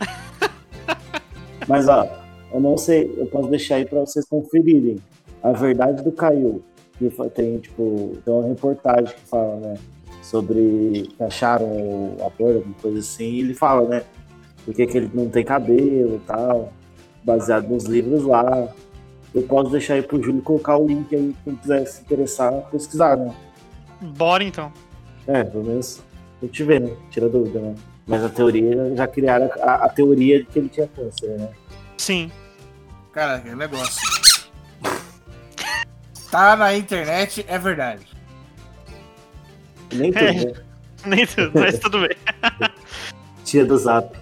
Mas 1.66 1.88
ó, 1.88 2.06
eu 2.52 2.60
não 2.60 2.76
sei, 2.76 3.14
eu 3.16 3.26
posso 3.26 3.48
deixar 3.48 3.76
aí 3.76 3.86
pra 3.86 4.00
vocês 4.00 4.26
conferirem. 4.26 4.98
A 5.42 5.52
verdade 5.52 6.04
do 6.04 6.12
Caiu. 6.12 6.62
Que 6.98 7.10
tem, 7.30 7.58
tipo, 7.58 8.18
tem 8.24 8.32
uma 8.32 8.46
reportagem 8.46 9.14
que 9.14 9.28
fala, 9.28 9.56
né? 9.56 9.74
Sobre 10.22 11.08
que 11.16 11.24
acharam 11.24 11.66
o 11.66 12.16
ator, 12.24 12.56
alguma 12.56 12.74
coisa 12.80 12.98
assim, 13.00 13.24
e 13.24 13.40
ele 13.40 13.54
fala, 13.54 13.88
né? 13.88 14.02
Por 14.64 14.72
que 14.74 14.86
que 14.86 14.98
ele 14.98 15.10
não 15.12 15.28
tem 15.28 15.44
cabelo 15.44 16.16
e 16.16 16.20
tal. 16.26 16.72
Baseado 17.24 17.68
nos 17.68 17.84
livros 17.84 18.22
lá. 18.24 18.68
Eu 19.34 19.42
posso 19.44 19.70
deixar 19.70 19.94
aí 19.94 20.02
pro 20.02 20.22
Júlio 20.22 20.42
colocar 20.42 20.76
o 20.76 20.86
link 20.86 21.14
aí, 21.14 21.34
quem 21.44 21.56
quiser 21.56 21.84
se 21.86 22.02
interessar, 22.02 22.52
pesquisar, 22.70 23.16
né? 23.16 23.34
Bora 24.00 24.44
então. 24.44 24.72
É, 25.26 25.42
pelo 25.44 25.64
menos 25.64 26.02
a 26.42 26.44
gente 26.46 26.62
vê, 26.64 26.78
né? 26.80 26.94
Tira 27.10 27.28
dúvida, 27.28 27.58
né? 27.60 27.74
Mas 28.06 28.22
a 28.24 28.28
teoria, 28.28 28.94
já 28.96 29.06
criaram 29.06 29.48
a, 29.60 29.86
a 29.86 29.88
teoria 29.88 30.40
de 30.40 30.46
que 30.46 30.58
ele 30.58 30.68
tinha 30.68 30.86
câncer, 30.88 31.38
né? 31.38 31.48
Sim. 31.96 32.30
Cara, 33.12 33.40
que 33.40 33.54
negócio. 33.54 34.00
Tá 36.30 36.56
na 36.56 36.74
internet, 36.76 37.44
é 37.48 37.58
verdade. 37.58 38.06
Nem 39.92 40.12
tudo, 40.12 40.24
É. 40.24 40.32
né? 40.32 40.52
Nem 41.04 41.26
tudo, 41.26 41.50
mas 41.54 41.78
tudo 41.78 42.00
bem. 42.00 42.16
Tira 43.44 43.66
do 43.66 43.76
zap. 43.76 44.16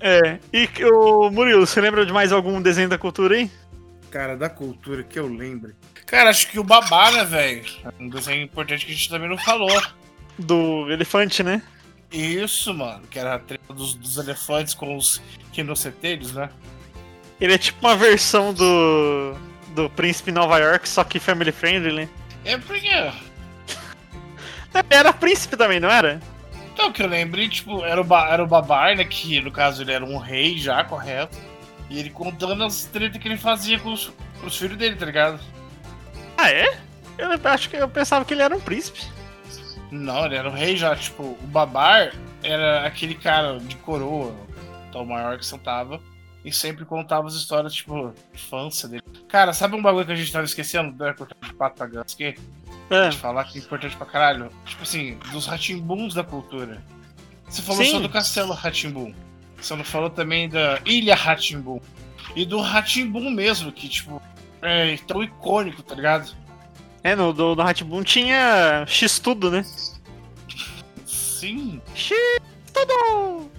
É. 0.00 0.38
E 0.52 0.68
o 0.84 1.30
Murilo, 1.30 1.66
você 1.66 1.80
lembra 1.80 2.04
de 2.06 2.12
mais 2.12 2.32
algum 2.32 2.60
desenho 2.62 2.88
da 2.88 2.98
cultura 2.98 3.34
aí? 3.34 3.50
Cara, 4.10 4.36
da 4.36 4.48
cultura 4.48 5.02
que 5.02 5.18
eu 5.18 5.26
lembro. 5.26 5.74
Cara, 6.06 6.30
acho 6.30 6.48
que 6.48 6.58
o 6.58 6.64
Babá, 6.64 7.10
né, 7.10 7.24
velho? 7.24 7.64
Um 8.00 8.08
desenho 8.08 8.42
importante 8.42 8.86
que 8.86 8.92
a 8.92 8.94
gente 8.94 9.10
também 9.10 9.28
não 9.28 9.36
falou. 9.38 9.82
Do 10.38 10.90
elefante, 10.90 11.42
né? 11.42 11.62
Isso, 12.10 12.72
mano. 12.72 13.02
Que 13.10 13.18
era 13.18 13.34
a 13.34 13.38
treta 13.38 13.74
dos, 13.74 13.94
dos 13.94 14.16
elefantes 14.16 14.74
com 14.74 14.96
os 14.96 15.20
quinocetelhos, 15.52 16.32
né? 16.32 16.48
Ele 17.40 17.54
é 17.54 17.58
tipo 17.58 17.86
uma 17.86 17.96
versão 17.96 18.54
do. 18.54 19.34
do 19.74 19.90
Príncipe 19.90 20.32
Nova 20.32 20.58
York, 20.58 20.88
só 20.88 21.04
que 21.04 21.20
family 21.20 21.52
friendly, 21.52 21.92
né? 21.92 22.08
É 22.44 22.56
porque. 22.56 22.88
Era 24.90 25.12
príncipe 25.12 25.56
também, 25.56 25.80
não 25.80 25.90
era? 25.90 26.20
Então, 26.72 26.92
que 26.92 27.02
eu 27.02 27.08
lembrei, 27.08 27.48
tipo, 27.48 27.84
era 27.84 28.00
o, 28.00 28.04
ba 28.04 28.28
era 28.30 28.42
o 28.42 28.46
Babar, 28.46 28.96
né? 28.96 29.04
Que 29.04 29.40
no 29.40 29.50
caso 29.50 29.82
ele 29.82 29.92
era 29.92 30.04
um 30.04 30.16
rei 30.16 30.58
já, 30.58 30.84
correto? 30.84 31.36
E 31.90 31.98
ele 31.98 32.10
contando 32.10 32.62
as 32.64 32.84
tretas 32.84 33.20
que 33.20 33.28
ele 33.28 33.36
fazia 33.36 33.78
com 33.78 33.92
os, 33.92 34.12
com 34.40 34.46
os 34.46 34.56
filhos 34.56 34.76
dele, 34.76 34.96
tá 34.96 35.06
ligado? 35.06 35.40
Ah, 36.36 36.50
é? 36.50 36.78
Eu 37.16 37.30
acho 37.44 37.68
que 37.68 37.76
eu 37.76 37.88
pensava 37.88 38.24
que 38.24 38.34
ele 38.34 38.42
era 38.42 38.54
um 38.54 38.60
príncipe. 38.60 39.00
Não, 39.90 40.26
ele 40.26 40.36
era 40.36 40.48
um 40.48 40.52
rei 40.52 40.76
já, 40.76 40.94
tipo, 40.94 41.22
o 41.22 41.46
Babar 41.46 42.12
era 42.42 42.86
aquele 42.86 43.14
cara 43.14 43.58
de 43.58 43.76
coroa, 43.76 44.34
tal 44.92 45.04
maior 45.04 45.38
que 45.38 45.46
sentava, 45.46 46.00
e 46.44 46.52
sempre 46.52 46.84
contava 46.84 47.26
as 47.26 47.34
histórias, 47.34 47.74
tipo, 47.74 48.14
infância 48.34 48.88
dele. 48.88 49.02
Cara, 49.28 49.52
sabe 49.52 49.74
um 49.74 49.82
bagulho 49.82 50.06
que 50.06 50.12
a 50.12 50.16
gente 50.16 50.32
tava 50.32 50.44
esquecendo? 50.44 50.92
Da 50.92 51.14
cortada 51.14 51.46
de 51.46 51.54
pato 51.54 51.76
pra 51.76 51.86
ganso 51.86 52.14
aqui? 52.14 52.38
É. 52.90 53.08
De 53.08 53.16
falar 53.16 53.44
que 53.44 53.58
é 53.58 53.62
importante 53.62 53.96
pra 53.96 54.06
caralho. 54.06 54.50
Tipo 54.64 54.82
assim, 54.82 55.18
dos 55.32 55.46
ratimbuns 55.46 56.14
da 56.14 56.22
cultura. 56.22 56.82
Você 57.48 57.62
falou 57.62 57.84
Sim. 57.84 57.92
só 57.92 58.00
do 58.00 58.08
castelo 58.08 58.52
Ratimbum. 58.52 59.14
Você 59.60 59.74
não 59.74 59.84
falou 59.84 60.10
também 60.10 60.48
da 60.48 60.80
ilha 60.84 61.14
Ratimbum. 61.14 61.80
E 62.36 62.44
do 62.44 62.60
Ratimbum 62.60 63.30
mesmo, 63.30 63.72
que, 63.72 63.88
tipo, 63.88 64.22
é 64.62 64.96
tão 65.06 65.22
icônico, 65.22 65.82
tá 65.82 65.94
ligado? 65.94 66.32
É, 67.02 67.14
no 67.14 67.32
do, 67.32 67.54
do 67.54 68.04
tinha 68.04 68.84
X-Tudo, 68.86 69.50
né? 69.50 69.64
Sim. 71.06 71.80
X-Tudo! 71.94 73.50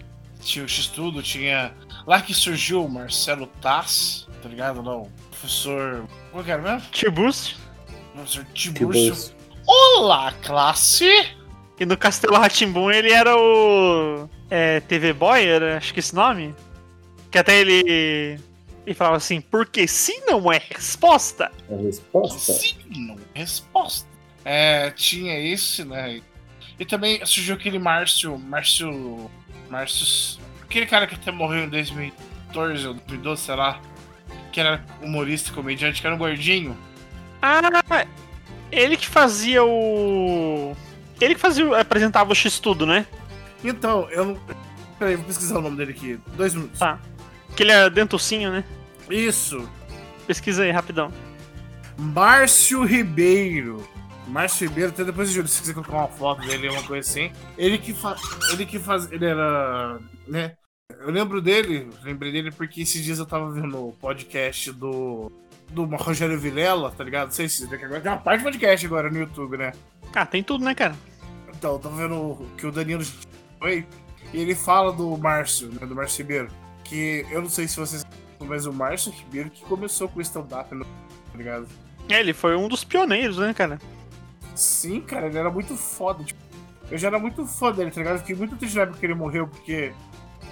Tinha 0.42 0.66
o 0.66 0.68
X-Tudo, 0.68 1.22
tinha. 1.22 1.74
Lá 2.06 2.22
que 2.22 2.34
surgiu 2.34 2.86
o 2.86 2.90
Marcelo 2.90 3.48
Tass, 3.62 4.28
tá 4.42 4.50
ligado? 4.50 4.82
Não. 4.82 5.10
Professor. 5.30 6.06
Como 6.32 6.44
que 6.44 6.52
era 6.52 6.62
mesmo? 6.62 6.90
T-Boost. 6.90 7.58
Professor 8.14 8.46
Tiburcio. 8.54 9.34
Olá, 9.66 10.34
classe! 10.44 11.10
E 11.80 11.86
no 11.86 11.96
Castelo 11.96 12.38
Ratimbum 12.38 12.92
ele 12.92 13.12
era 13.12 13.38
o. 13.38 14.30
É, 14.80 14.82
TV 14.82 15.14
Boy, 15.14 15.44
era, 15.46 15.78
acho 15.78 15.94
que 15.94 16.00
esse 16.00 16.16
nome? 16.16 16.56
Que 17.30 17.38
até 17.38 17.60
ele. 17.60 18.40
Ele 18.86 18.96
falava 18.96 19.18
assim, 19.18 19.40
porque 19.40 19.88
se 19.88 20.20
não 20.26 20.52
é 20.52 20.60
resposta. 20.72 21.52
A 21.72 21.76
resposta? 21.76 22.54
Sim, 22.54 22.76
não. 22.90 23.18
Resposta. 23.36 24.08
É, 24.44 24.90
tinha 24.92 25.38
esse, 25.38 25.84
né? 25.84 26.22
E 26.80 26.86
também 26.86 27.24
surgiu 27.26 27.56
aquele 27.56 27.78
Márcio. 27.78 28.38
Márcio. 28.40 29.30
Márcio. 29.70 30.40
Aquele 30.64 30.86
cara 30.88 31.06
que 31.06 31.14
até 31.16 31.30
morreu 31.32 31.66
em 31.66 31.70
2014 31.70 32.88
ou 32.88 32.94
2012, 32.96 33.42
sei 33.44 33.56
lá. 33.56 33.80
Que 34.52 34.60
era 34.60 34.84
humorista, 35.04 35.52
comediante, 35.52 36.02
que 36.02 36.08
era 36.08 36.16
um 36.16 36.20
gordinho. 36.20 36.76
Ah, 37.42 37.62
ele 38.72 38.98
que 38.98 39.06
fazia 39.08 39.64
o. 39.64 40.76
Ele 41.22 41.36
que 41.36 41.42
fazia, 41.42 41.66
o- 41.68 41.76
apresentava 41.76 42.32
o 42.32 42.36
X-Tudo, 42.36 42.86
né? 42.88 43.06
Então, 43.64 44.10
eu 44.10 44.26
não. 44.26 44.40
Peraí, 45.00 45.16
vou 45.16 45.26
pesquisar 45.26 45.58
o 45.58 45.62
nome 45.62 45.78
dele 45.78 45.92
aqui. 45.92 46.20
Dois 46.36 46.54
minutos. 46.54 46.78
Tá. 46.78 47.00
Que 47.56 47.64
ele 47.64 47.72
é 47.72 47.90
dentucinho, 47.90 48.52
né? 48.52 48.64
Isso. 49.10 49.68
Pesquisa 50.28 50.64
aí, 50.64 50.72
rapidão. 50.72 51.12
Márcio 51.98 52.84
Ribeiro. 52.84 53.88
Márcio 54.28 54.68
Ribeiro, 54.68 54.92
até 54.92 55.04
depois 55.04 55.32
de 55.32 55.48
se 55.48 55.62
quiser 55.62 55.74
colocar 55.74 55.98
uma 55.98 56.08
foto 56.08 56.46
dele, 56.46 56.70
uma 56.70 56.84
coisa 56.84 57.10
assim. 57.10 57.32
Ele 57.58 57.78
que 57.78 57.94
faz. 57.94 58.22
Ele 58.52 58.66
que 58.66 58.78
faz. 58.78 59.12
Ele 59.12 59.26
era. 59.26 60.00
né? 60.28 60.54
Eu 61.00 61.12
lembro 61.12 61.42
dele, 61.42 61.90
lembrei 62.04 62.32
dele 62.32 62.52
porque 62.52 62.82
esses 62.82 63.04
dias 63.04 63.20
eu 63.20 63.26
tava 63.26 63.50
vendo 63.52 63.88
o 63.88 63.94
podcast 63.94 64.72
do. 64.72 65.32
Do 65.70 65.84
Rogério 65.86 66.40
Vilela, 66.40 66.90
tá 66.90 67.04
ligado? 67.04 67.28
Não 67.28 67.32
sei 67.32 67.48
se 67.48 67.64
agora 67.66 68.02
tem 68.02 68.12
uma 68.12 68.18
parte 68.18 68.42
do 68.42 68.46
podcast 68.46 68.86
agora 68.86 69.10
no 69.10 69.20
YouTube, 69.20 69.56
né? 69.56 69.72
Ah, 70.14 70.26
tem 70.26 70.42
tudo, 70.42 70.66
né, 70.66 70.74
cara? 70.74 70.96
Então, 71.56 71.74
eu 71.74 71.80
tava 71.80 71.96
vendo 71.96 72.44
que 72.58 72.66
o 72.66 72.72
Danilo 72.72 73.04
foi 73.60 73.86
e 74.34 74.40
ele 74.42 74.56
fala 74.56 74.92
do 74.92 75.18
Márcio, 75.18 75.70
né? 75.70 75.86
Do 75.86 75.96
Márcio 75.96 76.24
Ribeiro. 76.24 76.50
Que 76.84 77.26
eu 77.32 77.42
não 77.42 77.50
sei 77.50 77.68
se 77.68 77.78
vocês. 77.80 78.06
Mas 78.40 78.66
o 78.66 78.74
Márcio 78.74 79.12
Ribeiro 79.12 79.50
que 79.50 79.64
começou 79.66 80.08
com 80.08 80.20
o 80.20 80.22
stand-up, 80.22 80.74
no- 80.74 80.86
tá 80.86 81.38
ligado? 81.38 81.68
É, 82.08 82.20
ele 82.20 82.34
foi 82.34 82.56
um 82.56 82.68
dos 82.68 82.84
pioneiros, 82.84 83.38
né, 83.38 83.54
cara? 83.54 83.80
Sim, 84.56 85.02
cara, 85.02 85.28
ele 85.28 85.38
era 85.38 85.50
muito 85.52 85.76
foda. 85.76 86.24
Tipo, 86.24 86.40
eu 86.90 86.98
já 86.98 87.08
era 87.10 87.20
muito 87.20 87.46
fã 87.46 87.72
dele, 87.72 87.92
tá 87.92 87.98
ligado? 88.00 88.16
Eu 88.16 88.20
Fiquei 88.20 88.36
muito 88.36 88.56
triste 88.56 88.76
na 88.76 88.84
época 88.84 88.98
que 89.00 89.06
ele 89.06 89.14
morreu, 89.14 89.48
porque 89.48 89.94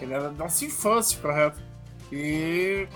ele 0.02 0.14
era 0.14 0.30
da 0.30 0.44
nossa 0.44 0.64
infância, 0.66 1.20
correto? 1.20 1.60
E 2.12 2.88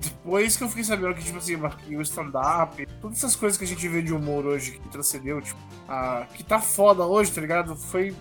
depois 0.00 0.56
que 0.56 0.64
eu 0.64 0.68
fiquei 0.68 0.84
sabendo 0.84 1.14
que, 1.14 1.24
tipo 1.24 1.38
assim, 1.38 1.56
o 1.96 2.00
stand-up, 2.02 2.86
todas 3.00 3.18
essas 3.18 3.36
coisas 3.36 3.58
que 3.58 3.64
a 3.64 3.66
gente 3.66 3.86
vê 3.88 4.00
de 4.00 4.14
humor 4.14 4.46
hoje, 4.46 4.72
que 4.72 4.88
transcendeu, 4.88 5.40
tipo, 5.42 5.58
a, 5.88 6.26
que 6.34 6.42
tá 6.42 6.58
foda 6.60 7.04
hoje, 7.04 7.30
tá 7.32 7.40
ligado? 7.40 7.76
Foi 7.76 8.14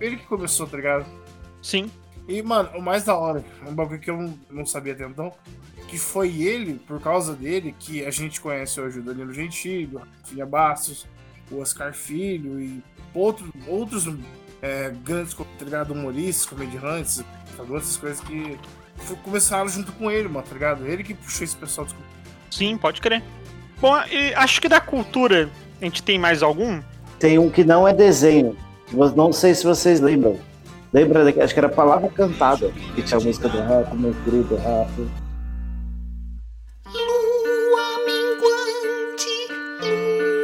ele 0.00 0.16
que 0.16 0.26
começou, 0.26 0.66
tá 0.66 0.76
ligado? 0.76 1.04
Sim. 1.64 1.90
E, 2.28 2.42
mano, 2.42 2.68
o 2.74 2.82
mais 2.82 3.04
da 3.04 3.16
hora, 3.16 3.42
é 3.64 3.68
um 3.68 3.74
bagulho 3.74 3.98
que 3.98 4.10
eu 4.10 4.34
não, 4.50 4.66
sabia 4.66 4.92
até 4.92 5.06
então, 5.06 5.32
que 5.88 5.98
foi 5.98 6.42
ele, 6.42 6.74
por 6.74 7.00
causa 7.00 7.32
dele, 7.32 7.74
que 7.78 8.04
a 8.04 8.10
gente 8.10 8.38
conhece 8.38 8.78
hoje 8.78 8.98
o 8.98 9.02
Danilo 9.02 9.32
Gentili, 9.32 9.96
o 9.96 10.02
filha 10.26 10.44
Bastos, 10.44 11.06
o 11.50 11.60
Oscar 11.60 11.94
Filho 11.94 12.60
e 12.60 12.82
outro, 13.14 13.50
outros 13.66 14.06
é, 14.60 14.92
grandes 15.02 15.32
tá 15.32 15.44
ligado, 15.62 15.92
humoristas, 15.92 16.44
comediantes, 16.44 17.24
essas 17.76 17.96
coisas 17.96 18.20
que 18.20 18.58
começaram 19.22 19.68
junto 19.68 19.90
com 19.92 20.10
ele, 20.10 20.28
mano, 20.28 20.46
tá 20.46 20.52
ligado? 20.52 20.86
Ele 20.86 21.02
que 21.02 21.14
puxou 21.14 21.44
esse 21.44 21.56
pessoal 21.56 21.86
dos... 21.86 21.96
Sim, 22.50 22.76
pode 22.76 23.00
crer. 23.00 23.22
Bom, 23.80 23.94
acho 24.36 24.60
que 24.60 24.68
da 24.68 24.82
cultura 24.82 25.48
a 25.80 25.84
gente 25.84 26.02
tem 26.02 26.18
mais 26.18 26.42
algum? 26.42 26.82
Tem 27.18 27.38
um 27.38 27.48
que 27.48 27.64
não 27.64 27.88
é 27.88 27.94
desenho. 27.94 28.54
Não 29.16 29.32
sei 29.32 29.54
se 29.54 29.64
vocês 29.64 30.00
lembram. 30.00 30.38
Lembra 30.94 31.24
daqui? 31.24 31.40
Acho 31.40 31.52
que 31.52 31.58
era 31.58 31.66
a 31.66 31.72
Palavra 31.72 32.08
Cantada, 32.08 32.70
que 32.94 33.02
tinha 33.02 33.18
a 33.18 33.20
música 33.20 33.48
do 33.48 33.58
Rafa, 33.58 33.96
meu 33.96 34.14
querido 34.24 34.54
Rafa. 34.54 35.02
Lua 36.86 37.88
minguante, 38.06 39.48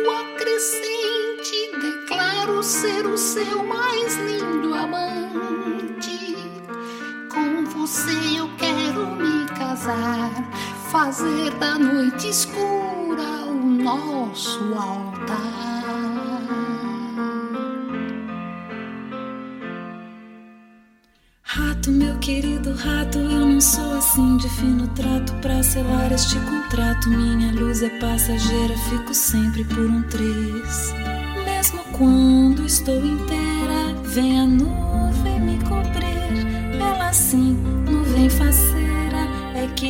lua 0.05 0.25
crescente, 0.37 1.71
declaro 1.81 2.61
ser 2.65 3.07
o 3.07 3.17
seu 3.17 3.63
mais 3.63 4.17
lindo 4.17 4.75
amante. 4.75 6.35
Com 7.33 7.65
você 7.67 8.41
eu 8.41 8.51
quero 8.59 9.07
me 9.07 9.47
casar, 9.57 10.33
fazer 10.91 11.53
da 11.61 11.79
noite 11.79 12.29
escura 12.29 13.47
o 13.47 13.55
nosso 13.55 14.65
altar. 14.75 15.90
rato, 21.81 21.91
meu 21.93 22.19
querido 22.19 22.75
rato, 22.75 23.19
eu 23.19 23.47
não 23.47 23.61
sou 23.61 23.97
assim 23.97 24.37
de 24.37 24.49
fino 24.51 24.87
trato 24.89 25.33
pra 25.41 25.63
selar 25.63 26.13
este 26.13 26.39
contrato. 26.41 27.09
Minha 27.09 27.53
luz 27.53 27.83
é 27.83 27.89
passageira, 27.99 28.77
fico 28.91 29.15
sempre 29.15 29.65
por 29.65 29.79
um 29.79 30.03
três. 30.03 30.93
Mesmo 31.45 31.81
quando 31.97 32.67
estou 32.67 33.03
inteira, 33.05 33.95
vem 34.05 34.41
a 34.41 34.47
nuvem 34.47 35.41
me 35.41 35.59
cobrir. 35.65 36.47
Ela 36.79 37.13
sim, 37.13 37.57
nuvem 37.91 38.29
faceira, 38.29 39.27
é 39.55 39.67
que 39.75 39.87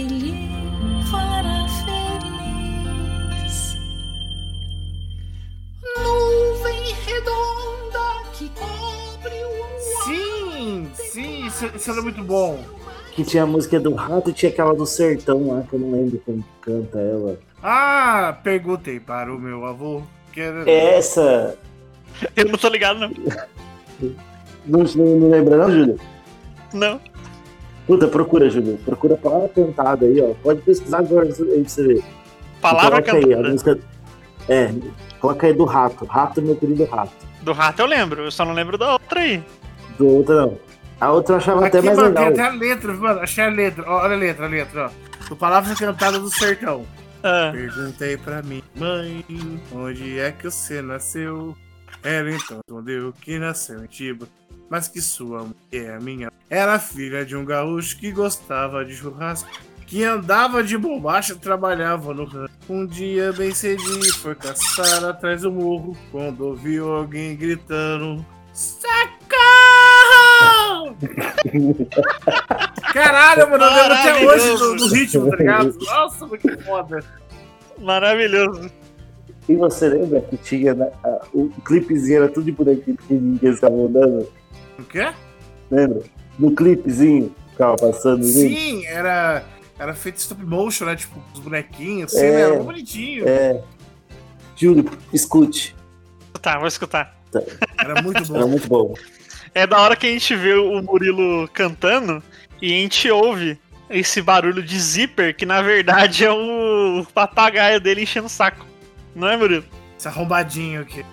isso 11.63 11.91
era 11.91 12.03
muito 12.03 12.23
bom. 12.23 12.63
Que 13.13 13.25
tinha 13.25 13.43
a 13.43 13.47
música 13.47 13.79
do 13.81 13.95
rato 13.95 14.31
e 14.31 14.33
tinha 14.33 14.51
aquela 14.51 14.75
do 14.75 14.87
sertão 14.87 15.49
lá, 15.49 15.63
que 15.63 15.75
eu 15.75 15.81
não 15.81 15.93
lembro 15.93 16.21
como 16.25 16.45
canta 16.61 16.99
ela. 16.99 17.39
Ah, 17.63 18.37
perguntei 18.43 19.01
para 19.01 19.35
o 19.35 19.39
meu 19.39 19.65
avô. 19.67 20.03
Que 20.33 20.41
era... 20.41 20.71
É 20.71 20.97
essa! 20.97 21.59
Eu 22.37 22.45
não 22.47 22.57
tô 22.57 22.69
ligado, 22.69 23.01
não. 23.01 23.09
não, 24.67 24.85
não, 24.85 25.17
não 25.17 25.31
lembra, 25.31 25.57
não, 25.57 25.71
Júlio? 25.71 26.01
Não. 26.73 27.01
Puta, 27.87 28.07
procura, 28.07 28.49
Júlio. 28.49 28.79
Procura 28.85 29.15
a 29.15 29.19
palavra 29.19 29.49
cantada 29.49 30.07
aí, 30.07 30.21
ó. 30.23 30.33
Pode 30.43 30.63
pesquisar 30.63 30.99
agora 30.99 31.27
aí 31.27 31.33
pra 31.35 31.69
você 31.69 31.87
ver. 31.87 32.05
Palavra 32.61 33.03
cantada. 33.03 33.37
Aí, 33.37 33.51
música... 33.51 33.79
É, 34.49 34.73
coloca 35.21 35.47
aí 35.47 35.53
do 35.53 35.65
rato. 35.65 36.05
Rato, 36.05 36.41
meu 36.41 36.57
querido 36.57 36.85
rato. 36.85 37.13
Do 37.43 37.53
rato 37.53 37.81
eu 37.81 37.87
lembro, 37.87 38.23
eu 38.25 38.31
só 38.31 38.45
não 38.45 38.53
lembro 38.53 38.77
da 38.77 38.93
outra 38.93 39.21
aí. 39.21 39.43
Do 39.99 40.09
outra 40.09 40.43
não. 40.43 40.70
A 41.01 41.11
outra 41.11 41.35
eu 41.35 41.39
achava 41.39 41.67
Aqui, 41.67 41.79
até 41.79 41.87
mais 41.87 41.97
mano, 41.97 42.09
legal. 42.11 42.25
Tem 42.25 42.33
até 42.33 42.43
a 42.43 42.59
letra, 42.59 42.93
mano. 42.93 43.21
Achei 43.21 43.45
a 43.45 43.49
letra. 43.49 43.85
Olha 43.91 44.15
a 44.15 44.19
letra, 44.19 44.47
a 44.47 44.49
letra, 44.49 44.87
ó. 44.87 45.29
Do 45.29 45.37
Palavras 45.37 45.79
do 45.79 46.31
Sertão. 46.31 46.87
Ah. 47.23 47.51
Perguntei 47.53 48.17
pra 48.17 48.43
mim, 48.43 48.63
mãe, 48.75 49.25
onde 49.73 50.19
é 50.19 50.33
que 50.33 50.45
você 50.45 50.81
nasceu? 50.81 51.57
Ela 52.03 52.31
então 52.31 52.59
respondeu 52.59 53.13
que 53.21 53.39
nasceu 53.39 53.85
em 53.85 53.87
Tiba, 53.87 54.27
mas 54.71 54.89
que 54.89 55.03
sua 55.03 55.41
mulher, 55.41 55.97
é 55.97 56.01
minha, 56.01 56.33
era 56.49 56.79
filha 56.79 57.25
de 57.25 57.37
um 57.37 57.45
gaúcho 57.45 57.99
que 57.99 58.11
gostava 58.11 58.85
de 58.87 58.95
churrasco, 58.95 59.51
que 59.87 60.03
andava 60.03 60.65
de 60.65 60.79
bombacha 60.79 61.35
e 61.35 61.39
trabalhava 61.39 62.15
no 62.15 62.25
rancho. 62.25 62.55
Um 62.69 62.87
dia, 62.87 63.33
bem 63.35 63.53
cedinho, 63.53 64.15
foi 64.15 64.35
caçar 64.35 65.05
atrás 65.05 65.43
do 65.43 65.53
morro, 65.53 65.95
quando 66.11 66.41
ouviu 66.47 66.91
alguém 66.91 67.37
gritando: 67.37 68.25
Saca! 68.55 69.20
Caralho, 72.93 73.51
mano, 73.51 73.65
eu 73.65 73.71
lembro 73.71 73.93
até 73.95 74.27
hoje 74.27 74.57
do, 74.77 74.89
ritmo, 74.89 75.31
tá 75.31 75.37
ligado? 75.37 75.79
Nossa, 75.81 76.29
que 76.39 76.57
foda. 76.63 77.05
Maravilhoso. 77.79 78.71
E 79.49 79.57
você 79.57 79.89
lembra 79.89 80.21
que 80.21 80.37
tinha 80.37 80.75
né, 80.75 80.91
a, 81.03 81.21
o 81.33 81.49
clipezinho, 81.65 82.23
era 82.23 82.29
tudo 82.29 82.45
de 82.45 82.53
bonequinho 82.53 82.97
que 82.97 83.15
eles 83.15 83.55
estavam 83.55 83.87
andando? 83.87 84.29
O 84.79 84.85
quê? 84.85 85.13
Lembra? 85.71 86.03
No 86.39 86.55
clipezinho 86.55 87.35
que 87.51 87.57
tava 87.57 87.77
passando. 87.77 88.23
Sim, 88.23 88.85
era, 88.87 89.43
era 89.79 89.95
feito 89.95 90.19
stop 90.19 90.45
motion, 90.45 90.85
né? 90.85 90.97
Tipo, 90.97 91.21
os 91.35 91.41
bonequinhos, 91.41 92.15
assim, 92.15 92.27
é, 92.27 92.31
né? 92.31 92.41
Era 92.41 92.63
bonitinho. 92.63 93.29
É. 93.29 93.63
Júlio, 94.57 94.91
escute. 95.13 95.75
Tá, 96.41 96.59
vou 96.59 96.69
escutar. 96.69 97.19
Tá. 97.31 97.43
Era 97.79 98.03
muito 98.03 98.25
bom. 98.27 98.37
Era 98.37 98.47
muito 98.47 98.69
bom. 98.69 98.95
É 99.55 99.67
da 99.67 99.81
hora 99.81 99.97
que 99.97 100.07
a 100.07 100.11
gente 100.11 100.35
vê 100.35 100.55
o 100.55 100.81
Murilo 100.83 101.49
cantando 101.49 102.23
e 102.61 102.73
a 102.73 102.77
gente 102.77 103.11
ouve 103.11 103.59
esse 103.89 104.23
barulho 104.23 104.63
de 104.63 104.79
zíper, 104.79 105.35
que 105.35 105.45
na 105.45 105.61
verdade 105.61 106.25
é 106.27 106.31
o 106.31 107.05
papagaio 107.13 107.81
dele 107.81 108.03
enchendo 108.03 108.27
o 108.27 108.31
saco. 108.31 108.65
Não 109.15 109.29
é, 109.29 109.37
Murilo? 109.37 109.65
Esse 109.99 110.09
arrombadinho 110.09 110.83
aqui. 110.83 111.05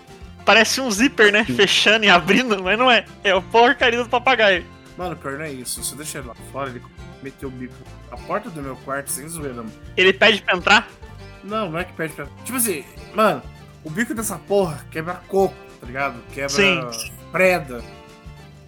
Parece 0.46 0.80
um 0.80 0.90
zíper, 0.90 1.32
né? 1.32 1.44
Fechando 1.44 2.06
e 2.06 2.10
abrindo, 2.10 2.62
mas 2.64 2.78
não 2.78 2.90
é. 2.90 3.04
É 3.24 3.36
o 3.36 3.42
porcaria 3.42 4.02
do 4.02 4.10
papagaio. 4.10 4.64
Mano, 4.98 5.16
pior 5.16 5.38
não 5.38 5.46
é 5.46 5.52
isso. 5.52 5.84
Você 5.84 5.96
deixar 5.96 6.20
ele 6.20 6.30
lá 6.30 6.36
fora, 6.52 6.70
ele 6.70 6.82
meteu 7.22 7.50
o 7.50 7.52
bico 7.52 7.76
na 8.10 8.18
porta 8.18 8.50
do 8.50 8.62
meu 8.62 8.76
quarto 8.78 9.12
sem 9.12 9.28
zoeira, 9.28 9.56
mano. 9.56 9.72
Ele 9.98 10.14
pede 10.14 10.42
pra 10.42 10.56
entrar? 10.56 10.88
Não, 11.44 11.70
não 11.72 11.80
é 11.80 11.84
que 11.84 11.94
pede 11.94 12.14
pra. 12.14 12.28
Tipo 12.46 12.58
assim, 12.58 12.86
mano, 13.14 13.42
o 13.84 13.90
bico 13.90 14.14
dessa 14.14 14.38
porra 14.38 14.86
quebra 14.92 15.16
coco, 15.28 15.56
tá 15.80 15.88
ligado? 15.88 16.22
Quebra 16.34 16.50
Sim. 16.50 16.82
preda. 17.32 17.84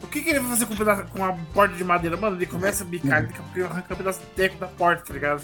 O 0.02 0.08
que, 0.08 0.22
que 0.22 0.30
ele 0.30 0.40
vai 0.40 0.50
fazer 0.50 0.66
com, 0.66 0.74
a 0.74 0.78
pedaço, 0.78 1.06
com 1.12 1.20
uma 1.20 1.38
porta 1.54 1.76
de 1.76 1.84
madeira? 1.84 2.18
Mano, 2.18 2.38
ele 2.38 2.46
começa 2.46 2.84
a 2.84 2.88
bicar, 2.88 3.28
daqui 3.28 3.40
ele 3.56 3.66
arranca 3.66 3.94
um 3.94 3.98
pedaço 3.98 4.20
de 4.22 4.26
teco 4.28 4.58
da 4.58 4.68
porta, 4.68 5.04
tá 5.06 5.14
ligado? 5.14 5.44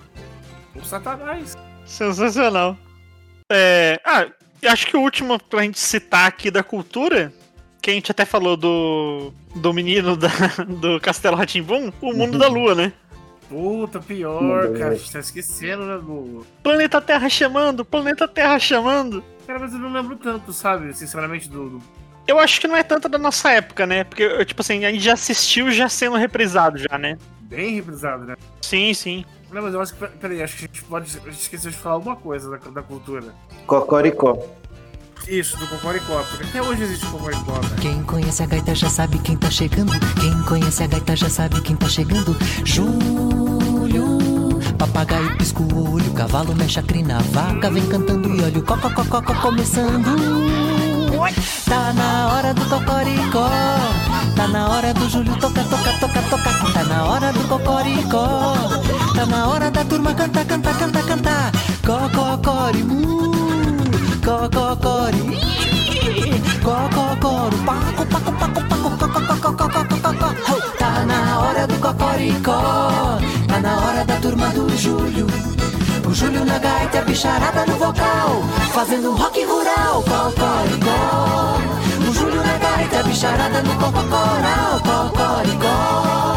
o 0.74 0.84
satanás. 0.84 1.56
Sensacional. 1.84 2.76
É, 3.50 4.00
ah, 4.04 4.26
acho 4.68 4.86
que 4.86 4.96
o 4.96 5.00
último 5.00 5.38
pra 5.38 5.62
gente 5.62 5.78
citar 5.78 6.26
aqui 6.26 6.50
da 6.50 6.62
cultura, 6.62 7.32
que 7.80 7.90
a 7.90 7.94
gente 7.94 8.10
até 8.10 8.24
falou 8.24 8.56
do, 8.56 9.32
do 9.54 9.72
menino 9.72 10.16
da, 10.16 10.28
do 10.80 11.00
Castelo 11.00 11.36
Ratimbum, 11.36 11.92
o 12.00 12.12
mundo 12.12 12.34
uhum. 12.34 12.38
da 12.38 12.48
lua, 12.48 12.74
né? 12.74 12.92
Puta, 13.48 14.00
pior, 14.00 14.72
cara. 14.72 14.90
A 14.90 14.94
gente 14.96 15.12
tá 15.12 15.20
esquecendo, 15.20 15.84
né, 15.86 15.98
do... 15.98 16.44
Planeta 16.64 17.00
Terra 17.00 17.28
chamando, 17.28 17.84
planeta 17.84 18.26
Terra 18.26 18.58
chamando. 18.58 19.22
Cara, 19.46 19.60
mas 19.60 19.72
eu 19.72 19.78
não 19.78 19.92
lembro 19.92 20.16
tanto, 20.16 20.52
sabe? 20.52 20.92
Sinceramente, 20.92 21.48
do, 21.48 21.70
do 21.70 21.82
eu 22.26 22.38
acho 22.38 22.60
que 22.60 22.66
não 22.66 22.76
é 22.76 22.82
tanto 22.82 23.08
da 23.08 23.18
nossa 23.18 23.50
época, 23.50 23.86
né? 23.86 24.04
Porque, 24.04 24.44
tipo 24.44 24.60
assim, 24.60 24.84
a 24.84 24.90
gente 24.90 25.04
já 25.04 25.14
assistiu 25.14 25.70
já 25.70 25.88
sendo 25.88 26.16
reprisado, 26.16 26.78
já, 26.78 26.98
né? 26.98 27.16
Bem 27.42 27.76
reprisado, 27.76 28.24
né? 28.24 28.34
Sim, 28.60 28.92
sim. 28.92 29.24
Não, 29.52 29.62
mas 29.62 29.72
eu 29.72 29.80
acho 29.80 29.94
que. 29.94 30.06
Peraí, 30.06 30.42
acho 30.42 30.56
que 30.56 30.64
a 30.64 30.66
gente 30.66 30.82
pode. 30.84 31.18
A 31.18 31.30
gente 31.30 31.40
esqueceu 31.40 31.70
de 31.70 31.76
falar 31.76 31.94
alguma 31.94 32.16
coisa 32.16 32.50
da, 32.50 32.56
da 32.56 32.82
cultura: 32.82 33.32
Cocoricó. 33.66 34.44
Isso, 35.28 35.56
do 35.56 35.66
Cocoricó, 35.68 36.22
porque 36.24 36.44
até 36.44 36.62
hoje 36.62 36.82
existe 36.82 37.06
o 37.06 37.10
Cocoricó, 37.10 37.52
né? 37.52 37.76
Quem 37.80 38.02
conhece 38.02 38.42
a 38.42 38.46
gaita 38.46 38.74
já 38.74 38.88
sabe 38.88 39.18
quem 39.20 39.36
tá 39.36 39.50
chegando. 39.50 39.92
Quem 40.20 40.42
conhece 40.42 40.82
a 40.82 40.86
gaita 40.86 41.16
já 41.16 41.28
sabe 41.28 41.60
quem 41.62 41.76
tá 41.76 41.88
chegando. 41.88 42.36
Júlio. 42.64 44.18
Papagaio 44.78 45.36
pisca 45.38 45.62
o 45.62 45.94
olho, 45.94 46.12
cavalo 46.12 46.54
mexe 46.54 46.78
a 46.78 46.82
crina, 46.82 47.18
vaca 47.30 47.70
vem 47.70 47.86
cantando 47.88 48.28
e 48.34 48.42
olha 48.42 48.58
o 48.58 48.62
cococó 48.62 49.22
começando. 49.40 50.75
Tá 51.64 51.92
na 51.92 52.28
hora 52.32 52.54
do 52.54 52.64
cocoricó, 52.66 53.48
tá 54.36 54.46
na 54.46 54.68
hora 54.68 54.94
do 54.94 55.08
Júlio 55.08 55.34
toca, 55.40 55.64
toca, 55.64 55.92
toca, 55.98 56.22
toca. 56.22 56.72
Tá 56.72 56.84
na 56.84 57.04
hora 57.04 57.32
do 57.32 57.40
cocoricó, 57.48 58.54
tá 59.14 59.26
na 59.26 59.48
hora 59.48 59.68
da 59.70 59.84
turma 59.84 60.14
cantar, 60.14 60.44
cantar, 60.44 60.78
cantar, 60.78 61.02
cantar. 61.02 61.52
Cococorimu, 61.84 63.32
cococori, 64.24 65.40
cococoro, 66.62 67.56
paco, 67.64 68.06
paco, 68.06 68.32
paco, 68.32 68.62
paco, 68.68 68.90
paco, 68.96 69.52
paco, 69.52 69.68
paco, 69.68 69.96
paco. 69.98 70.76
Tá 70.78 71.04
na 71.06 71.40
hora 71.40 71.66
do 71.66 71.74
cocoricó, 71.80 73.18
tá 73.48 73.60
na 73.60 73.76
hora 73.76 74.04
da 74.04 74.14
turma 74.16 74.46
do 74.50 74.68
Júlio 74.76 75.26
Júlio 76.26 76.44
na 76.44 76.58
gaita, 76.58 76.98
a 76.98 77.02
bicharada 77.02 77.64
no 77.66 77.76
vocal, 77.76 78.42
fazendo 78.72 79.12
rock 79.12 79.44
rural, 79.44 80.02
cocoricó. 80.02 81.56
O 82.00 82.12
Júlio 82.12 82.42
na 82.42 82.58
gaita, 82.58 83.04
bicharada 83.04 83.62
no 83.62 83.72
cococoral, 83.74 84.80
cocoricó. 84.80 86.34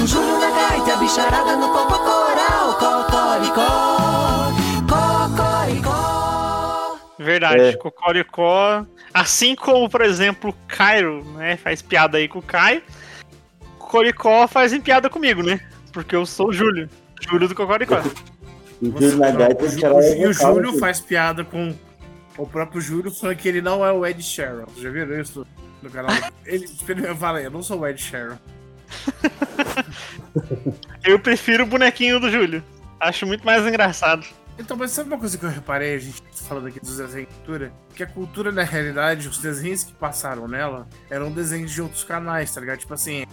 O 0.00 0.06
Júlio 0.06 0.38
na 0.38 0.48
gaita, 0.48 0.96
bicharada 0.96 1.56
no 1.56 1.68
cococoral, 1.70 2.74
cocoricó. 2.78 4.52
Cocoricó. 4.88 6.98
Verdade, 7.18 7.62
É. 7.62 7.72
Cocoricó. 7.76 8.86
Assim 9.12 9.56
como, 9.56 9.90
por 9.90 10.02
exemplo, 10.02 10.50
o 10.50 10.54
Cairo, 10.68 11.24
né? 11.34 11.56
Faz 11.56 11.82
piada 11.82 12.18
aí 12.18 12.28
com 12.28 12.38
o 12.38 12.42
Caio. 12.42 12.80
Cocoricó 13.76 14.46
fazem 14.46 14.80
piada 14.80 15.10
comigo, 15.10 15.42
né? 15.42 15.58
Porque 15.92 16.14
eu 16.14 16.24
sou 16.24 16.50
o 16.50 16.52
Júlio. 16.52 16.88
Júlio 17.20 17.48
do 17.48 17.56
Cocoricó. 17.56 18.00
E 18.82 18.88
o 18.88 18.92
Júlio 18.92 19.18
na 19.18 19.30
gaita 19.30 19.64
o, 19.64 20.00
e 20.00 20.32
Júlio 20.32 20.78
faz 20.78 21.00
piada 21.00 21.44
com 21.44 21.74
o 22.36 22.46
próprio 22.46 22.80
Júlio, 22.80 23.10
só 23.10 23.32
que 23.34 23.48
ele 23.48 23.62
não 23.62 23.86
é 23.86 23.92
o 23.92 24.04
Ed 24.04 24.22
Sheeran. 24.22 24.64
Vocês 24.66 24.82
já 24.82 24.90
viram 24.90 25.20
isso? 25.20 25.46
no 25.82 25.90
canal. 25.90 26.12
Ele 26.46 26.66
fala 27.18 27.42
eu 27.42 27.50
não 27.50 27.62
sou 27.62 27.80
o 27.80 27.86
Ed 27.86 28.00
Sheeran. 28.00 28.38
Eu 31.04 31.18
prefiro 31.18 31.64
o 31.64 31.66
bonequinho 31.66 32.20
do 32.20 32.30
Júlio. 32.30 32.62
Acho 33.00 33.26
muito 33.26 33.44
mais 33.44 33.66
engraçado. 33.66 34.24
Então, 34.56 34.76
mas 34.76 34.92
sabe 34.92 35.08
uma 35.08 35.18
coisa 35.18 35.36
que 35.36 35.44
eu 35.44 35.48
reparei, 35.48 35.96
a 35.96 35.98
gente 35.98 36.22
falando 36.46 36.68
aqui 36.68 36.78
dos 36.78 36.98
desenhos 36.98 37.28
de 37.28 37.34
cultura? 37.34 37.72
Que 37.96 38.04
a 38.04 38.06
cultura, 38.06 38.52
na 38.52 38.62
realidade, 38.62 39.26
os 39.26 39.38
desenhos 39.38 39.82
que 39.82 39.92
passaram 39.94 40.46
nela 40.46 40.86
eram 41.10 41.32
desenhos 41.32 41.72
de 41.72 41.82
outros 41.82 42.04
canais, 42.04 42.54
tá 42.54 42.60
ligado? 42.60 42.78
Tipo 42.78 42.94
assim, 42.94 43.26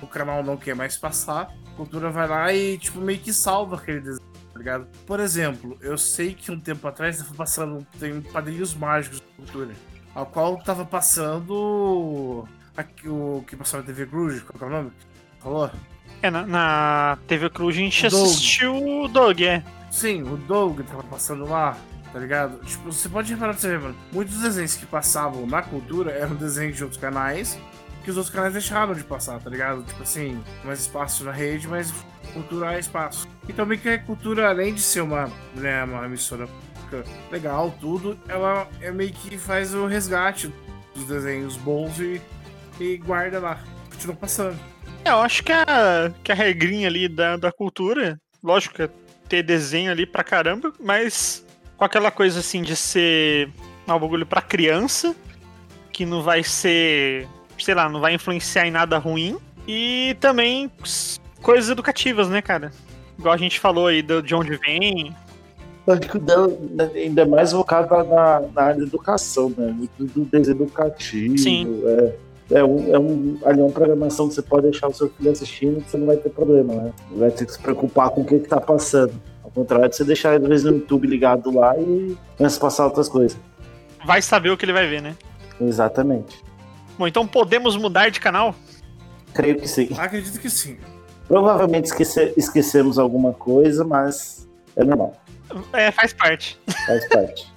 o 0.00 0.06
canal 0.06 0.44
não 0.44 0.56
quer 0.56 0.76
mais 0.76 0.96
passar, 0.96 1.52
a 1.66 1.76
cultura 1.76 2.10
vai 2.10 2.28
lá 2.28 2.52
e, 2.52 2.78
tipo, 2.78 3.00
meio 3.00 3.18
que 3.18 3.32
salva 3.32 3.74
aquele 3.76 4.00
desenho, 4.00 4.25
tá 4.56 4.58
ligado? 4.58 4.86
Por 5.06 5.20
exemplo, 5.20 5.76
eu 5.82 5.98
sei 5.98 6.32
que 6.32 6.50
um 6.50 6.58
tempo 6.58 6.88
atrás 6.88 7.18
tava 7.18 7.34
passando, 7.34 7.86
tem 8.00 8.20
Padrinhos 8.22 8.74
Mágicos 8.74 9.20
da 9.20 9.26
cultura, 9.36 9.74
ao 10.14 10.24
qual 10.26 10.56
tava 10.56 10.84
passando 10.84 12.48
aqui, 12.74 13.06
o 13.06 13.44
que 13.46 13.54
passava 13.54 13.82
na 13.82 13.86
TV 13.86 14.06
Cruz, 14.06 14.42
qual 14.42 14.58
que 14.58 14.64
é 14.64 14.66
o 14.66 14.70
nome? 14.70 14.92
Falou? 15.40 15.70
É, 16.22 16.30
na, 16.30 16.46
na 16.46 17.18
TV 17.26 17.50
Cruz 17.50 17.76
a 17.76 17.78
gente 17.78 18.08
Doug. 18.08 18.24
assistiu 18.24 19.02
o 19.02 19.08
Doug, 19.08 19.42
é. 19.42 19.62
Sim, 19.90 20.22
o 20.22 20.36
Doug 20.38 20.80
tava 20.80 21.02
passando 21.04 21.46
lá, 21.46 21.76
tá 22.12 22.18
ligado? 22.18 22.58
Tipo, 22.64 22.90
você 22.90 23.08
pode 23.10 23.32
reparar 23.32 23.52
pra 23.52 23.60
você 23.60 23.68
ver, 23.68 23.80
mano. 23.80 23.96
Muitos 24.10 24.40
desenhos 24.40 24.74
que 24.74 24.86
passavam 24.86 25.46
na 25.46 25.60
cultura 25.60 26.12
eram 26.12 26.34
desenhos 26.34 26.76
de 26.76 26.82
outros 26.82 27.00
canais, 27.00 27.58
que 28.02 28.10
os 28.10 28.16
outros 28.16 28.34
canais 28.34 28.54
deixaram 28.54 28.94
de 28.94 29.04
passar, 29.04 29.38
tá 29.38 29.50
ligado? 29.50 29.82
Tipo 29.82 30.02
assim, 30.02 30.42
mais 30.64 30.80
espaço 30.80 31.24
na 31.24 31.32
rede, 31.32 31.68
mas 31.68 31.92
cultura 32.36 32.74
é 32.74 32.78
espaço. 32.78 33.26
E 33.48 33.52
também 33.52 33.78
que 33.78 33.88
a 33.88 33.98
cultura, 33.98 34.48
além 34.48 34.74
de 34.74 34.80
ser 34.80 35.00
uma, 35.00 35.30
né, 35.54 35.84
uma 35.84 36.04
emissora 36.04 36.48
legal, 37.30 37.74
tudo, 37.80 38.18
ela 38.28 38.68
é 38.80 38.90
meio 38.90 39.12
que 39.12 39.36
faz 39.38 39.74
o 39.74 39.86
resgate 39.86 40.52
dos 40.94 41.04
desenhos 41.06 41.56
bons 41.56 41.98
e, 41.98 42.20
e 42.78 42.96
guarda 42.98 43.38
lá. 43.38 43.58
Continua 43.90 44.16
passando. 44.16 44.58
É, 45.04 45.10
eu 45.10 45.20
acho 45.20 45.42
que 45.42 45.52
a, 45.52 46.12
que 46.22 46.30
a 46.30 46.34
regrinha 46.34 46.88
ali 46.88 47.08
da, 47.08 47.36
da 47.36 47.52
cultura, 47.52 48.20
lógico 48.42 48.76
que 48.76 48.82
é 48.82 48.90
ter 49.28 49.42
desenho 49.42 49.90
ali 49.90 50.06
pra 50.06 50.22
caramba, 50.22 50.72
mas 50.78 51.44
com 51.76 51.84
aquela 51.84 52.10
coisa 52.10 52.40
assim 52.40 52.62
de 52.62 52.76
ser 52.76 53.50
um 53.88 53.98
bagulho 53.98 54.26
pra 54.26 54.42
criança, 54.42 55.14
que 55.92 56.04
não 56.04 56.22
vai 56.22 56.42
ser, 56.42 57.26
sei 57.58 57.74
lá, 57.74 57.88
não 57.88 58.00
vai 58.00 58.14
influenciar 58.14 58.66
em 58.66 58.70
nada 58.70 58.98
ruim, 58.98 59.38
e 59.66 60.16
também 60.20 60.70
coisas 61.46 61.70
educativas, 61.70 62.28
né, 62.28 62.42
cara? 62.42 62.72
Igual 63.16 63.32
a 63.32 63.36
gente 63.36 63.60
falou 63.60 63.86
aí 63.86 64.02
do- 64.02 64.20
de 64.20 64.34
onde 64.34 64.56
vem. 64.56 65.14
Acho 65.86 66.00
que 66.00 66.16
o 66.16 66.20
dela 66.20 66.52
ainda 66.96 67.22
é 67.22 67.24
mais 67.24 67.52
focado 67.52 67.94
na, 68.08 68.40
na 68.52 68.62
área 68.62 68.80
da 68.80 68.82
educação, 68.82 69.48
né? 69.56 69.66
Muito 69.68 70.04
do 70.04 70.24
desenho 70.24 70.56
educativo. 70.62 71.38
Sim. 71.38 71.80
É, 71.86 72.58
é, 72.58 72.64
um, 72.64 72.92
é, 72.94 72.98
um, 72.98 73.38
ali 73.44 73.60
é 73.60 73.62
uma 73.62 73.70
programação 73.70 74.28
que 74.28 74.34
você 74.34 74.42
pode 74.42 74.64
deixar 74.68 74.88
o 74.88 74.92
seu 74.92 75.08
filho 75.08 75.30
assistindo 75.30 75.80
que 75.80 75.88
você 75.88 75.96
não 75.96 76.06
vai 76.06 76.16
ter 76.16 76.30
problema, 76.30 76.74
né? 76.74 76.92
Não 77.12 77.18
vai 77.18 77.30
ter 77.30 77.46
que 77.46 77.52
se 77.52 77.58
preocupar 77.60 78.10
com 78.10 78.22
o 78.22 78.24
que, 78.24 78.40
que 78.40 78.48
tá 78.48 78.60
passando. 78.60 79.14
Ao 79.44 79.50
contrário 79.52 79.88
de 79.88 79.94
você 79.94 80.02
deixar 80.04 80.34
às 80.40 80.48
vezes 80.48 80.64
no 80.66 80.72
YouTube 80.72 81.06
ligado 81.06 81.54
lá 81.54 81.78
e 81.78 82.16
começa 82.36 82.56
a 82.56 82.60
passar 82.60 82.84
outras 82.86 83.08
coisas. 83.08 83.38
Vai 84.04 84.20
saber 84.20 84.50
o 84.50 84.56
que 84.56 84.64
ele 84.64 84.72
vai 84.72 84.88
ver, 84.88 85.00
né? 85.00 85.14
Exatamente. 85.60 86.44
Bom, 86.98 87.06
então 87.06 87.24
podemos 87.28 87.76
mudar 87.76 88.10
de 88.10 88.18
canal? 88.18 88.54
Creio 89.32 89.56
que 89.60 89.68
sim. 89.68 89.88
Acredito 89.96 90.40
que 90.40 90.50
sim. 90.50 90.76
Provavelmente 91.28 91.86
esquece, 91.86 92.32
esquecemos 92.36 92.98
alguma 92.98 93.32
coisa, 93.32 93.84
mas 93.84 94.46
é 94.76 94.84
normal. 94.84 95.14
É, 95.72 95.90
faz 95.90 96.12
parte. 96.12 96.58
Faz 96.86 97.08
parte. 97.08 97.54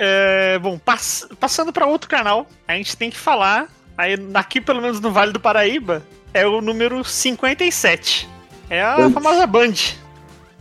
É, 0.00 0.56
bom, 0.60 0.78
pass- 0.78 1.26
passando 1.40 1.72
pra 1.72 1.84
outro 1.84 2.08
canal, 2.08 2.46
a 2.68 2.74
gente 2.74 2.96
tem 2.96 3.10
que 3.10 3.16
falar, 3.18 3.66
aí 3.96 4.14
aqui 4.32 4.60
pelo 4.60 4.80
menos 4.80 5.00
no 5.00 5.10
Vale 5.10 5.32
do 5.32 5.40
Paraíba, 5.40 6.04
é 6.32 6.46
o 6.46 6.60
número 6.60 7.02
57. 7.02 8.28
É 8.70 8.80
a 8.80 8.94
Band. 8.96 9.10
famosa 9.10 9.44
Band. 9.44 9.72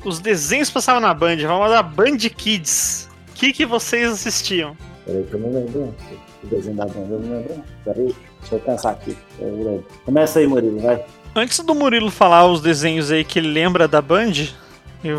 Os 0.03 0.17
desenhos 0.17 0.71
passavam 0.71 1.01
na 1.01 1.13
Band, 1.13 1.35
a 1.45 1.47
famosa 1.47 1.83
Band 1.83 2.17
Kids. 2.35 3.07
O 3.29 3.33
que, 3.35 3.53
que 3.53 3.63
vocês 3.63 4.11
assistiam? 4.11 4.75
Peraí 5.05 5.23
que 5.23 5.33
eu 5.35 5.39
não 5.39 5.51
lembro. 5.53 5.95
O 6.43 6.47
desenho 6.47 6.75
da 6.75 6.85
banda 6.87 7.13
eu 7.13 7.19
não 7.19 7.37
lembro. 7.37 7.63
Peraí, 7.85 8.15
deixa 8.39 8.55
eu 8.55 8.59
pensar 8.59 8.89
aqui. 8.89 9.15
Eu. 9.39 9.85
Começa 10.03 10.39
aí, 10.39 10.47
Murilo, 10.47 10.79
vai. 10.79 11.05
Antes 11.35 11.59
do 11.59 11.75
Murilo 11.75 12.09
falar 12.09 12.47
os 12.47 12.61
desenhos 12.61 13.11
aí 13.11 13.23
que 13.23 13.39
ele 13.39 13.49
lembra 13.49 13.87
da 13.87 14.01
Band, 14.01 14.33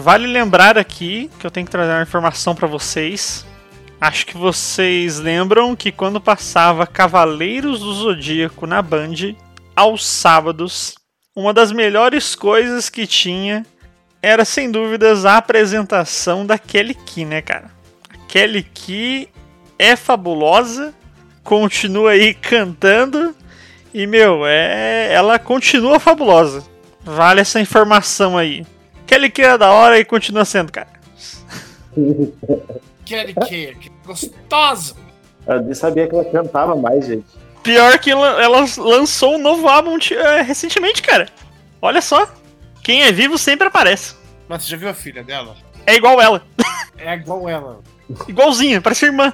vale 0.01 0.27
lembrar 0.27 0.77
aqui 0.77 1.31
que 1.39 1.47
eu 1.47 1.51
tenho 1.51 1.67
que 1.67 1.73
trazer 1.73 1.93
uma 1.93 2.03
informação 2.03 2.55
pra 2.55 2.67
vocês. 2.67 3.47
Acho 4.01 4.27
que 4.27 4.37
vocês 4.37 5.19
lembram 5.19 5.75
que 5.75 5.91
quando 5.91 6.21
passava 6.21 6.87
Cavaleiros 6.87 7.81
do 7.81 7.93
Zodíaco 7.93 8.67
na 8.67 8.83
Band, 8.83 9.35
aos 9.75 10.07
sábados, 10.07 10.95
uma 11.35 11.53
das 11.53 11.71
melhores 11.71 12.35
coisas 12.35 12.89
que 12.89 13.07
tinha 13.07 13.65
era 14.21 14.45
sem 14.45 14.71
dúvidas 14.71 15.25
a 15.25 15.37
apresentação 15.37 16.45
da 16.45 16.59
Kelly 16.59 16.95
Key, 16.95 17.25
né, 17.25 17.41
cara? 17.41 17.71
A 18.11 18.17
Kelly 18.27 18.65
Key 18.65 19.29
é 19.79 19.95
fabulosa, 19.95 20.93
continua 21.45 22.11
aí 22.11 22.35
cantando 22.35 23.35
e, 23.99 24.07
meu, 24.07 24.47
é, 24.47 25.13
ela 25.13 25.41
continua 25.41 25.99
fabulosa. 25.99 26.63
Vale 27.01 27.41
essa 27.41 27.61
informação 27.61 28.39
aí. 28.39 28.65
Kelly 29.09 29.29
Key 29.29 29.43
é 29.43 29.59
da 29.59 29.73
hora 29.73 29.99
e 29.99 30.05
continua 30.05 30.45
sendo, 30.45 30.71
cara. 30.71 30.87
Kelly 33.05 33.35
Kay, 33.35 33.75
que 33.75 33.91
gostosa! 34.07 34.95
Eu 35.45 35.63
nem 35.63 35.75
sabia 35.75 36.07
que 36.07 36.15
ela 36.15 36.25
cantava 36.27 36.77
mais, 36.77 37.07
gente. 37.07 37.27
Pior 37.65 37.99
que 37.99 38.13
ela, 38.13 38.47
lançou 38.77 39.35
um 39.35 39.39
novo 39.39 39.67
álbum 39.67 39.99
é, 40.13 40.43
recentemente, 40.43 41.03
cara. 41.03 41.27
Olha 41.83 42.01
só. 42.01 42.25
Quem 42.85 43.03
é 43.03 43.11
vivo 43.11 43.37
sempre 43.37 43.67
aparece. 43.67 44.15
Mas 44.49 44.63
você 44.63 44.71
já 44.71 44.77
viu 44.77 44.89
a 44.91 44.95
filha 44.95 45.25
dela? 45.25 45.57
É 45.85 45.97
igual 45.97 46.21
ela. 46.21 46.41
É 46.97 47.15
igual 47.15 47.49
ela. 47.49 47.81
Igualzinha, 48.29 48.81
parece 48.81 49.07
irmã. 49.07 49.33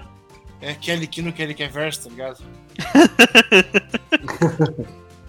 É 0.66 0.74
Kelly 0.74 1.06
Key 1.06 1.22
no 1.22 1.32
Kelly 1.32 1.54
Key 1.54 1.68
Verso, 1.68 2.04
tá 2.04 2.10
ligado? 2.10 2.42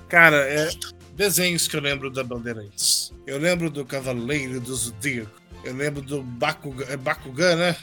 Cara, 0.08 0.38
é 0.38 0.70
desenhos 1.14 1.68
que 1.68 1.76
eu 1.76 1.82
lembro 1.82 2.10
da 2.10 2.24
Bandeirantes. 2.24 3.14
Eu 3.26 3.38
lembro 3.38 3.70
do 3.70 3.86
Cavaleiro 3.86 4.60
do 4.60 4.76
Zodíaco. 4.76 5.32
Eu 5.64 5.74
lembro 5.76 6.02
do 6.02 6.22
Bakugan, 6.22 6.86
é 6.90 6.96
Bakugan, 6.96 7.56
né? 7.56 7.76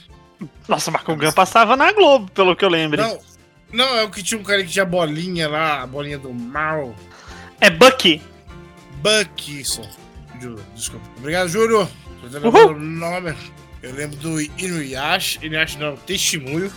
Nossa, 0.69 0.91
Bakugan 0.91 1.33
passava 1.33 1.77
na 1.77 1.93
Globo, 1.93 2.31
pelo 2.31 2.55
que 2.57 2.65
eu 2.65 2.69
lembro. 2.69 3.01
Não, 3.03 3.19
não, 3.73 3.97
é 3.97 4.05
o 4.05 4.11
que 4.11 4.23
tinha 4.23 4.41
um 4.41 4.45
cara 4.45 4.63
que 4.63 4.71
tinha 4.71 4.85
bolinha 4.85 5.49
lá, 5.49 5.83
a 5.83 5.87
bolinha 5.87 6.19
do 6.19 6.33
mal. 6.33 6.95
É 7.61 7.71
Bucky. 7.71 8.23
Buck, 9.03 9.61
isso. 9.61 9.83
Ju- 10.41 10.57
Desculpa. 10.75 11.07
Obrigado, 11.19 11.49
Júlio. 11.49 11.89
Tô 12.21 12.27
lembrando 12.29 12.77
o 12.77 12.79
nome. 12.79 13.35
Eu 13.83 13.93
lembro 13.95 14.17
do 14.19 14.41
Inuyasha. 14.41 15.45
Inuyasha 15.45 15.79
não, 15.79 15.97
Testemunho. 15.97 16.73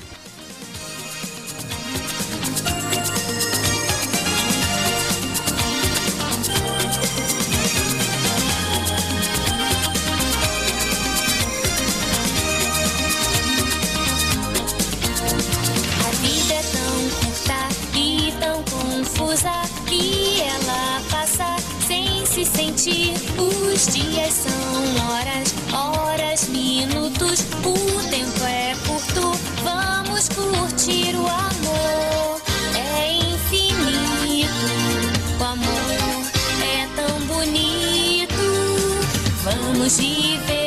Vamos 39.46 40.00
viver 40.00 40.65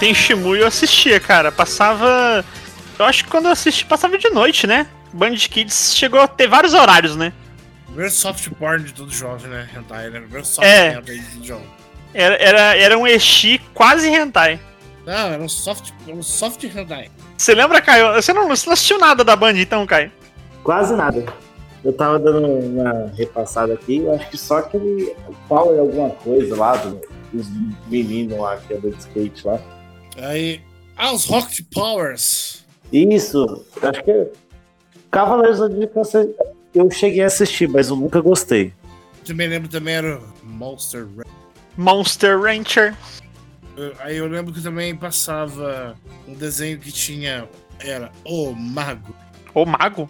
Tem 0.00 0.12
Shimuyo 0.14 0.62
eu 0.62 0.66
assistia, 0.66 1.20
cara. 1.20 1.52
Passava 1.52 2.44
Eu 2.98 3.04
acho 3.04 3.24
que 3.24 3.30
quando 3.30 3.44
eu 3.46 3.52
assisti 3.52 3.84
passava 3.86 4.18
de 4.18 4.28
noite, 4.30 4.66
né? 4.66 4.86
Band 5.12 5.34
Kids 5.36 5.94
chegou 5.94 6.20
a 6.20 6.26
ter 6.26 6.48
vários 6.48 6.74
horários, 6.74 7.14
né? 7.16 7.32
Primeiro 7.86 8.10
soft 8.10 8.48
porn 8.58 8.82
de 8.84 8.92
todo 8.94 9.12
jovem, 9.12 9.48
né? 9.50 9.68
Hentai, 9.76 10.10
né? 10.10 10.20
Primeiro 10.20 10.44
soft 10.46 10.66
É. 10.66 10.94
hentai 10.94 11.16
de 11.16 11.22
todo 11.36 11.44
jovem. 11.46 11.66
Era, 12.14 12.34
era, 12.36 12.76
era 12.76 12.98
um 12.98 13.06
Eshi 13.06 13.60
quase 13.74 14.08
hentai. 14.08 14.58
Não, 15.06 15.14
era 15.32 15.42
um 15.42 15.48
soft, 15.48 15.90
era 16.06 16.16
um 16.16 16.22
soft 16.22 16.62
hentai. 16.64 17.10
Você 17.36 17.54
lembra, 17.54 17.80
Caio? 17.80 18.12
Você 18.14 18.32
não, 18.32 18.48
você 18.48 18.66
não 18.66 18.72
assistiu 18.74 18.98
nada 18.98 19.22
da 19.24 19.34
Band, 19.36 19.54
então, 19.58 19.86
Caio? 19.86 20.10
Quase 20.62 20.94
nada. 20.94 21.24
Eu 21.82 21.92
tava 21.94 22.18
dando 22.18 22.46
uma 22.46 23.10
repassada 23.16 23.72
aqui, 23.72 23.98
eu 23.98 24.14
acho 24.14 24.28
que 24.28 24.36
só 24.36 24.58
aquele 24.58 25.14
Power 25.48 25.80
alguma 25.80 26.10
coisa 26.10 26.54
lá, 26.54 26.76
do- 26.76 27.00
dos 27.32 27.46
meninos 27.88 28.38
lá 28.38 28.56
que 28.58 28.74
andam 28.74 28.90
de 28.90 28.98
skate 28.98 29.46
lá. 29.46 29.58
Aí. 30.22 30.60
Ah, 30.96 31.12
os 31.12 31.24
Rocket 31.24 31.60
Powers. 31.72 32.64
Isso, 32.92 33.64
acho 33.82 34.02
que 34.04 34.26
Cavaleiros 35.10 35.58
do 35.58 35.68
Zodíaco 35.68 36.02
eu 36.74 36.90
cheguei 36.90 37.22
a 37.22 37.26
assistir, 37.26 37.68
mas 37.68 37.88
eu 37.88 37.96
nunca 37.96 38.20
gostei. 38.20 38.72
Também 39.24 39.48
lembro 39.48 39.68
também 39.68 39.94
era 39.94 40.18
o 40.18 40.46
Monster 40.46 41.06
Ra- 41.16 41.24
Monster 41.76 42.38
Rancher. 42.40 42.96
Aí 44.00 44.16
eu 44.16 44.26
lembro 44.26 44.52
que 44.52 44.60
também 44.62 44.94
passava 44.94 45.96
um 46.28 46.34
desenho 46.34 46.78
que 46.78 46.92
tinha. 46.92 47.48
Era 47.78 48.12
O 48.24 48.52
Mago. 48.52 49.14
O 49.54 49.64
Mago? 49.64 50.08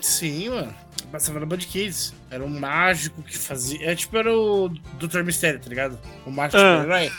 Sim, 0.00 0.50
mano. 0.50 0.74
Passava 1.10 1.40
na 1.40 1.46
Band 1.46 1.58
Kids. 1.58 2.12
Era 2.30 2.44
um 2.44 2.48
mágico 2.60 3.22
que 3.22 3.36
fazia. 3.38 3.90
É 3.90 3.94
tipo, 3.94 4.16
era 4.18 4.32
o 4.36 4.68
Doutor 4.98 5.24
Mistério, 5.24 5.58
tá 5.60 5.68
ligado? 5.68 5.98
O 6.26 6.30
mágico 6.30 6.60
Ah. 6.60 6.80
super-herói. 6.82 7.10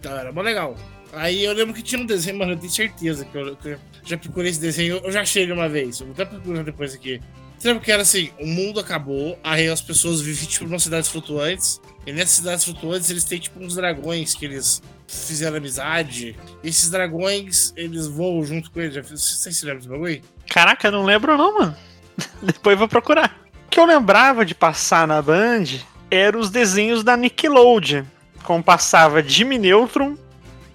Então 0.00 0.16
era 0.16 0.32
mó 0.32 0.40
legal. 0.42 0.76
Aí 1.12 1.44
eu 1.44 1.52
lembro 1.52 1.74
que 1.74 1.82
tinha 1.82 2.00
um 2.00 2.06
desenho, 2.06 2.38
mano, 2.38 2.52
eu 2.52 2.56
tenho 2.56 2.72
certeza 2.72 3.24
que 3.24 3.36
eu, 3.36 3.56
que 3.56 3.68
eu 3.68 3.78
já 4.04 4.16
procurei 4.16 4.50
esse 4.50 4.60
desenho. 4.60 5.00
Eu 5.02 5.12
já 5.12 5.22
achei 5.22 5.42
ele 5.42 5.52
uma 5.52 5.68
vez. 5.68 6.00
Eu 6.00 6.06
vou 6.06 6.14
até 6.14 6.24
procurar 6.24 6.62
depois 6.62 6.94
aqui. 6.94 7.20
Você 7.58 7.68
lembra 7.68 7.84
que 7.84 7.92
era 7.92 8.02
assim: 8.02 8.30
o 8.40 8.46
mundo 8.46 8.80
acabou, 8.80 9.38
aí 9.44 9.68
as 9.68 9.82
pessoas 9.82 10.20
vivem 10.20 10.46
tipo 10.46 10.64
numa 10.64 10.78
cidades 10.78 11.10
flutuantes. 11.10 11.80
E 12.06 12.12
nessas 12.12 12.36
cidades 12.36 12.64
flutuantes 12.64 13.10
eles 13.10 13.24
têm 13.24 13.38
tipo 13.38 13.60
uns 13.60 13.74
dragões 13.74 14.34
que 14.34 14.46
eles 14.46 14.82
fizeram 15.06 15.56
amizade. 15.56 16.36
E 16.62 16.68
esses 16.68 16.88
dragões, 16.88 17.72
eles 17.76 18.06
voam 18.06 18.42
junto 18.44 18.70
com 18.70 18.80
eles. 18.80 18.96
Vocês 19.08 19.56
se 19.56 19.64
lembram 19.64 19.78
desse 19.78 19.90
bagulho? 19.90 20.22
Caraca, 20.48 20.88
eu 20.88 20.92
não 20.92 21.04
lembro 21.04 21.36
não, 21.36 21.58
mano. 21.58 21.76
Depois 22.42 22.78
vou 22.78 22.88
procurar. 22.88 23.38
O 23.66 23.70
que 23.70 23.78
eu 23.78 23.84
lembrava 23.84 24.44
de 24.44 24.54
passar 24.54 25.06
na 25.06 25.20
Band 25.20 25.64
eram 26.10 26.40
os 26.40 26.50
desenhos 26.50 27.04
da 27.04 27.16
Nickelodeon. 27.16 28.04
Como 28.42 28.64
passava 28.64 29.22
Jimmy 29.22 29.58
Neutron, 29.58 30.16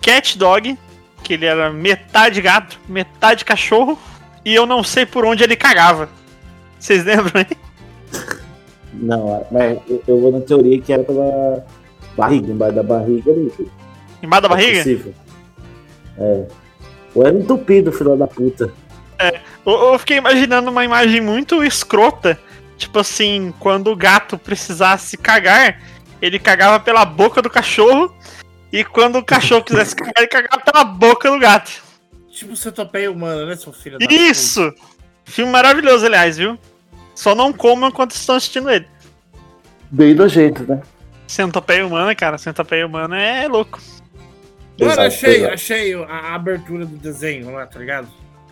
Cat 0.06 0.38
Dog, 0.38 0.78
que 1.24 1.34
ele 1.34 1.46
era 1.48 1.72
metade 1.72 2.40
gato, 2.40 2.80
metade 2.88 3.44
cachorro, 3.44 3.98
e 4.46 4.54
eu 4.54 4.68
não 4.68 4.84
sei 4.84 5.04
por 5.04 5.26
onde 5.26 5.44
ele 5.44 5.56
cagava. 5.56 6.08
Vocês 6.80 7.04
lembram, 7.04 7.42
hein? 7.42 7.48
Não, 8.94 9.46
mas 9.52 9.80
eu- 10.08 10.22
vou 10.22 10.32
na 10.32 10.42
teoria 10.42 10.80
que 10.80 10.94
era 10.94 11.04
pela 11.04 11.66
barriga, 12.16 12.52
embaixo 12.52 12.76
da 12.76 12.84
barriga 12.84 13.32
ali. 13.32 13.52
Embaixo 14.22 14.42
da 14.44 14.48
É 14.48 14.50
barriga? 14.50 14.78
possível. 14.78 15.14
É. 16.18 16.46
Ou 17.16 17.26
era 17.26 17.38
entupido, 17.38 17.92
filho 17.92 18.16
da 18.16 18.28
puta. 18.28 18.72
Eu, 19.66 19.72
eu 19.94 20.00
fiquei 20.00 20.18
imaginando 20.18 20.70
uma 20.70 20.86
imagem 20.86 21.20
muito 21.22 21.64
escrota. 21.64 22.38
Tipo 22.78 23.00
assim, 23.00 23.54
quando 23.60 23.92
o 23.92 23.96
gato 23.96 24.38
precisasse 24.38 25.18
cagar, 25.18 25.82
ele 26.22 26.38
cagava 26.38 26.80
pela 26.80 27.04
boca 27.06 27.42
do 27.42 27.50
cachorro. 27.50 28.14
E 28.76 28.84
quando 28.84 29.20
o 29.20 29.24
cachorro 29.24 29.64
quisesse 29.64 29.96
cagar, 29.96 30.14
ele 30.18 30.28
cagava 30.28 30.62
pela 30.62 30.84
boca 30.84 31.32
do 31.32 31.40
gato. 31.40 31.82
Tipo 32.30 32.58
centopeia 32.58 33.10
humana, 33.10 33.46
né, 33.46 33.56
seu 33.56 33.72
filho 33.72 33.98
da 33.98 34.06
Isso! 34.06 34.74
Filme 35.24 35.50
maravilhoso, 35.50 36.06
aliás, 36.06 36.38
viu? 36.38 36.60
Só 37.16 37.34
não 37.34 37.54
comam 37.54 37.88
enquanto 37.88 38.12
estão 38.12 38.36
assistindo 38.36 38.70
ele. 38.70 38.86
Bem 39.90 40.14
nojento, 40.14 40.64
né? 40.68 40.82
Centopeia 41.26 41.88
humana, 41.88 42.14
cara. 42.14 42.38
Centopeia 42.38 42.86
humana 42.86 43.18
é 43.18 43.48
louco. 43.48 43.80
Mano, 44.78 44.92
Exato, 44.92 45.02
achei, 45.08 45.36
exato. 45.38 45.54
achei 45.54 45.94
a, 45.94 46.36
abertura 46.36 46.86
do 46.86 46.98
desenho 46.98 47.54
lá, 47.54 47.66
tá 47.66 47.80
ligado? 47.80 48.10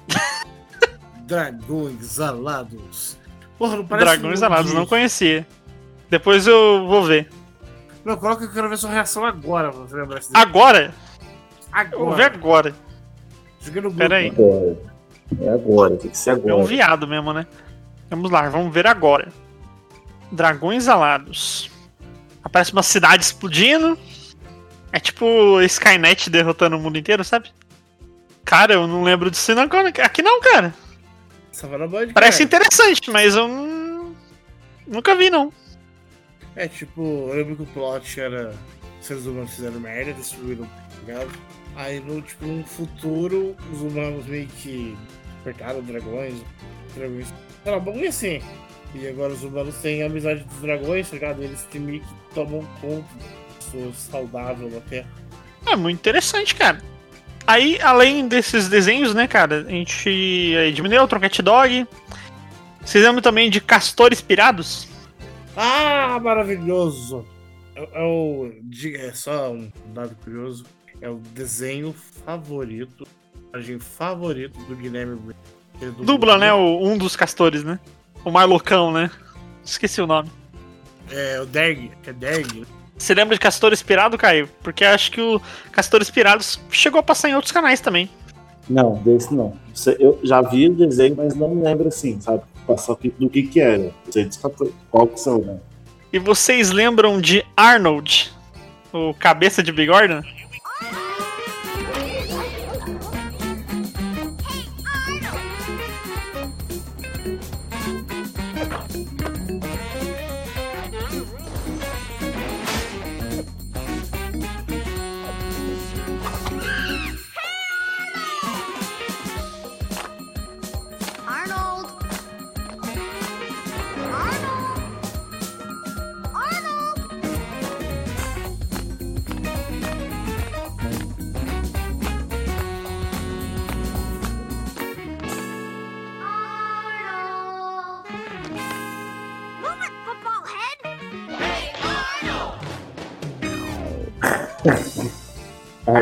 Dragões 1.27 2.21
alados. 2.21 3.17
Porra, 3.57 3.75
não 3.75 3.85
parece 3.85 4.07
Dragões 4.07 4.41
um 4.41 4.45
alados, 4.45 4.73
não 4.73 4.85
conhecia. 4.85 5.45
Depois 6.09 6.47
eu 6.47 6.87
vou 6.87 7.03
ver. 7.03 7.27
Não, 8.03 8.17
coloca 8.17 8.41
que 8.41 8.47
eu 8.47 8.53
quero 8.53 8.69
ver 8.69 8.77
sua 8.77 8.89
reação 8.91 9.25
agora, 9.25 9.71
pra 9.71 9.81
você 9.81 9.95
lembrar 9.95 10.19
desenho. 10.19 10.37
Agora? 10.37 10.93
Agora. 11.71 11.95
Eu 11.95 12.05
vou 12.05 12.15
ver 12.15 12.23
agora. 12.23 12.75
Joguei 13.61 13.81
no 13.81 13.93
Pera 13.93 14.17
aí. 14.17 14.27
Agora. 14.29 14.77
É 15.41 15.49
agora, 15.49 15.95
tem 15.97 16.11
que 16.11 16.17
ser 16.17 16.31
É 16.31 16.33
agora. 16.33 16.55
um 16.57 16.63
viado 16.65 17.07
mesmo, 17.07 17.33
né? 17.33 17.47
Vamos 18.09 18.29
lá, 18.29 18.47
vamos 18.49 18.73
ver 18.73 18.85
agora. 18.85 19.31
Dragões 20.31 20.87
alados. 20.87 21.71
Aparece 22.43 22.73
uma 22.73 22.83
cidade 22.83 23.23
explodindo. 23.23 23.97
É 24.91 24.99
tipo 24.99 25.59
Skynet 25.61 26.29
derrotando 26.29 26.75
o 26.75 26.79
mundo 26.79 26.97
inteiro, 26.99 27.23
sabe? 27.23 27.49
Cara, 28.45 28.73
eu 28.73 28.85
não 28.85 29.01
lembro 29.01 29.31
disso 29.31 29.55
não. 29.55 29.63
Aqui 30.03 30.21
não, 30.21 30.41
cara. 30.41 30.73
Band, 31.89 32.13
Parece 32.13 32.45
cara. 32.45 32.63
interessante, 32.65 33.09
mas 33.09 33.35
eu 33.35 33.47
não... 33.47 34.15
nunca 34.85 35.15
vi, 35.15 35.29
não. 35.29 35.53
É 36.55 36.67
tipo, 36.67 37.01
eu 37.01 37.33
lembro 37.33 37.55
que 37.55 37.63
o 37.63 37.65
plot 37.67 38.19
era 38.19 38.53
seres 39.01 39.25
humanos 39.25 39.53
fizeram 39.53 39.79
merda, 39.79 40.13
destruíram, 40.13 40.65
tá 40.65 40.99
ligado? 41.05 41.31
Aí 41.75 41.99
no 41.99 42.21
tipo, 42.21 42.45
num 42.45 42.63
futuro, 42.63 43.55
os 43.71 43.81
humanos 43.81 44.25
meio 44.27 44.47
que 44.47 44.95
apertaram 45.41 45.81
dragões, 45.81 46.35
dragões. 46.95 47.33
Lá, 47.65 47.77
um 47.77 47.79
bagulho 47.79 48.07
assim. 48.07 48.41
E 48.95 49.07
agora 49.07 49.33
os 49.33 49.43
humanos 49.43 49.75
têm 49.77 50.03
a 50.03 50.05
amizade 50.05 50.43
dos 50.43 50.59
dragões, 50.59 51.09
tá 51.09 51.15
ligado? 51.15 51.43
Eles 51.43 51.63
têm 51.63 51.81
meio 51.81 52.01
que 52.01 52.35
tomam 52.35 52.63
conta 52.79 53.07
de 53.17 53.65
pessoas 53.65 53.95
saudáveis 53.97 54.71
Terra. 54.89 55.07
É 55.65 55.75
muito 55.75 55.97
interessante, 55.97 56.53
cara. 56.53 56.79
Aí, 57.47 57.79
além 57.81 58.27
desses 58.27 58.69
desenhos, 58.69 59.13
né, 59.13 59.27
cara, 59.27 59.65
a 59.67 59.69
gente 59.69 60.55
é, 60.55 60.71
diminuiu 60.71 61.03
o 61.03 61.07
Cat 61.07 61.41
Dog. 61.41 61.87
Vocês 62.81 63.03
lembram 63.03 63.21
também 63.21 63.49
de 63.49 63.59
Castores 63.59 64.21
Pirados? 64.21 64.87
Ah, 65.55 66.19
maravilhoso! 66.21 67.25
É, 67.75 67.87
é 67.93 68.03
o. 68.03 68.51
É 68.95 69.11
só 69.13 69.51
um 69.51 69.69
dado 69.93 70.15
curioso. 70.23 70.65
É 71.01 71.09
o 71.09 71.15
desenho 71.33 71.93
favorito, 72.25 73.05
personagem 73.51 73.79
favorito 73.79 74.57
do 74.65 74.75
Guilherme 74.75 75.15
Briggs. 75.15 75.35
Ele 75.81 75.91
dublou, 75.91 76.05
Dubla, 76.05 76.37
né, 76.37 76.53
o- 76.53 76.79
um 76.81 76.97
dos 76.97 77.15
castores, 77.15 77.63
né? 77.63 77.79
O 78.23 78.31
mais 78.31 78.47
loucão, 78.47 78.91
né? 78.91 79.11
Esqueci 79.65 80.01
o 80.01 80.07
nome. 80.07 80.29
É 81.11 81.41
o 81.41 81.45
Derg, 81.45 81.91
é 82.05 82.13
Derg. 82.13 82.61
né? 82.61 82.65
Você 82.97 83.13
lembra 83.13 83.35
de 83.35 83.39
Castor 83.41 83.73
Inspirado, 83.73 84.17
Caio? 84.17 84.47
Porque 84.61 84.85
acho 84.85 85.11
que 85.11 85.19
o 85.19 85.41
Castor 85.71 86.01
Inspirados 86.01 86.59
chegou 86.69 86.99
a 86.99 87.03
passar 87.03 87.29
em 87.29 87.35
outros 87.35 87.51
canais 87.51 87.81
também. 87.81 88.09
Não, 88.69 88.95
desse 89.03 89.33
não. 89.33 89.57
Eu 89.99 90.19
já 90.23 90.41
vi 90.41 90.69
o 90.69 90.73
desenho, 90.73 91.15
mas 91.17 91.35
não 91.35 91.49
me 91.53 91.61
lembro 91.61 91.87
assim, 91.89 92.21
sabe? 92.21 92.43
Passar 92.67 92.93
o 92.93 92.97
do 93.19 93.29
que 93.29 93.43
que 93.43 93.59
era. 93.59 93.91
Dos 94.13 94.37
quatro- 94.37 94.73
qual 94.89 95.07
que 95.07 95.19
são, 95.19 95.39
né? 95.39 95.57
E 96.11 96.19
vocês 96.19 96.71
lembram 96.71 97.19
de 97.19 97.43
Arnold, 97.57 98.31
o 98.93 99.13
cabeça 99.13 99.61
de 99.63 99.71
bigorna? 99.71 100.23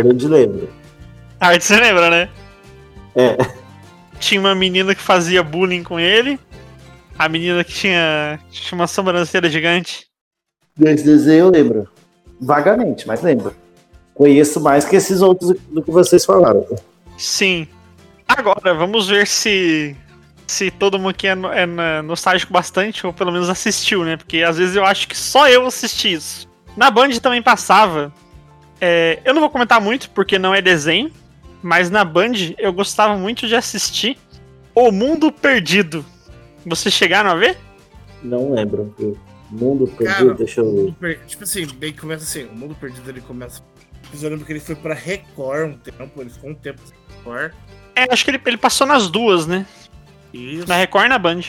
Arnold 0.01 0.27
lembra. 0.27 0.67
Ah, 1.39 1.59
você 1.59 1.79
lembra, 1.79 2.09
né? 2.09 2.29
É. 3.15 3.37
Tinha 4.19 4.39
uma 4.39 4.53
menina 4.53 4.93
que 4.93 5.01
fazia 5.01 5.41
bullying 5.43 5.83
com 5.83 5.99
ele. 5.99 6.39
A 7.17 7.27
menina 7.27 7.63
que 7.63 7.73
tinha, 7.73 8.39
tinha 8.51 8.77
uma 8.79 8.87
sobrancelha 8.87 9.49
gigante. 9.49 10.05
Desse 10.77 11.03
desenho 11.03 11.45
eu 11.45 11.49
lembro. 11.49 11.87
Vagamente, 12.39 13.07
mas 13.07 13.21
lembro. 13.21 13.55
Conheço 14.13 14.59
mais 14.61 14.85
que 14.85 14.95
esses 14.95 15.21
outros 15.21 15.55
do 15.69 15.81
que 15.81 15.91
vocês 15.91 16.23
falaram. 16.25 16.65
Sim. 17.17 17.67
Agora. 18.27 18.73
Vamos 18.73 19.07
ver 19.09 19.27
se 19.27 19.95
se 20.47 20.69
todo 20.69 20.97
mundo 20.99 21.09
aqui 21.11 21.27
é, 21.27 21.35
no- 21.35 21.51
é 21.51 22.01
nostálgico 22.01 22.51
bastante, 22.51 23.07
ou 23.07 23.13
pelo 23.13 23.31
menos 23.31 23.49
assistiu, 23.49 24.03
né? 24.03 24.17
Porque 24.17 24.43
às 24.43 24.57
vezes 24.57 24.75
eu 24.75 24.83
acho 24.85 25.07
que 25.07 25.17
só 25.17 25.47
eu 25.47 25.65
assisti 25.65 26.13
isso. 26.13 26.47
Na 26.75 26.91
Band 26.91 27.09
também 27.21 27.41
passava. 27.41 28.11
É, 28.82 29.21
eu 29.23 29.34
não 29.34 29.39
vou 29.41 29.49
comentar 29.49 29.79
muito 29.79 30.09
porque 30.09 30.38
não 30.39 30.53
é 30.53 30.61
desenho, 30.61 31.11
mas 31.63 31.89
na 31.89 32.03
Band 32.03 32.34
eu 32.57 32.73
gostava 32.73 33.15
muito 33.17 33.47
de 33.47 33.55
assistir 33.55 34.17
O 34.75 34.91
Mundo 34.91 35.32
Perdido. 35.32 36.03
Vocês 36.65 36.93
chegaram 36.93 37.29
a 37.29 37.36
ver? 37.36 37.57
Não 38.23 38.53
lembro. 38.53 38.93
O 38.99 39.17
Mundo 39.55 39.86
perdido, 39.88 40.17
Cara, 40.27 40.34
deixa 40.34 40.61
eu 40.61 40.95
per- 40.99 41.19
Tipo 41.27 41.43
assim, 41.43 41.65
bem 41.75 41.91
que 41.91 41.99
começa 41.99 42.23
assim, 42.23 42.45
o 42.45 42.55
mundo 42.55 42.73
perdido 42.75 43.09
ele 43.09 43.19
começa. 43.21 43.61
Eu 44.21 44.29
lembro 44.29 44.45
que 44.45 44.51
ele 44.53 44.59
foi 44.59 44.75
pra 44.75 44.93
Record 44.93 45.69
um 45.71 45.77
tempo, 45.77 46.21
ele 46.21 46.29
ficou 46.29 46.49
um 46.49 46.55
tempo 46.55 46.79
na 46.86 47.15
Record. 47.17 47.53
É, 47.95 48.13
acho 48.13 48.23
que 48.23 48.32
ele, 48.32 48.41
ele 48.45 48.57
passou 48.57 48.88
nas 48.88 49.09
duas, 49.09 49.45
né? 49.45 49.65
Isso. 50.34 50.67
Na 50.67 50.75
Record 50.77 51.05
e 51.07 51.09
na 51.09 51.17
Band. 51.19 51.41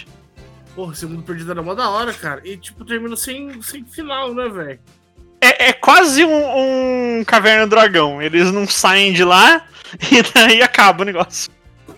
Porra, 0.74 0.92
esse 0.94 1.06
mundo 1.06 1.22
perdido 1.22 1.50
era 1.52 1.62
mó 1.62 1.74
da 1.74 1.88
hora, 1.90 2.12
cara. 2.12 2.40
E 2.44 2.56
tipo, 2.56 2.84
termina 2.84 3.14
sem, 3.16 3.60
sem 3.62 3.84
final, 3.84 4.34
né, 4.34 4.48
velho? 4.48 4.80
É, 5.42 5.70
é 5.70 5.72
quase 5.72 6.24
um, 6.24 7.18
um 7.18 7.24
Caverna 7.24 7.66
do 7.66 7.70
Dragão. 7.70 8.22
Eles 8.22 8.52
não 8.52 8.66
saem 8.68 9.12
de 9.12 9.24
lá 9.24 9.64
e 10.10 10.22
daí 10.32 10.62
acaba 10.62 11.02
o 11.02 11.04
negócio. 11.04 11.50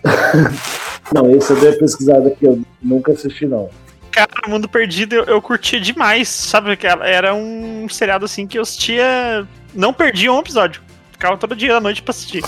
Não, 1.13 1.29
esse 1.29 1.51
eu 1.51 1.59
dei 1.59 1.69
uma 1.69 1.77
pesquisada 1.77 2.31
que 2.31 2.45
eu 2.45 2.59
nunca 2.81 3.11
assisti, 3.11 3.45
não. 3.45 3.69
Cara, 4.09 4.27
Mundo 4.47 4.67
Perdido 4.67 5.13
eu, 5.13 5.23
eu 5.25 5.41
curtia 5.41 5.79
demais, 5.79 6.27
sabe? 6.27 6.75
Era 7.03 7.35
um 7.35 7.87
seriado 7.87 8.25
assim 8.25 8.47
que 8.47 8.57
eu 8.57 8.63
assistia. 8.63 9.47
Não 9.71 9.93
perdia 9.93 10.33
um 10.33 10.39
episódio. 10.39 10.81
Ficava 11.11 11.37
todo 11.37 11.55
dia 11.55 11.73
da 11.73 11.79
noite 11.79 12.01
pra 12.01 12.11
assistir. 12.11 12.41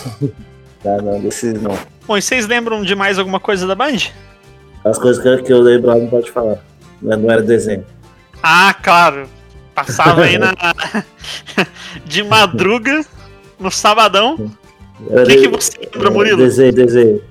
Tá, 0.82 0.98
não, 1.04 1.20
desses 1.22 1.62
não. 1.62 1.78
Bom, 2.08 2.18
e 2.18 2.22
vocês 2.22 2.48
lembram 2.48 2.82
de 2.82 2.96
mais 2.96 3.20
alguma 3.20 3.40
coisa 3.40 3.68
da 3.68 3.76
Band? 3.76 3.98
As 4.84 4.98
coisas 4.98 5.22
que 5.44 5.54
eu, 5.54 5.62
lembro 5.62 5.90
lá 5.90 5.96
não 5.96 6.08
pode 6.08 6.32
falar. 6.32 6.58
Não 7.00 7.18
não 7.18 7.32
era 7.32 7.44
desenho. 7.44 7.86
Ah, 8.42 8.74
claro. 8.74 9.30
Passava 9.78 10.24
aí 10.24 10.40
na. 10.42 10.56
de 12.04 12.24
madruga, 12.24 13.06
no 13.60 13.70
sabadão. 13.70 14.52
O 15.00 15.24
que, 15.24 15.38
que 15.38 15.48
você 15.48 15.78
lembra, 15.94 16.08
é, 16.08 16.12
Murilo? 16.12 16.38
Desenho, 16.38 16.74
desenho. 16.74 17.24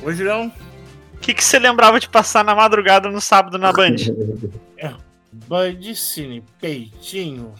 Hoje 0.00 0.22
não. 0.22 0.46
O 0.46 1.18
que, 1.20 1.34
que 1.34 1.42
você 1.42 1.58
lembrava 1.58 1.98
de 1.98 2.08
passar 2.08 2.44
na 2.44 2.54
madrugada 2.54 3.08
no 3.10 3.20
sábado 3.20 3.58
na 3.58 3.72
Band? 3.72 3.96
Band 5.48 5.94
Cine, 5.96 6.44
peitinho. 6.60 7.52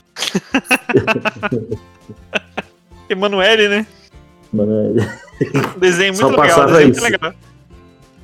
Emanuele, 3.09 3.69
né? 3.69 3.87
Um 4.55 5.79
desenho 5.81 6.15
Só 6.15 6.29
muito 6.29 6.41
legal. 6.41 6.59
passava 6.59 6.73
Desenho 6.73 6.91
isso. 6.93 7.01
muito 7.01 7.13
legal. 7.13 7.35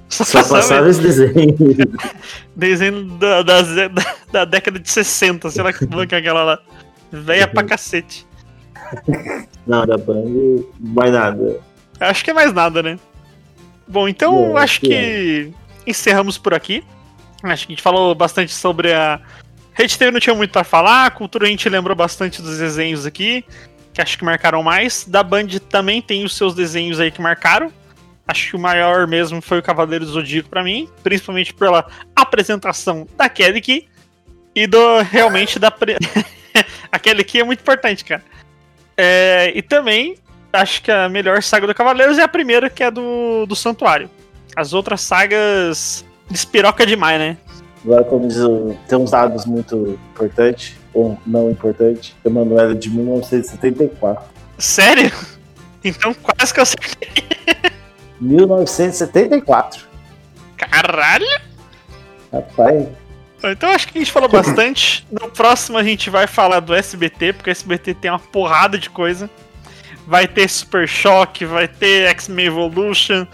Só, 0.08 0.24
só 0.24 0.42
passava 0.42 0.88
esse 0.88 1.00
desenho. 1.00 1.54
Desenho 2.56 3.04
da, 3.04 3.42
da, 3.42 3.62
da, 3.62 3.88
da 4.32 4.44
década 4.44 4.78
de 4.78 4.90
60, 4.90 5.50
sei 5.50 5.62
lá 5.62 5.72
que 5.72 5.86
porra 5.86 6.06
que 6.06 6.14
é 6.14 6.18
aquela 6.18 6.42
lá. 6.42 6.58
Véia 7.12 7.46
pra 7.46 7.62
cacete. 7.62 8.26
Não, 9.66 9.86
da 9.86 9.96
Band, 9.98 10.64
mais 10.80 11.12
nada. 11.12 11.60
Acho 12.00 12.24
que 12.24 12.30
é 12.30 12.34
mais 12.34 12.52
nada, 12.52 12.82
né? 12.82 12.98
Bom, 13.86 14.08
então 14.08 14.32
Bom, 14.32 14.56
acho 14.56 14.80
que 14.80 14.88
que 14.88 15.52
encerramos 15.86 16.38
por 16.38 16.54
aqui. 16.54 16.82
Acho 17.42 17.66
que 17.66 17.72
a 17.72 17.74
gente 17.74 17.82
falou 17.82 18.14
bastante 18.14 18.52
sobre 18.52 18.92
a. 18.92 19.20
Rede 19.74 19.96
TV 19.96 20.10
não 20.10 20.20
tinha 20.20 20.34
muito 20.34 20.50
pra 20.50 20.64
falar, 20.64 21.06
a 21.06 21.10
cultura 21.10 21.46
a 21.46 21.50
gente 21.50 21.68
lembrou 21.68 21.94
bastante 21.94 22.42
dos 22.42 22.58
desenhos 22.58 23.06
aqui, 23.06 23.44
que 23.94 24.02
acho 24.02 24.18
que 24.18 24.24
marcaram 24.24 24.62
mais. 24.62 25.04
Da 25.06 25.22
Band 25.22 25.46
também 25.68 26.02
tem 26.02 26.24
os 26.24 26.36
seus 26.36 26.54
desenhos 26.54 26.98
aí 26.98 27.10
que 27.10 27.20
marcaram. 27.22 27.72
Acho 28.28 28.50
que 28.50 28.56
o 28.56 28.58
maior 28.58 29.06
mesmo 29.06 29.40
foi 29.40 29.58
o 29.58 29.62
Cavaleiro 29.62 30.04
do 30.04 30.12
Zodíaco 30.12 30.50
pra 30.50 30.62
mim, 30.62 30.86
principalmente 31.02 31.54
pela 31.54 31.86
apresentação 32.14 33.06
da 33.16 33.26
Kelly 33.26 33.62
Key 33.62 33.88
e 34.54 34.66
do 34.66 35.00
realmente 35.00 35.58
da 35.58 35.70
pre... 35.70 35.96
a 36.92 36.98
Kelly 36.98 37.24
Key 37.24 37.40
é 37.40 37.44
muito 37.44 37.60
importante, 37.60 38.04
cara. 38.04 38.22
É, 38.96 39.50
e 39.54 39.62
também 39.62 40.16
acho 40.52 40.82
que 40.82 40.90
a 40.90 41.08
melhor 41.08 41.42
saga 41.42 41.66
do 41.66 41.74
Cavaleiros 41.74 42.18
é 42.18 42.22
a 42.22 42.28
primeira, 42.28 42.68
que 42.68 42.82
é 42.82 42.90
do, 42.90 43.46
do 43.46 43.56
Santuário. 43.56 44.10
As 44.54 44.74
outras 44.74 45.00
sagas 45.00 46.04
despiroca 46.30 46.84
demais, 46.84 47.18
né? 47.18 47.36
Agora, 47.84 48.04
como 48.04 48.28
diz, 48.28 48.38
tem 48.88 48.98
uns 48.98 49.12
dados 49.12 49.46
muito 49.46 49.98
importantes, 50.12 50.74
ou 50.92 51.16
não 51.26 51.50
importantes. 51.50 52.14
Emanuela 52.24 52.74
de 52.74 52.90
1974. 52.90 54.24
Sério? 54.58 55.10
Então 55.84 56.12
quase 56.12 56.52
que 56.52 56.58
eu 56.58 56.64
acertei. 56.64 57.37
1974. 58.20 59.86
Caralho! 60.56 61.26
Rapaz, 62.32 62.88
Então 63.42 63.70
acho 63.70 63.88
que 63.88 63.98
a 63.98 64.00
gente 64.00 64.12
falou 64.12 64.28
bastante. 64.28 65.06
No 65.10 65.30
próximo 65.30 65.78
a 65.78 65.82
gente 65.82 66.10
vai 66.10 66.26
falar 66.26 66.60
do 66.60 66.74
SBT, 66.74 67.32
porque 67.32 67.50
o 67.50 67.52
SBT 67.52 67.94
tem 67.94 68.10
uma 68.10 68.18
porrada 68.18 68.76
de 68.76 68.90
coisa. 68.90 69.30
Vai 70.06 70.26
ter 70.26 70.48
Super 70.48 70.88
Choque, 70.88 71.44
vai 71.44 71.68
ter 71.68 72.08
X-Men 72.08 72.46
Evolution, 72.46 73.26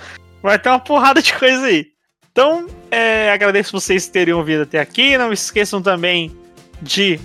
vai 0.43 0.59
ter 0.59 0.69
uma 0.69 0.81
porrada 0.81 1.23
de 1.23 1.33
coisa 1.33 1.67
aí. 1.67 1.87
Então, 2.31 2.67
é, 2.91 3.31
agradeço 3.31 3.71
vocês 3.71 4.09
terem 4.09 4.35
ouvido 4.35 4.65
até 4.65 4.81
aqui. 4.81 5.17
Não 5.17 5.33
esqueçam 5.33 5.81
também 5.81 6.37
de 6.83 7.21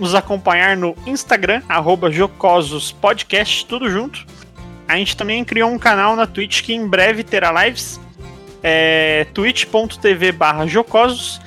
nos 0.00 0.14
acompanhar 0.14 0.76
no 0.76 0.96
Instagram, 1.06 1.62
arroba 1.68 2.10
jocosospodcast, 2.10 3.66
tudo 3.66 3.90
junto. 3.90 4.26
A 4.86 4.96
gente 4.96 5.16
também 5.16 5.44
criou 5.44 5.70
um 5.70 5.78
canal 5.78 6.14
na 6.14 6.26
Twitch 6.26 6.62
que 6.62 6.74
em 6.74 6.86
breve 6.86 7.22
terá 7.24 7.64
lives. 7.64 8.00
É 8.62 9.26
twitch.tv 9.34 10.32
barra 10.32 10.66
jocosos. 10.66 11.40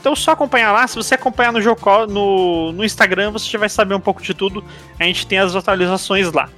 Então 0.00 0.14
só 0.14 0.32
acompanhar 0.32 0.72
lá. 0.72 0.86
Se 0.86 0.96
você 0.96 1.14
acompanhar 1.14 1.52
no, 1.52 1.60
Joco, 1.60 2.06
no, 2.06 2.72
no 2.72 2.84
Instagram, 2.84 3.32
você 3.32 3.50
já 3.50 3.58
vai 3.58 3.68
saber 3.68 3.94
um 3.94 4.00
pouco 4.00 4.22
de 4.22 4.32
tudo. 4.32 4.64
A 5.00 5.04
gente 5.04 5.26
tem 5.26 5.38
as 5.38 5.56
atualizações 5.56 6.32
lá. 6.32 6.48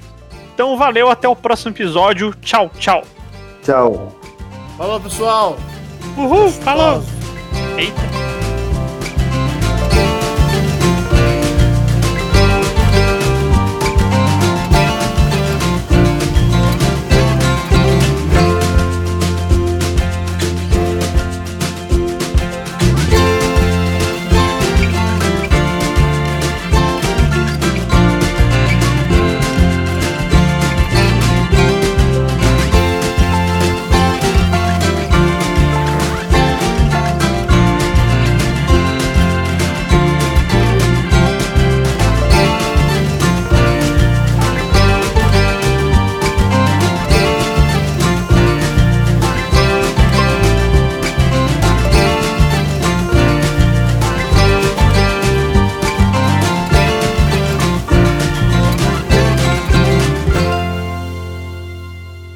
Então 0.55 0.77
valeu, 0.77 1.09
até 1.09 1.29
o 1.29 1.35
próximo 1.35 1.71
episódio. 1.73 2.35
Tchau, 2.43 2.71
tchau. 2.79 3.05
tchau. 3.62 4.14
Falou, 4.77 5.01
pessoal! 5.01 5.59
Uhul, 6.16 6.51
falou! 6.51 7.03
Eita. 7.77 8.47